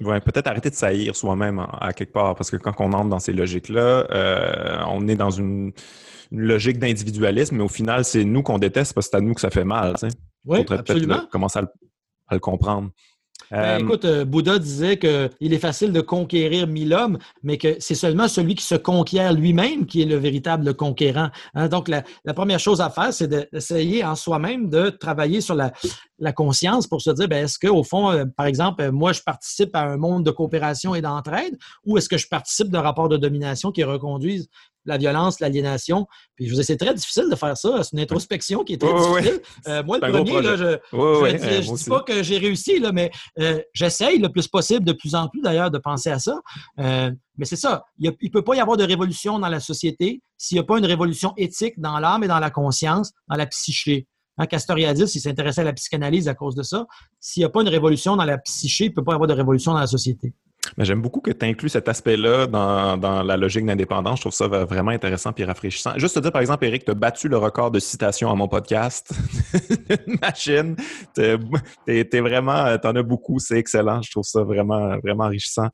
[0.00, 3.18] Ouais, peut-être arrêter de saillir soi-même à, quelque part, parce que quand on entre dans
[3.18, 5.72] ces logiques-là, on est dans une,
[6.34, 9.40] logique d'individualisme, mais au final, c'est nous qu'on déteste parce que c'est à nous que
[9.40, 9.94] ça fait mal.
[10.44, 11.26] Oui, absolument.
[11.30, 12.90] commencer à le comprendre.
[13.50, 17.76] Ben, euh, écoute, euh, Bouddha disait qu'il est facile de conquérir mille hommes, mais que
[17.78, 21.28] c'est seulement celui qui se conquiert lui-même qui est le véritable conquérant.
[21.54, 21.68] Hein.
[21.68, 22.02] Donc, la,
[22.34, 25.72] première chose à faire, c'est d'essayer en soi-même de travailler sur la,
[26.32, 29.82] conscience pour se dire, ben, est-ce qu'au fond, euh, par exemple, moi, je participe à
[29.82, 33.70] un monde de coopération et d'entraide ou est-ce que je participe d'un rapport de domination
[33.72, 34.48] qui reconduise
[34.84, 36.06] la violence, l'aliénation.
[36.36, 37.82] Puis je vous c'est très difficile de faire ça.
[37.82, 39.40] C'est une introspection qui est très difficile.
[39.68, 43.60] Euh, moi, le premier, là, je ne dis, pas que j'ai réussi, là, mais euh,
[43.72, 46.40] j'essaye le plus possible, de plus en plus d'ailleurs, de penser à ça.
[46.80, 47.84] Euh, mais c'est ça.
[47.98, 50.78] Il ne peut pas y avoir de révolution dans la société s'il n'y a pas
[50.78, 54.06] une révolution éthique dans l'âme et dans la conscience, dans la psyché.
[54.36, 56.86] Hein, Castoriadis, il s'intéressait à la psychanalyse à cause de ça.
[57.20, 59.28] S'il n'y a pas une révolution dans la psyché, il ne peut pas y avoir
[59.28, 60.34] de révolution dans la société.
[60.78, 64.18] J'aime beaucoup que tu inclus cet aspect-là dans, la logique d'indépendance.
[64.18, 65.92] Je trouve ça vraiment intéressant et rafraîchissant.
[65.96, 68.48] Juste te dire, par exemple, Eric, tu as battu le record de citations à mon
[68.48, 69.12] podcast.
[70.22, 70.76] Machine.
[71.14, 73.38] Tu vraiment, t'en as beaucoup.
[73.38, 74.02] C'est excellent.
[74.02, 75.68] Je trouve ça vraiment, vraiment enrichissant.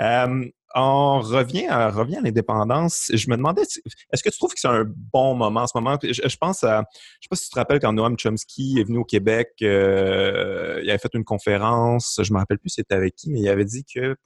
[0.00, 0.44] Euh,
[0.74, 1.90] on revient à,
[2.22, 3.10] l'indépendance.
[3.12, 5.96] Je me demandais, est-ce que tu trouves que c'est un bon moment en ce moment?
[6.02, 6.84] Je, pense à,
[7.20, 10.80] je sais pas si tu te rappelles quand Noam Chomsky est venu au Québec, euh,
[10.82, 13.64] il avait fait une conférence, je me rappelle plus c'était avec qui, mais il avait
[13.64, 14.16] dit que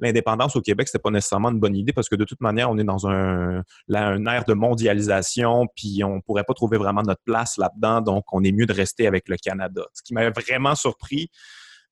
[0.00, 2.76] l'indépendance au Québec, c'était pas nécessairement une bonne idée parce que de toute manière, on
[2.78, 3.62] est dans un,
[3.94, 8.42] un ère de mondialisation, puis on pourrait pas trouver vraiment notre place là-dedans, donc on
[8.44, 9.82] est mieux de rester avec le Canada.
[9.94, 11.30] Ce qui m'avait vraiment surpris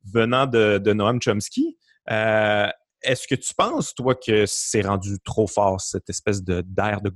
[0.05, 1.79] venant de, de Noam Chomsky.
[2.11, 2.69] Euh,
[3.05, 7.11] est-ce que tu penses, toi, que c'est rendu trop fort, cette espèce d'ère de,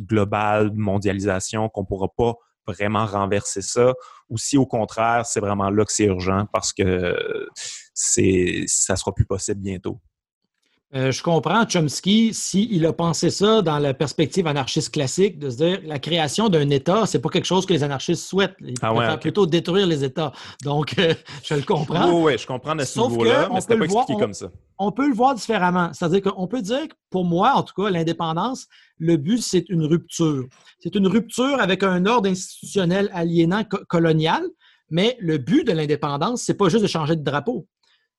[0.00, 2.34] global, mondialisation, qu'on ne pourra pas
[2.66, 3.94] vraiment renverser ça,
[4.28, 7.16] ou si au contraire, c'est vraiment là que c'est urgent parce que
[7.94, 10.00] c'est ça sera plus possible bientôt?
[10.94, 15.56] Euh, je comprends Chomsky s'il a pensé ça dans la perspective anarchiste classique, de se
[15.58, 18.56] dire la création d'un État, c'est pas quelque chose que les anarchistes souhaitent.
[18.60, 20.32] Ils ah plutôt détruire les États.
[20.64, 21.12] Donc, euh,
[21.44, 22.10] je le comprends.
[22.10, 24.50] Oui, oui, je comprends à ce niveau-là, mais c'était pas expliqué comme ça.
[24.78, 25.90] On peut le voir différemment.
[25.92, 28.66] C'est-à-dire qu'on peut dire que pour moi, en tout cas, l'indépendance,
[28.96, 30.46] le but, c'est une rupture.
[30.80, 34.42] C'est une rupture avec un ordre institutionnel aliénant colonial,
[34.90, 37.66] mais le but de l'indépendance, c'est pas juste de changer de drapeau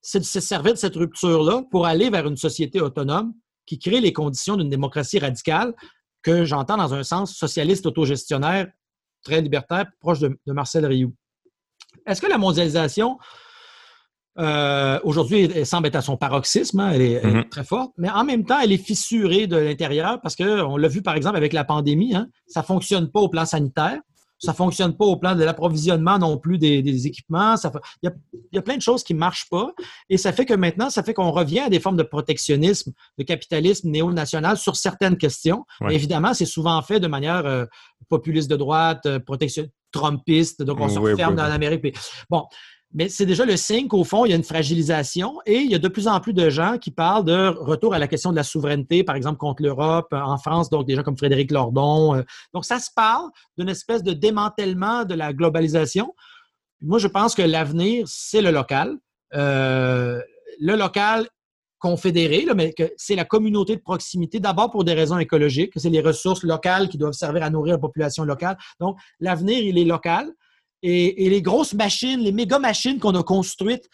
[0.01, 3.33] se servir de cette rupture-là pour aller vers une société autonome
[3.65, 5.73] qui crée les conditions d'une démocratie radicale
[6.23, 8.67] que j'entends dans un sens socialiste autogestionnaire,
[9.23, 11.13] très libertaire, proche de, Marcel Rioux.
[12.05, 13.17] Est-ce que la mondialisation,
[14.37, 17.49] euh, aujourd'hui, semble être à son paroxysme, hein, elle, est, mm-hmm.
[17.49, 21.01] très forte, mais en même temps, elle est fissurée de l'intérieur parce qu'on l'a vu
[21.01, 23.99] par exemple avec la pandémie, hein, ça ne fonctionne pas au plan sanitaire.
[24.39, 27.55] Ça fonctionne pas au plan de l'approvisionnement non plus des, équipements.
[28.01, 28.11] il,
[28.53, 29.71] y a, plein de choses qui marchent pas.
[30.09, 33.23] Et ça fait que maintenant, ça fait qu'on revient à des formes de protectionnisme, de
[33.23, 35.65] capitalisme néo-national sur certaines questions.
[35.89, 37.65] Évidemment, c'est souvent fait de manière euh,
[38.07, 40.61] populiste de droite, euh, protection, trumpiste.
[40.63, 41.97] Donc, on se referme dans l'Amérique.
[42.29, 42.45] Bon,
[42.91, 45.75] mais c'est déjà le signe qu'au fond, il y a une fragilisation et il y
[45.75, 48.35] a de plus en plus de gens qui parlent de retour à la question de
[48.35, 52.15] la souveraineté, par exemple contre l'Europe, en France, donc des gens comme Frédéric Lordon.
[52.15, 52.23] Euh.
[52.53, 56.15] Donc, ça se parle d'une espèce de démantèlement de la globalisation.
[56.81, 58.97] Moi, je pense que l'avenir, c'est le local.
[59.35, 60.19] Euh,
[60.59, 61.27] le local
[61.77, 66.43] confédéré, mais c'est la communauté de proximité, d'abord pour des raisons écologiques, c'est les ressources
[66.43, 68.57] locales qui doivent servir à nourrir la population locale.
[68.79, 70.29] Donc, l'avenir, il est local.
[70.81, 73.89] Et, les grosses machines, les méga machines qu'on a construites,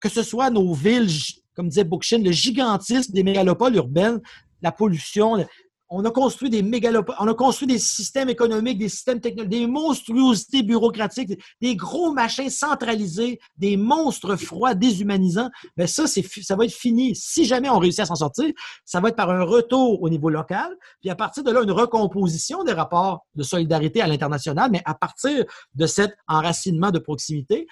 [0.00, 1.10] que ce soit nos villes,
[1.54, 4.20] comme disait Bookchin, le gigantisme des mégalopoles urbaines,
[4.62, 5.44] la pollution,
[5.90, 9.66] on a construit des mégalopoles, on a construit des systèmes économiques, des systèmes technologiques, des
[9.66, 15.50] monstruosités bureaucratiques, des gros machins centralisés, des monstres froids, déshumanisants.
[15.76, 17.14] Mais ça, c'est, ça va être fini.
[17.14, 18.50] Si jamais on réussit à s'en sortir,
[18.84, 21.72] ça va être par un retour au niveau local, puis à partir de là, une
[21.72, 25.44] recomposition des rapports de solidarité à l'international, mais à partir
[25.74, 27.66] de cet enracinement de proximité.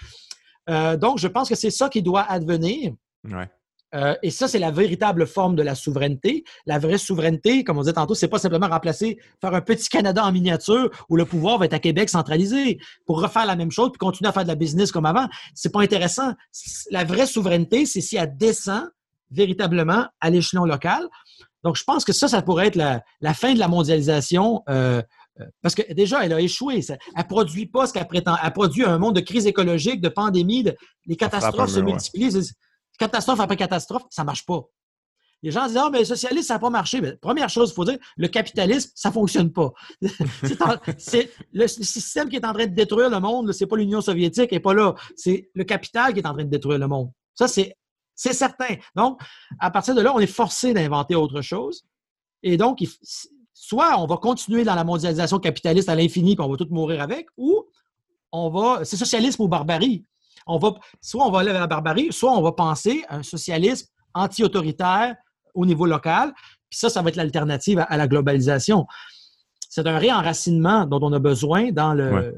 [0.69, 2.93] Euh, donc, je pense que c'est ça qui doit advenir.
[3.25, 3.49] Ouais.
[3.95, 6.45] Euh, et ça, c'est la véritable forme de la souveraineté.
[6.67, 10.25] La vraie souveraineté, comme on disait tantôt, c'est pas simplement remplacer, faire un petit Canada
[10.25, 13.91] en miniature où le pouvoir va être à Québec centralisé pour refaire la même chose
[13.93, 15.29] puis continuer à faire de la business comme avant.
[15.55, 16.33] C'est pas intéressant.
[16.91, 18.89] La vraie souveraineté, c'est si elle descend
[19.31, 21.07] véritablement à l'échelon local.
[21.65, 24.63] Donc, je pense que ça, ça pourrait être la, fin de la mondialisation.
[24.69, 25.03] Euh,
[25.41, 26.81] euh, parce que déjà, elle a échoué.
[26.89, 28.37] elle ne produit pas ce qu'elle prétend.
[28.43, 30.77] Elle produit un monde de crise écologique, de pandémie, de,
[31.07, 32.31] les catastrophes se multiplient
[32.99, 34.63] catastrophe après catastrophe, ça ne marche pas.
[35.43, 37.01] Les gens disent Ah, mais le socialisme, ça n'a pas marché.
[37.21, 39.73] première chose, il faut dire, le capitalisme, ça ne fonctionne pas.
[40.99, 44.01] c'est le système qui est en train de détruire le monde, ce n'est pas l'Union
[44.01, 44.95] soviétique, n'est pas là.
[45.15, 47.11] C'est le capital qui est en train de détruire le monde.
[47.35, 47.77] Ça, c'est
[48.15, 48.77] certain.
[48.95, 49.21] Donc,
[49.61, 51.85] à partir de là, on est forcé d'inventer autre chose.
[52.43, 52.83] Et donc,
[53.53, 57.03] soit on va continuer dans la mondialisation capitaliste à l'infini, puis on va tous mourir
[57.03, 57.65] avec, ou
[58.33, 58.85] on va.
[58.85, 60.05] C'est socialisme ou barbarie
[60.47, 63.23] on va, soit on va aller vers la barbarie, soit on va penser à un
[63.23, 65.17] socialisme anti-autoritaire
[65.55, 66.33] au niveau local.
[66.71, 68.87] Puis ça, ça va être l'alternative à, la globalisation.
[69.69, 72.33] C'est un réenracinement dont on a besoin dans le,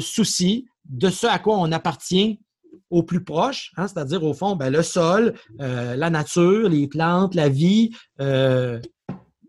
[0.00, 2.38] souci de ce à quoi on appartient
[2.90, 7.34] au plus proche, hein, c'est-à-dire au fond, ben, le sol, euh, la nature, les plantes,
[7.34, 8.80] la vie, euh,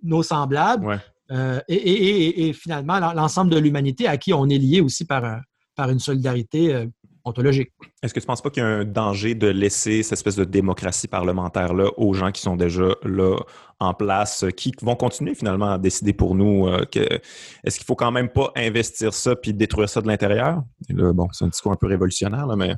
[0.01, 5.41] nos semblables, euh, et, finalement l'ensemble de l'humanité à qui on est lié aussi par,
[5.75, 6.87] par une solidarité
[7.27, 7.71] ontologique.
[8.01, 10.35] Est-ce que tu ne penses pas qu'il y a un danger de laisser cette espèce
[10.35, 13.37] de démocratie parlementaire-là aux gens qui sont déjà là
[13.79, 16.67] en place, qui vont continuer finalement à décider pour nous?
[16.67, 20.63] Euh, est-ce qu'il ne faut quand même pas investir ça puis détruire ça de l'intérieur?
[20.89, 22.75] Bon, c'est un discours un peu révolutionnaire, mais...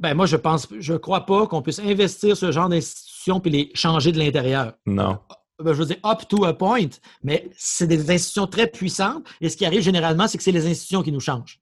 [0.00, 3.50] Ben moi, je pense, je crois pas qu'on puisse investir ce genre d'institution institutions puis
[3.50, 4.72] les changer de l'intérieur.
[4.86, 5.18] Non.
[5.62, 6.88] Ben, je veux dire, up to a point,
[7.22, 9.24] mais c'est des institutions très puissantes.
[9.40, 11.60] Et ce qui arrive généralement, c'est que c'est les institutions qui nous changent.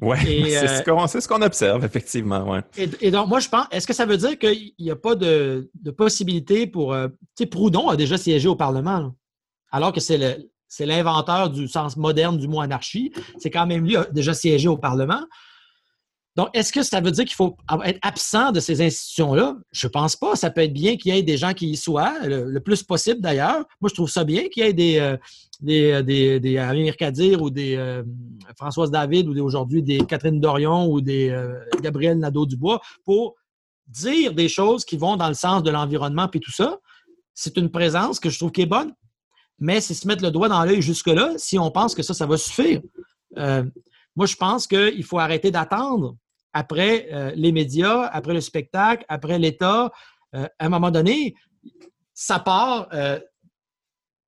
[0.00, 0.16] Oui,
[0.50, 2.50] c'est ce qu'on observe, effectivement.
[2.50, 2.60] Ouais.
[2.76, 5.70] Et, donc, moi, je pense, est-ce que ça veut dire qu'il n'y a pas de,
[5.96, 6.94] possibilité pour.
[6.94, 9.14] tu sais, Proudhon a déjà siégé au Parlement,
[9.70, 10.38] alors que c'est
[10.80, 13.12] l'inventeur du sens moderne du mot anarchie.
[13.38, 15.24] C'est quand même lui a déjà siégé au Parlement.
[16.36, 19.56] Donc, est-ce que ça veut dire qu'il faut être absent de ces institutions-là?
[19.72, 20.36] Je ne pense pas.
[20.36, 23.22] Ça peut être bien qu'il y ait des gens qui y soient, le, plus possible
[23.22, 23.64] d'ailleurs.
[23.80, 25.16] Moi, je trouve ça bien qu'il y ait des, euh,
[25.60, 28.02] des, euh, ou des euh,
[28.58, 31.34] Françoise David ou aujourd'hui des Catherine Dorion ou des
[31.80, 33.34] Gabriel Nadeau-Dubois pour
[33.86, 36.78] dire des choses qui vont dans le sens de l'environnement puis tout ça.
[37.32, 38.92] C'est une présence que je trouve qui est bonne,
[39.58, 42.26] mais c'est se mettre le doigt dans l'œil jusque-là si on pense que ça, ça
[42.26, 42.82] va suffire.
[43.34, 46.14] moi, je pense qu'il faut arrêter d'attendre
[46.56, 49.92] après euh, les médias, après le spectacle, après l'État.
[50.34, 51.34] Euh, à un moment donné,
[52.14, 53.20] ça part euh,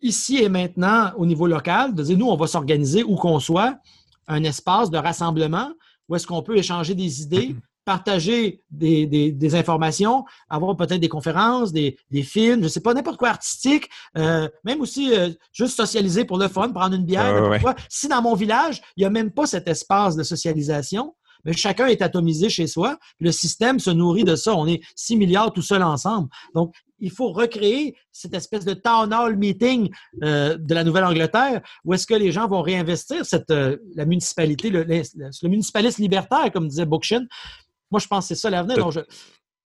[0.02, 3.78] ici et maintenant au niveau local, de dire nous, on va s'organiser où qu'on soit,
[4.26, 5.70] un espace de rassemblement
[6.06, 7.56] où est-ce qu'on peut échanger des idées,
[7.86, 13.28] partager des, informations, avoir peut-être des conférences, des, films, je ne sais pas, n'importe quoi
[13.28, 15.12] artistique, même aussi
[15.52, 17.60] juste socialiser pour le fun, prendre une bière.
[17.90, 21.14] Si dans mon village, il n'y a même pas cet espace de socialisation,
[21.44, 22.98] mais chacun est atomisé chez soi.
[23.20, 24.55] le système se nourrit de ça.
[24.55, 26.28] On est 6 milliards tout seul ensemble.
[26.55, 29.89] Donc, il faut recréer cette espèce de town hall meeting
[30.24, 34.70] euh, de la Nouvelle-Angleterre où est-ce que les gens vont réinvestir cette, euh, la municipalité,
[34.70, 37.27] le, le, municipalisme libertaire, comme disait Bookchin.
[37.90, 38.78] Moi, je pense que c'est ça l'avenir.
[38.78, 38.94] Donc,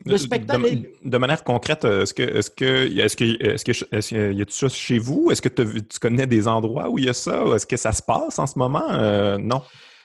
[0.05, 0.82] le spectacle.
[1.05, 4.44] De, manière concrète, est-ce que, est-ce que, est-ce que, est-ce que, est-ce que, y a
[4.49, 5.31] ça chez vous?
[5.31, 7.44] Est-ce que tu connais des endroits où il y a ça?
[7.55, 8.90] Est-ce que ça se passe en ce moment?
[8.90, 9.62] Euh, non.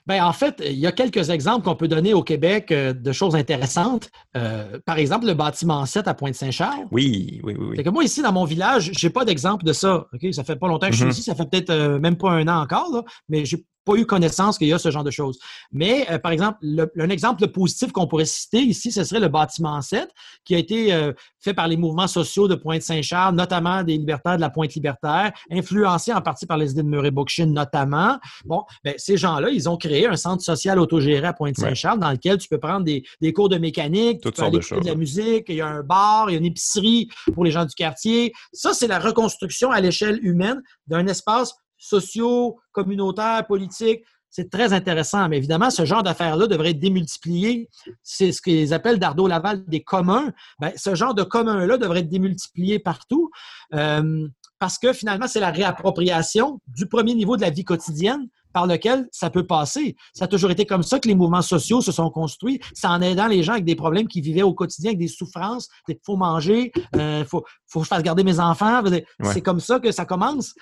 [0.07, 3.11] Bien, en fait, il y a quelques exemples qu'on peut donner au Québec euh, de
[3.11, 4.09] choses intéressantes.
[4.37, 6.85] Euh, par exemple, le bâtiment 7 à Pointe-Saint-Charles.
[6.91, 7.73] Oui, oui, oui.
[7.75, 10.07] C'est que moi, ici, dans mon village, je n'ai pas d'exemple de ça.
[10.13, 11.11] Ok, Ça fait pas longtemps que je suis mm-hmm.
[11.11, 14.57] ici, ça fait peut-être euh, même pas un an encore, mais j'ai pas eu connaissance
[14.57, 15.39] qu'il y a ce genre de choses.
[15.71, 16.59] Mais, euh, par exemple,
[16.99, 20.09] un exemple positif qu'on pourrait citer ici, ce serait le bâtiment 7,
[20.43, 24.41] qui a été euh, fait par les mouvements sociaux de Pointe-Saint-Charles, notamment des libertaires de
[24.41, 28.19] la Pointe libertaire, influencé en partie par les idées de Murray Bookchin notamment.
[28.45, 32.37] Bon, ben, ces gens-là, ils ont créé un centre social autogéré à Pointe-Saint-Charles dans lequel
[32.37, 33.03] tu peux prendre des,
[33.33, 36.29] cours de mécanique, tu peux aller de, de la musique, il y a un bar,
[36.29, 38.33] il y a une épicerie pour les gens du quartier.
[38.51, 44.03] Ça, c'est la reconstruction à l'échelle humaine d'un espace sociaux, communautaires, politiques.
[44.29, 45.29] C'est très intéressant.
[45.29, 47.69] Mais évidemment, ce genre d'affaires-là devrait être démultiplié.
[48.03, 50.31] C'est ce qu'ils appellent d'Ardo Laval des communs.
[50.59, 53.31] Ben, ce genre de communs-là devrait être démultiplié partout.
[53.73, 54.27] Euh,
[54.59, 59.07] parce que finalement, c'est la réappropriation du premier niveau de la vie quotidienne par lequel
[59.11, 59.95] ça peut passer.
[60.13, 62.59] Ça a toujours été comme ça que les mouvements sociaux se sont construits.
[62.73, 65.67] C'est en aidant les gens avec des problèmes qui vivaient au quotidien, avec des souffrances,
[65.87, 68.81] il faut manger, il euh, faut, faut que je fasse garder mes enfants.
[69.25, 70.55] C'est comme ça que ça commence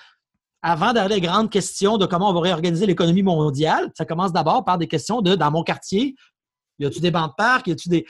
[0.62, 4.64] avant d'aller les grandes questions de comment on va réorganiser l'économie mondiale, ça commence d'abord
[4.64, 6.16] par des questions de dans mon quartier,
[6.78, 8.06] y a-tu des bancs de parc, y a-tu des,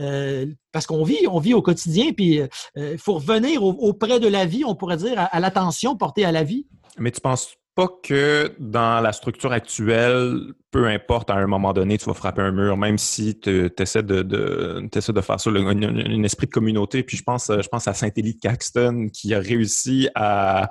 [0.00, 2.48] euh, parce qu'on vit, on vit au quotidien, puis il
[2.78, 6.44] euh, faut revenir auprès de la vie, on pourrait dire, à, l'attention portée à la
[6.44, 6.66] vie.
[6.98, 10.38] Mais tu penses pas que dans la structure actuelle,
[10.70, 14.02] peu importe, à un moment donné, tu vas frapper un mur, même si tu essaies
[14.02, 17.02] de, de, de faire ça, un, esprit de communauté.
[17.02, 20.68] Puis je pense, je pense à Saint-Élie de Caxton qui a réussi à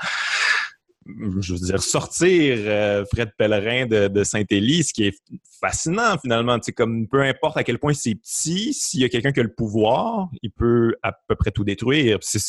[1.06, 5.18] je veux dire, sortir euh, Fred Pellerin de, Saint-Élie, ce qui est
[5.60, 6.57] fascinant finalement.
[6.61, 9.44] C'est comme peu importe à quel point c'est petit, s'il y a quelqu'un qui a
[9.44, 12.19] le pouvoir, il peut à peu près tout détruire.
[12.22, 12.40] C'est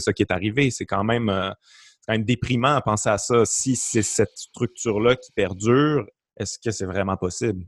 [0.00, 0.70] ça qui est arrivé.
[0.70, 1.50] C'est quand même euh,
[2.06, 3.44] quand même déprimant à penser à ça.
[3.44, 6.06] Si c'est cette structure-là qui perdure,
[6.38, 7.64] est-ce que c'est vraiment possible?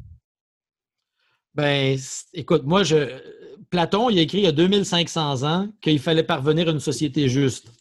[1.55, 1.99] Ben,
[2.35, 3.19] écoute, moi, je,
[3.71, 7.29] Platon, il a écrit il y a 2500 ans qu'il fallait parvenir à une société
[7.29, 7.73] juste.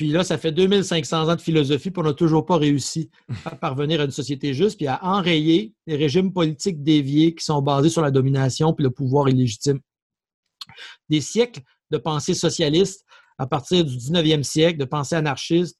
[0.00, 3.10] Puis là, ça fait 2500 ans de philosophie, puis on n'a toujours pas réussi
[3.44, 7.60] à parvenir à une société juste, puis à enrayer les régimes politiques déviés qui sont
[7.60, 9.78] basés sur la domination puis le pouvoir illégitime.
[11.10, 11.60] Des siècles
[11.90, 13.04] de pensée socialiste
[13.36, 15.78] à partir du 19e siècle, de pensée anarchiste,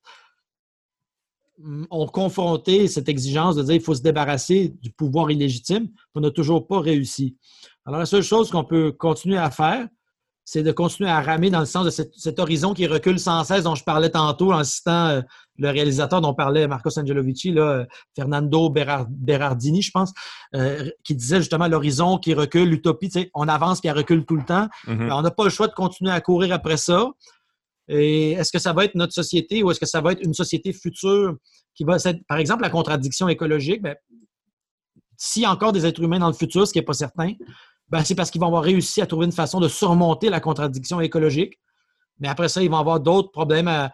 [1.91, 5.89] ont confronté cette exigence de dire qu'il faut se débarrasser du pouvoir illégitime.
[6.15, 7.39] On n'a toujours pas réussi.
[7.87, 9.89] Alors, la seule chose qu'on peut continuer à faire,
[10.45, 13.65] c'est de continuer à ramer dans le sens de cet, horizon qui recule sans cesse
[13.65, 15.21] dont je parlais tantôt en citant euh,
[15.59, 17.87] le réalisateur dont parlait Marcos Angelovici, là,
[18.17, 20.13] Fernando Berardini, je pense,
[20.57, 24.69] euh, qui disait justement l'horizon qui recule, l'utopie, on avance elle recule tout le temps.
[24.87, 25.13] Mm-hmm.
[25.13, 27.07] On n'a pas le choix de continuer à courir après ça.
[27.89, 30.35] Et est-ce que ça va être notre société ou est-ce que ça va être une
[30.35, 31.35] société future
[31.75, 33.83] qui va être, par exemple, la contradiction écologique?
[35.17, 37.33] S'il y a encore des êtres humains dans le futur, ce qui n'est pas certain,
[37.91, 41.01] ben, c'est parce qu'ils vont avoir réussi à trouver une façon de surmonter la contradiction
[41.01, 41.59] écologique.
[42.19, 43.91] Mais après ça, ils vont avoir d'autres problèmes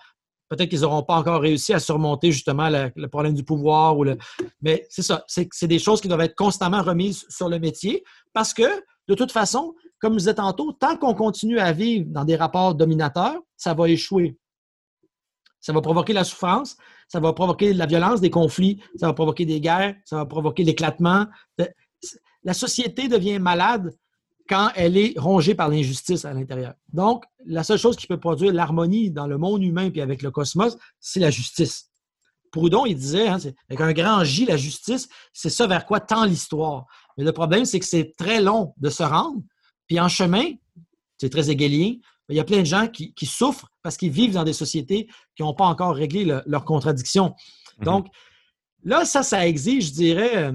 [0.48, 3.98] Peut-être qu'ils n'auront pas encore réussi à surmonter justement le, problème du pouvoir.
[3.98, 4.16] Ou le...
[4.60, 8.54] Mais c'est ça, c'est des choses qui doivent être constamment remises sur le métier parce
[8.54, 12.36] que, de toute façon, comme je disais tantôt, tant qu'on continue à vivre dans des
[12.36, 14.38] rapports dominateurs, ça va échouer.
[15.60, 16.76] Ça va provoquer la souffrance,
[17.08, 20.62] ça va provoquer la violence, des conflits, ça va provoquer des guerres, ça va provoquer
[20.62, 21.26] l'éclatement.
[22.44, 23.94] La société devient malade
[24.48, 26.74] quand elle est rongée par l'injustice à l'intérieur.
[26.92, 30.30] Donc, la seule chose qui peut produire l'harmonie dans le monde humain et avec le
[30.30, 31.90] cosmos, c'est la justice.
[32.52, 33.38] Proudhon, il disait, hein,
[33.68, 36.86] avec un grand J, la justice, c'est ça vers quoi tend l'histoire.
[37.18, 39.42] Mais le problème, c'est que c'est très long de se rendre.
[39.88, 40.44] Puis en chemin,
[41.18, 41.94] c'est très égalien,
[42.28, 45.42] il y a plein de gens qui, souffrent parce qu'ils vivent dans des sociétés qui
[45.42, 47.34] n'ont pas encore réglé leurs contradictions.
[47.78, 47.84] Mhm.
[47.84, 48.06] Donc,
[48.82, 50.52] là, ça, ça exige, je dirais, euh,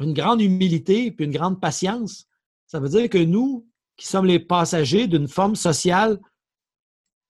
[0.00, 2.26] une grande humilité puis une grande patience
[2.70, 3.66] ça veut dire que nous,
[3.96, 6.20] qui sommes les passagers d'une forme sociale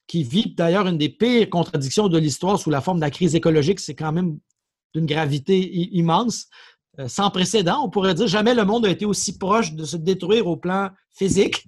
[0.06, 3.34] qui vit d'ailleurs une des pires contradictions de l'histoire sous la forme de la crise
[3.34, 4.38] écologique, c'est quand même
[4.92, 5.58] d'une gravité
[5.96, 6.48] immense,
[6.98, 7.80] euh, sans précédent.
[7.82, 10.90] On pourrait dire jamais le monde a été aussi proche de se détruire au plan
[11.10, 11.66] physique.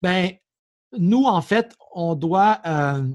[0.00, 0.30] Ben,
[0.96, 2.62] nous, en fait, on doit.
[2.64, 3.06] Euh,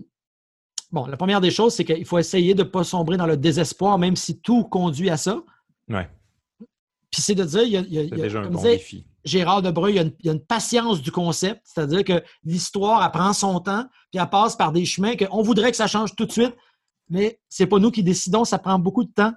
[0.91, 3.37] bon, la première des choses, c'est qu'il faut essayer de ne pas sombrer dans le
[3.37, 5.41] désespoir, même si tout conduit à ça.
[5.89, 6.07] Ouais.
[7.11, 9.05] Puis c'est de dire, il y a, il y a déjà un bon défi.
[9.23, 12.23] Gérard Debreu, il y, a une, il y, a une, patience du concept, c'est-à-dire que
[12.45, 15.87] l'histoire, elle prend son temps, puis elle passe par des chemins qu'on voudrait que ça
[15.87, 16.55] change tout de suite,
[17.09, 19.33] mais c'est pas nous qui décidons, ça prend beaucoup de temps.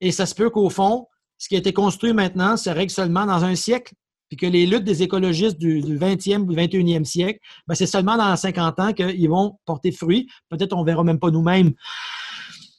[0.00, 1.06] Et ça se peut qu'au fond,
[1.38, 3.94] ce qui a été construit maintenant se règle seulement dans un siècle,
[4.28, 8.34] puis que les luttes des écologistes du, 20e ou 21e siècle, ben c'est seulement dans
[8.34, 10.28] 50 ans qu'ils vont porter fruit.
[10.48, 11.72] Peut-être on verra même pas nous-mêmes.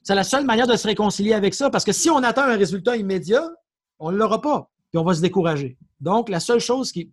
[0.04, 2.58] C'est la seule manière de se réconcilier avec ça, parce que si on attend un
[2.58, 3.50] résultat immédiat,
[4.00, 5.78] on ne l'aura pas, puis on va se décourager.
[6.00, 7.12] Donc, la seule chose qui.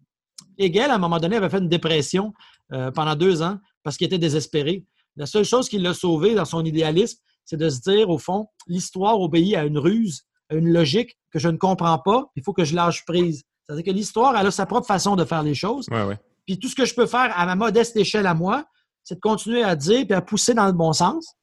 [0.59, 2.33] Hegel, à un moment donné, avait fait une dépression
[2.73, 4.85] euh, pendant deux ans parce qu'il était désespéré.
[5.17, 8.47] La seule chose qui l'a sauvé dans son idéalisme, c'est de se dire, au fond,
[8.67, 12.53] l'histoire obéit à une ruse, à une logique que je ne comprends pas, il faut
[12.53, 13.43] que je lâche prise.
[13.67, 15.87] C'est-à-dire que l'histoire, elle a sa propre façon de faire les choses.
[16.47, 18.65] Puis tout ce que je peux faire à ma modeste échelle à moi,
[19.03, 21.37] c'est de continuer à dire puis à pousser dans le bon sens,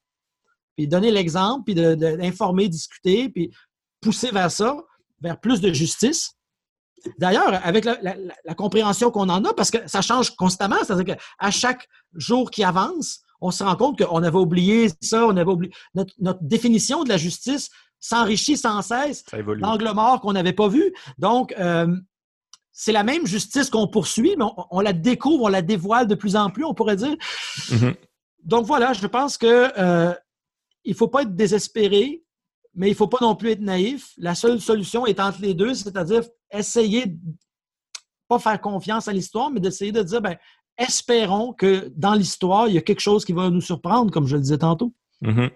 [0.75, 3.51] puis donner l'exemple, puis d'informer, discuter, puis
[4.01, 4.77] pousser vers ça
[5.21, 6.33] vers plus de justice.
[7.17, 11.87] D'ailleurs, avec la, compréhension qu'on en a, parce que ça change constamment, c'est-à-dire qu'à chaque
[12.15, 15.73] jour qui avance, on se rend compte qu'on avait oublié ça, on avait oublié.
[15.95, 17.69] Notre, définition de la justice
[17.99, 19.23] s'enrichit sans cesse.
[19.33, 20.93] L'angle mort qu'on n'avait pas vu.
[21.17, 21.87] Donc, euh,
[22.71, 26.35] c'est la même justice qu'on poursuit, mais on, la découvre, on la dévoile de plus
[26.35, 27.15] en plus, on pourrait dire.
[27.69, 27.95] Mm-hmm.
[28.43, 30.13] Donc voilà, je pense que euh,
[30.83, 32.23] il ne faut pas être désespéré
[32.73, 34.13] mais il ne faut pas non plus être naïf.
[34.17, 37.17] La seule solution est entre les deux, c'est-à-dire essayer de
[38.27, 40.37] pas faire confiance à l'histoire, mais d'essayer de dire, ben,
[40.77, 44.35] espérons que dans l'histoire, il y a quelque chose qui va nous surprendre, comme je
[44.35, 44.93] le disais tantôt.
[45.23, 45.49] Mm-hmm.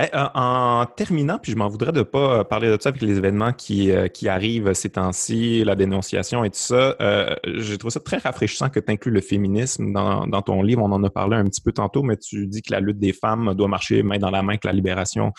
[0.00, 3.18] Euh, en terminant, puis je m'en voudrais de ne pas parler de ça avec les
[3.18, 7.90] événements qui, euh, qui arrivent ces temps-ci, la dénonciation et tout ça, euh, j'ai trouvé
[7.90, 10.82] ça très rafraîchissant que tu inclues le féminisme dans, dans, ton livre.
[10.82, 13.12] On en a parlé un petit peu tantôt, mais tu dis que la lutte des
[13.12, 15.32] femmes doit marcher main dans la main avec la libération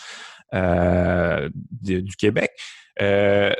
[0.54, 1.48] euh,
[1.82, 2.52] du Québec.
[3.02, 3.52] Euh,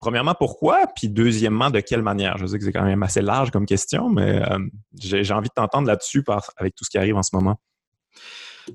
[0.00, 0.86] premièrement, pourquoi?
[0.96, 2.38] Puis deuxièmement, de quelle manière?
[2.38, 4.58] Je sais que c'est quand même assez large comme question, mais euh,
[4.98, 6.24] j'ai envie de t'entendre là-dessus
[6.56, 7.56] avec tout ce qui arrive en ce moment.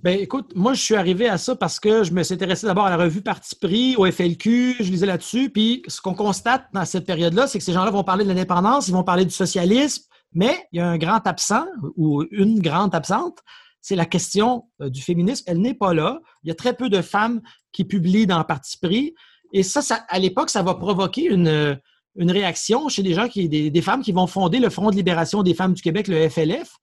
[0.04, 2.86] Ben, écoute, moi, je suis arrivé à ça parce que je me suis intéressé d'abord
[2.86, 5.50] à la revue Parti pris, au FLQ, je lisais là-dessus.
[5.50, 8.88] Puis, ce qu'on constate dans cette période-là, c'est que ces gens-là vont parler de l'indépendance,
[8.88, 10.04] ils vont parler du socialisme,
[10.34, 11.66] mais il y a un grand absent
[11.96, 13.40] ou une grande absente,
[13.80, 15.44] c'est la question du féminisme.
[15.46, 16.20] Elle n'est pas là.
[16.44, 17.42] Il y a très peu de femmes
[17.76, 19.14] qui publient dans Parti pris.
[19.54, 21.78] Et ça, à l'époque, ça va provoquer une,
[22.16, 25.44] une réaction chez des gens, qui, des, femmes qui vont fonder le Front de libération
[25.44, 26.78] des femmes du Québec, le FLF,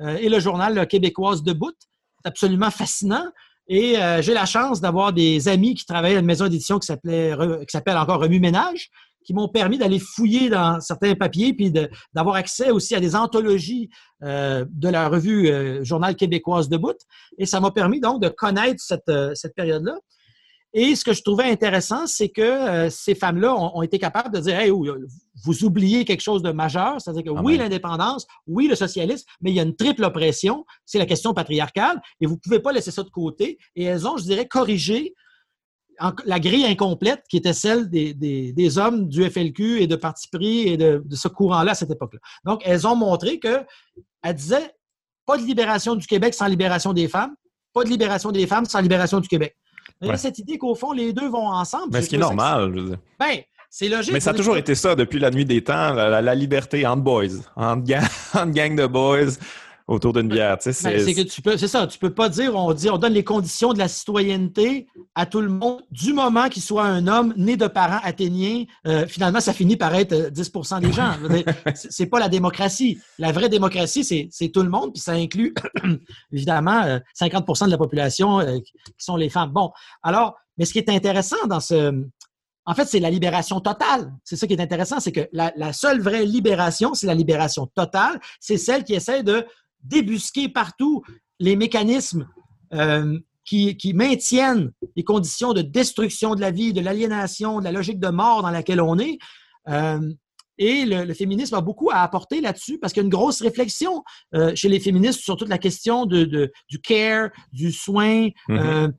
[0.00, 1.72] euh, et le journal québécoise Debout.
[2.22, 3.24] C'est absolument fascinant.
[3.66, 6.86] Et euh, j'ai la chance d'avoir des amis qui travaillent à une maison d'édition qui
[6.86, 8.90] s'appelle encore Remue Ménage,
[9.24, 11.72] qui m'ont permis d'aller fouiller dans certains papiers, puis
[12.12, 13.88] d'avoir accès aussi à des anthologies
[14.22, 15.50] euh, de la revue
[15.82, 16.98] Journal québécoise de Bout.
[17.38, 19.94] Et ça m'a permis donc de connaître cette, cette période-là.
[20.76, 24.58] Et ce que je trouvais intéressant, c'est que ces femmes-là ont, été capables de dire
[24.58, 29.24] hey, vous oubliez quelque chose de majeur, c'est-à-dire que ah oui, l'indépendance, oui, le socialisme,
[29.40, 32.58] mais il y a une triple oppression, c'est la question patriarcale, et vous ne pouvez
[32.58, 33.56] pas laisser ça de côté.
[33.76, 35.14] Et elles ont, je dirais, corrigé
[36.24, 40.76] la grille incomplète qui était celle des, hommes du FLQ et de Parti pris et
[40.76, 42.18] de, ce courant-là à cette époque-là.
[42.44, 43.64] Donc, elles ont montré qu'elles
[44.34, 44.74] disaient
[45.24, 47.34] pas de libération du Québec sans libération des femmes,
[47.72, 49.56] pas de libération des femmes sans libération du Québec.
[50.04, 51.88] Il y a cette idée qu'au fond, les deux vont ensemble.
[51.92, 52.72] Mais ce qui est normal.
[52.74, 53.38] Je veux Ben,
[53.70, 54.12] c'est logique.
[54.12, 57.26] Mais ça a toujours été ça depuis la nuit des temps, la, liberté entre boys,
[57.56, 57.82] entre
[58.52, 59.32] gang, de boys.
[59.86, 60.58] Autour d'une bière.
[60.58, 62.88] Tu sais, ben, c'est que tu peux, c'est ça, tu peux pas dire, on dit,
[62.88, 66.84] on donne les conditions de la citoyenneté à tout le monde du moment qu'il soit
[66.84, 68.64] un homme né de parents athéniens.
[68.86, 71.12] Euh, finalement, ça finit par être 10% euh, des gens.
[71.74, 72.98] c'est pas la démocratie.
[73.18, 75.54] La vraie démocratie, c'est tout le monde, puis ça inclut
[76.32, 79.50] évidemment 50% euh, de la population qui sont les femmes.
[79.50, 79.70] Bon,
[80.02, 82.04] alors, mais ce qui est intéressant dans ce,
[82.66, 84.12] en fait, c'est la libération totale.
[84.24, 87.66] C'est ça qui est intéressant, c'est que la, la, seule vraie libération, c'est la libération
[87.66, 88.18] totale.
[88.40, 89.44] C'est celle qui essaie de
[89.84, 91.02] débusquer partout
[91.38, 92.28] les mécanismes
[92.72, 98.00] euh, qui, maintiennent les conditions de destruction de la vie, de l'aliénation, de la logique
[98.00, 99.18] de mort dans laquelle on est.
[99.68, 100.00] Euh,
[100.56, 104.02] et le, féminisme a beaucoup à apporter là-dessus parce qu'il y a une grosse réflexion
[104.34, 108.92] euh, chez les féministes sur toute la question de, du care, du soin, mm-hmm.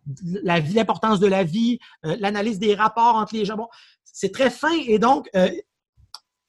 [0.44, 3.56] l'importance de la vie, l'analyse des rapports entre les gens.
[3.56, 3.68] Bon,
[4.04, 5.28] c'est très fin et donc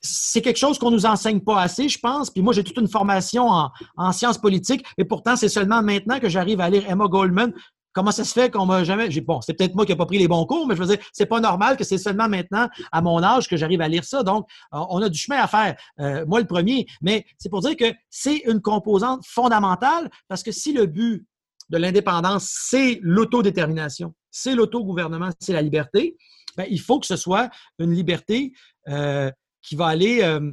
[0.07, 2.31] c'est quelque chose qu'on nous enseigne pas assez, je pense.
[2.31, 6.28] Puis moi, j'ai toute une formation en, sciences politiques, et pourtant, c'est seulement maintenant que
[6.28, 7.53] j'arrive à lire Emma Goldman.
[7.93, 9.09] Comment ça se fait qu'on m'a jamais.
[9.20, 11.05] Bon, c'est peut-être moi qui n'ai pas pris les bons cours, mais je veux dire,
[11.12, 14.23] c'est pas normal que c'est seulement maintenant, à mon âge, que j'arrive à lire ça.
[14.23, 15.77] Donc, on a du chemin à faire.
[16.01, 16.87] Euh, moi, le premier.
[17.01, 21.27] Mais c'est pour dire que c'est une composante fondamentale parce que si le but
[21.70, 26.16] de l'indépendance, c'est l'autodétermination, c'est l'autogouvernement, c'est la liberté,
[26.57, 28.53] bien, il faut que ce soit une liberté
[28.89, 29.31] euh,
[29.66, 30.52] qui va aller euh,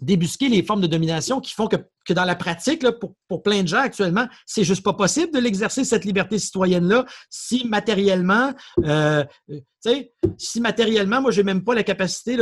[0.00, 1.76] débusquer les formes de domination qui font que,
[2.12, 2.84] dans la pratique,
[3.28, 7.64] pour, plein de gens actuellement, c'est juste pas possible de l'exercer, cette liberté citoyenne-là, si
[7.68, 8.52] matériellement,
[8.84, 9.24] euh,
[10.36, 12.36] si matériellement, moi, j'ai même pas la capacité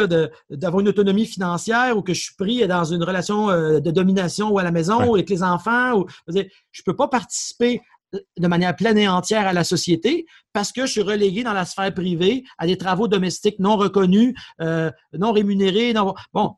[0.48, 4.48] d'avoir une autonomie financière ou que je suis pris dans une relation euh, de domination
[4.48, 5.98] ou à la maison ou avec les enfants.
[5.98, 7.82] Ou, je ne peux pas participer
[8.12, 11.64] de manière pleine et entière à la société parce que je suis relégué dans la
[11.64, 15.92] sphère privée à des travaux domestiques non reconnus, euh, non rémunérés.
[16.32, 16.56] Bon,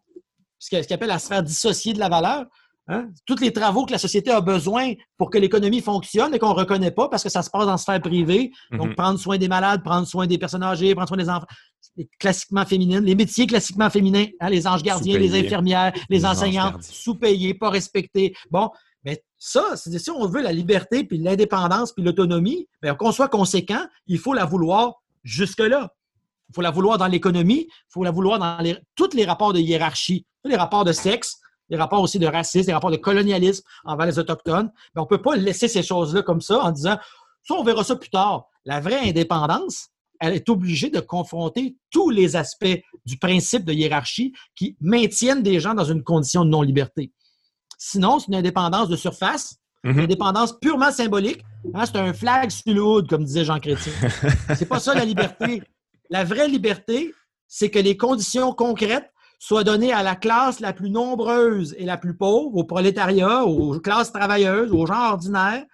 [0.59, 2.47] ce qu'on appelle la sphère dissociée de la valeur.
[2.89, 3.09] Hein?
[3.25, 6.55] Tous les travaux que la société a besoin pour que l'économie fonctionne et qu'on ne
[6.55, 8.51] reconnaît pas parce que ça se passe dans la sphère privée.
[8.73, 8.95] Donc, mm-hmm.
[8.97, 11.47] prendre soin des malades, prendre soin des personnes âgées, prendre soin des enfants,
[12.19, 17.55] classiquement féminines, les métiers classiquement féminins, hein, les anges gardiens, les infirmières, les, enseignants, sous-payés,
[17.55, 18.35] pas respectés.
[18.51, 18.71] Bon,
[19.43, 23.83] ça, c'est si on veut la liberté, puis l'indépendance, puis l'autonomie, ben, qu'on soit conséquent,
[24.07, 25.95] il faut la vouloir jusque-là.
[26.51, 28.63] Il faut la vouloir dans l'économie, il faut la vouloir dans
[28.97, 31.41] tous les rapports de hiérarchie, tous les rapports de sexe,
[31.71, 34.71] les rapports aussi de racisme, les rapports de colonialisme envers les Autochtones.
[34.95, 36.99] Mais on ne peut pas laisser ces choses-là comme ça en disant
[37.45, 38.45] ça, on verra ça plus tard.
[38.67, 39.89] La vraie indépendance,
[40.21, 45.61] elle est obligée de confronter tous les aspects du principe de hiérarchie qui maintiennent des
[45.61, 47.11] gens dans une condition de non-liberté.
[47.83, 50.01] Sinon, c'est une indépendance de surface, une mhm.
[50.01, 51.43] indépendance purement symbolique.
[51.73, 53.93] Hein, c'est un flag sur le comme disait Jean Chrétien.
[54.55, 55.63] c'est pas ça la liberté.
[56.11, 57.15] La vraie liberté,
[57.49, 61.97] c'est que les conditions concrètes soient données à la classe la plus nombreuse et la
[61.97, 65.65] plus pauvre, au prolétariat, aux classes travailleuses, aux gens ordinaires,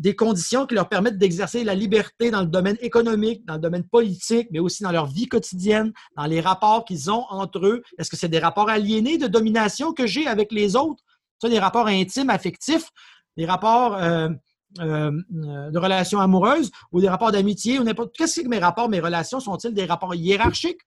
[0.00, 3.84] des conditions qui leur permettent d'exercer la liberté dans le domaine économique, dans le domaine
[3.84, 7.82] politique, mais aussi dans leur vie quotidienne, dans les rapports qu'ils ont entre eux.
[7.98, 11.04] Est-ce que c'est des rapports aliénés de domination que j'ai avec les autres?
[11.40, 12.88] Ça, des rapports intimes, affectifs,
[13.36, 14.30] des rapports euh,
[14.78, 18.16] euh, de relations amoureuses ou des rapports d'amitié ou n'importe.
[18.16, 20.80] Qu'est-ce que mes rapports, mes relations sont-ils des rapports hiérarchiques?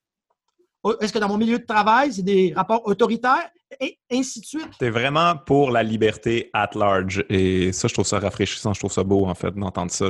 [1.00, 3.50] Est-ce que dans mon milieu de travail, c'est des rapports autoritaires?
[3.80, 4.70] et ainsi de suite?
[4.80, 7.24] Tu es vraiment pour la liberté at large.
[7.30, 10.06] Et ça, je trouve ça rafraîchissant, je trouve ça beau, en fait, d'entendre ça.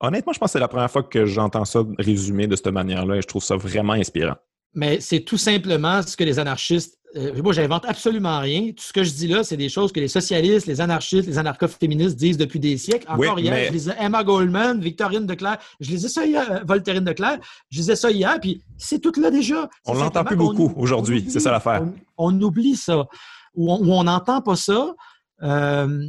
[0.00, 3.16] honnêtement, je pense que c'est la première fois que j'entends ça résumé de cette manière-là
[3.16, 4.36] et je trouve ça vraiment inspirant.
[4.74, 8.70] Mais c'est tout simplement ce que les anarchistes euh, moi, j'invente absolument rien.
[8.72, 11.38] Tout ce que je dis là, c'est des choses que les socialistes, les anarchistes, les
[11.38, 13.06] anarcho-féministes disent depuis des siècles.
[13.08, 15.58] Encore hier, je lisais Emma Goldman, Victorine Declerc.
[15.80, 17.38] Je lisais ça hier, euh, Voltairine Declerc.
[17.70, 19.68] Je lisais ça hier, puis c'est tout là déjà.
[19.84, 21.26] On l'entend plus beaucoup aujourd'hui.
[21.28, 21.82] C'est ça l'affaire.
[22.16, 23.06] On, oublie ça.
[23.54, 24.94] Ou on n'entend pas ça.
[25.42, 26.08] Euh,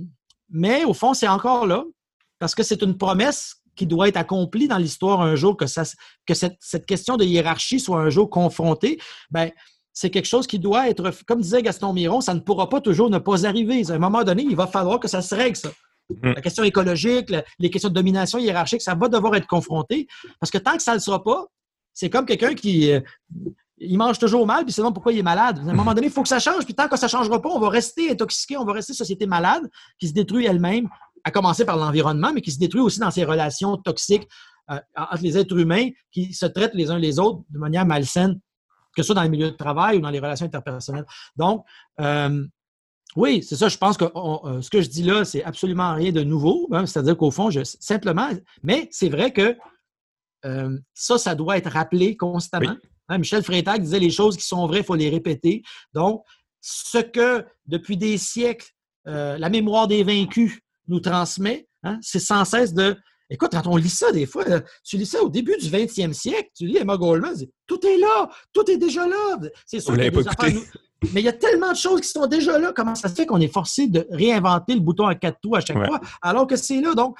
[0.50, 1.84] mais au fond, c'est encore là.
[2.40, 5.84] Parce que c'est une promesse qui doit être accomplie dans l'histoire un jour, que, ça,
[6.26, 9.00] que cette, cette, question de hiérarchie soit un jour confrontée.
[9.32, 9.52] Ben,
[9.94, 13.10] c'est quelque chose qui doit être, comme disait Gaston Miron, ça ne pourra pas toujours
[13.10, 13.90] ne pas arriver.
[13.90, 15.72] À un moment donné, il va falloir que ça se règle, ça.
[16.10, 16.34] Mm.
[16.34, 20.07] La question écologique, les questions de domination hiérarchique, ça va devoir être confronté.
[20.40, 21.45] Parce que tant que ça ne le sera pas,
[21.94, 23.02] c'est comme quelqu'un qui euh,
[23.78, 25.60] il mange toujours mal, puis c'est pourquoi il est malade?
[25.60, 27.41] À un moment donné, il faut que ça change, puis tant que ça ne changera
[27.41, 30.90] pas, on va rester intoxiqué, on va rester société malade, qui se détruit elle-même,
[31.24, 34.28] à commencer par l'environnement, mais qui se détruit aussi dans ses relations toxiques
[34.72, 38.40] euh, entre les êtres humains qui se traitent les uns les autres de manière malsaine
[38.95, 41.06] que ce soit dans le milieu de travail ou dans les relations interpersonnelles.
[41.36, 41.65] Donc,
[41.99, 42.45] euh,
[43.15, 43.70] oui, c'est ça.
[43.70, 46.68] Je pense que euh, ce que je dis là, c'est absolument rien de nouveau.
[46.72, 46.86] Hein.
[46.86, 48.30] C'est-à-dire qu'au fond, je, simplement,
[48.64, 49.56] mais c'est vrai que
[50.45, 52.76] euh, ça, ça doit être rappelé constamment.
[53.10, 55.61] Hein, Michel Freytag disait les choses qui sont vraies, il faut les répéter.
[55.94, 56.24] Donc,
[56.61, 58.74] ce que depuis des siècles
[59.07, 61.68] euh, la mémoire des vaincus nous transmet.
[61.84, 62.98] Hein, c'est sans cesse de.
[63.30, 64.44] Écoute, quand on lit ça, des fois,
[64.84, 67.34] tu lis ça au début du 20e siècle, tu lis Emma Goldman,
[67.66, 69.40] tout est là, tout est déjà là.
[69.66, 70.52] C'est sûr qu'il y a des affaires,
[71.12, 72.72] Mais il y a tellement de choses qui sont déjà là.
[72.76, 75.62] Comment ça se fait qu'on est forcé de réinventer le bouton à quatre trous à
[75.62, 76.94] chaque fois, alors que c'est là?
[76.94, 77.18] Donc,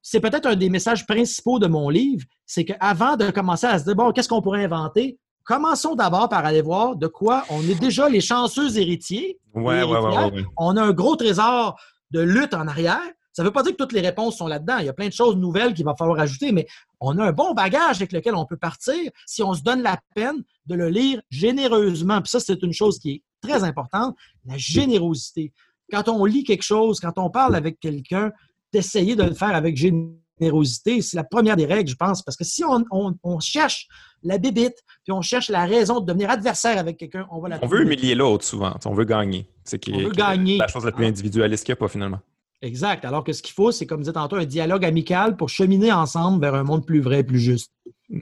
[0.00, 3.84] c'est peut-être un des messages principaux de mon livre, c'est qu'avant de commencer à se
[3.84, 5.18] dire, bon, qu'est-ce qu'on pourrait inventer?
[5.44, 9.38] Commençons d'abord par aller voir de quoi on est déjà les chanceux héritiers.
[9.54, 11.76] Ouais, ouais, ouais, on a un gros trésor
[12.10, 13.00] de lutte en arrière.
[13.32, 14.78] Ça ne veut pas dire que toutes les réponses sont là-dedans.
[14.78, 16.66] Il y a plein de choses nouvelles qu'il va falloir ajouter, mais
[17.00, 19.98] on a un bon bagage avec lequel on peut partir si on se donne la
[20.14, 22.20] peine de le lire généreusement.
[22.20, 25.52] Puis ça, c'est une chose qui est très importante, la générosité.
[25.90, 28.32] Quand on lit quelque chose, quand on parle avec quelqu'un,
[28.72, 31.02] d'essayer de le faire avec générosité.
[31.02, 33.86] C'est la première des règles, je pense, parce que si on, cherche
[34.22, 37.58] la bébite, puis on cherche la raison de devenir adversaire avec quelqu'un, on va la
[37.62, 39.46] On veut humilier l'autre souvent, on veut gagner.
[39.64, 40.58] C'est on veut gagner.
[40.58, 42.18] la chose la plus individualiste qu'il n'y a pas finalement.
[42.62, 43.04] Exact.
[43.04, 46.40] Alors que ce qu'il faut, c'est, comme disait tantôt, un dialogue amical pour cheminer ensemble
[46.40, 47.72] vers un monde plus vrai, plus juste.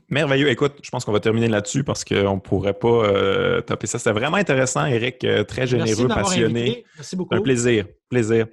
[0.08, 0.48] Merveilleux.
[0.48, 3.98] Écoute, je pense qu'on va terminer là-dessus parce qu'on ne pourrait pas euh, taper ça.
[3.98, 5.22] C'était vraiment intéressant, Eric.
[5.24, 6.84] Euh, très généreux, passionné.
[6.96, 7.34] Merci beaucoup.
[7.34, 7.86] Un plaisir.
[8.08, 8.46] Plaisir.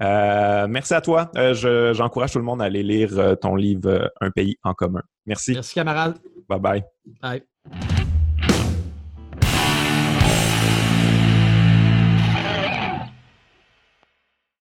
[0.00, 1.30] Euh, merci à toi.
[1.36, 5.02] Euh, j'encourage tout le monde à aller lire ton livre Un pays en commun.
[5.26, 5.54] Merci.
[5.54, 6.18] Merci, camarade.
[6.48, 6.84] Bye bye.
[7.20, 7.42] Bye.